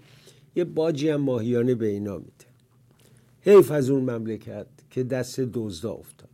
یه 0.56 0.64
باجی 0.64 1.08
هم 1.08 1.20
ماهیانه 1.20 1.74
به 1.74 1.86
اینا 1.86 2.18
میده. 2.18 2.44
حیف 3.40 3.70
از 3.70 3.90
اون 3.90 4.10
مملکت 4.10 4.66
که 4.90 5.02
دست 5.02 5.40
دزدا 5.40 5.92
افتاد. 5.92 6.28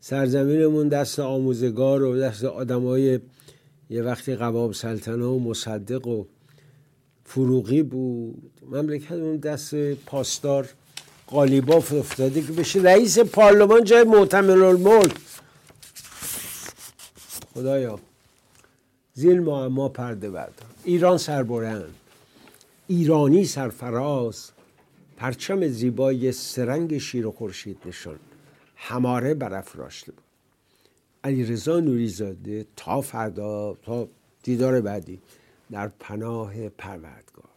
سرزمینمون 0.00 0.88
دست 0.88 1.20
آموزگار 1.20 2.02
و 2.02 2.18
دست 2.18 2.44
آدمای 2.44 3.20
یه 3.92 4.02
وقتی 4.02 4.36
قوام 4.36 4.72
سلطنه 4.72 5.24
و 5.24 5.38
مصدق 5.38 6.06
و 6.06 6.24
فروغی 7.24 7.82
بود 7.82 8.52
مملکتمون 8.70 9.36
دست 9.36 9.74
پاسدار 9.94 10.68
قالیباف 11.26 11.92
افتاده 11.92 12.42
که 12.42 12.52
بشه 12.52 12.80
رئیس 12.80 13.18
پارلمان 13.18 13.84
جای 13.84 14.04
معتمل 14.04 14.62
الملک 14.62 15.16
خدایا 17.54 17.98
زیر 19.14 19.40
معما 19.40 19.88
پرده 19.88 20.30
بردار. 20.30 20.66
ایران 20.84 21.18
سربرند 21.18 21.94
ایرانی 22.86 23.44
سرفراز. 23.44 24.50
پرچم 25.16 25.68
زیبای 25.68 26.32
سرنگ 26.32 26.98
شیر 26.98 27.26
و 27.26 27.32
خورشید 27.32 27.78
نشان. 27.86 28.18
هماره 28.76 29.34
برافراشته 29.34 30.12
بود. 30.12 30.31
علی 31.24 31.44
رضا 31.44 31.80
نوریزاده 31.80 32.66
تا 32.76 33.00
فردا 33.00 33.74
تا 33.82 34.08
دیدار 34.42 34.80
بعدی 34.80 35.20
در 35.70 35.88
پناه 35.88 36.68
پروردگار. 36.68 37.51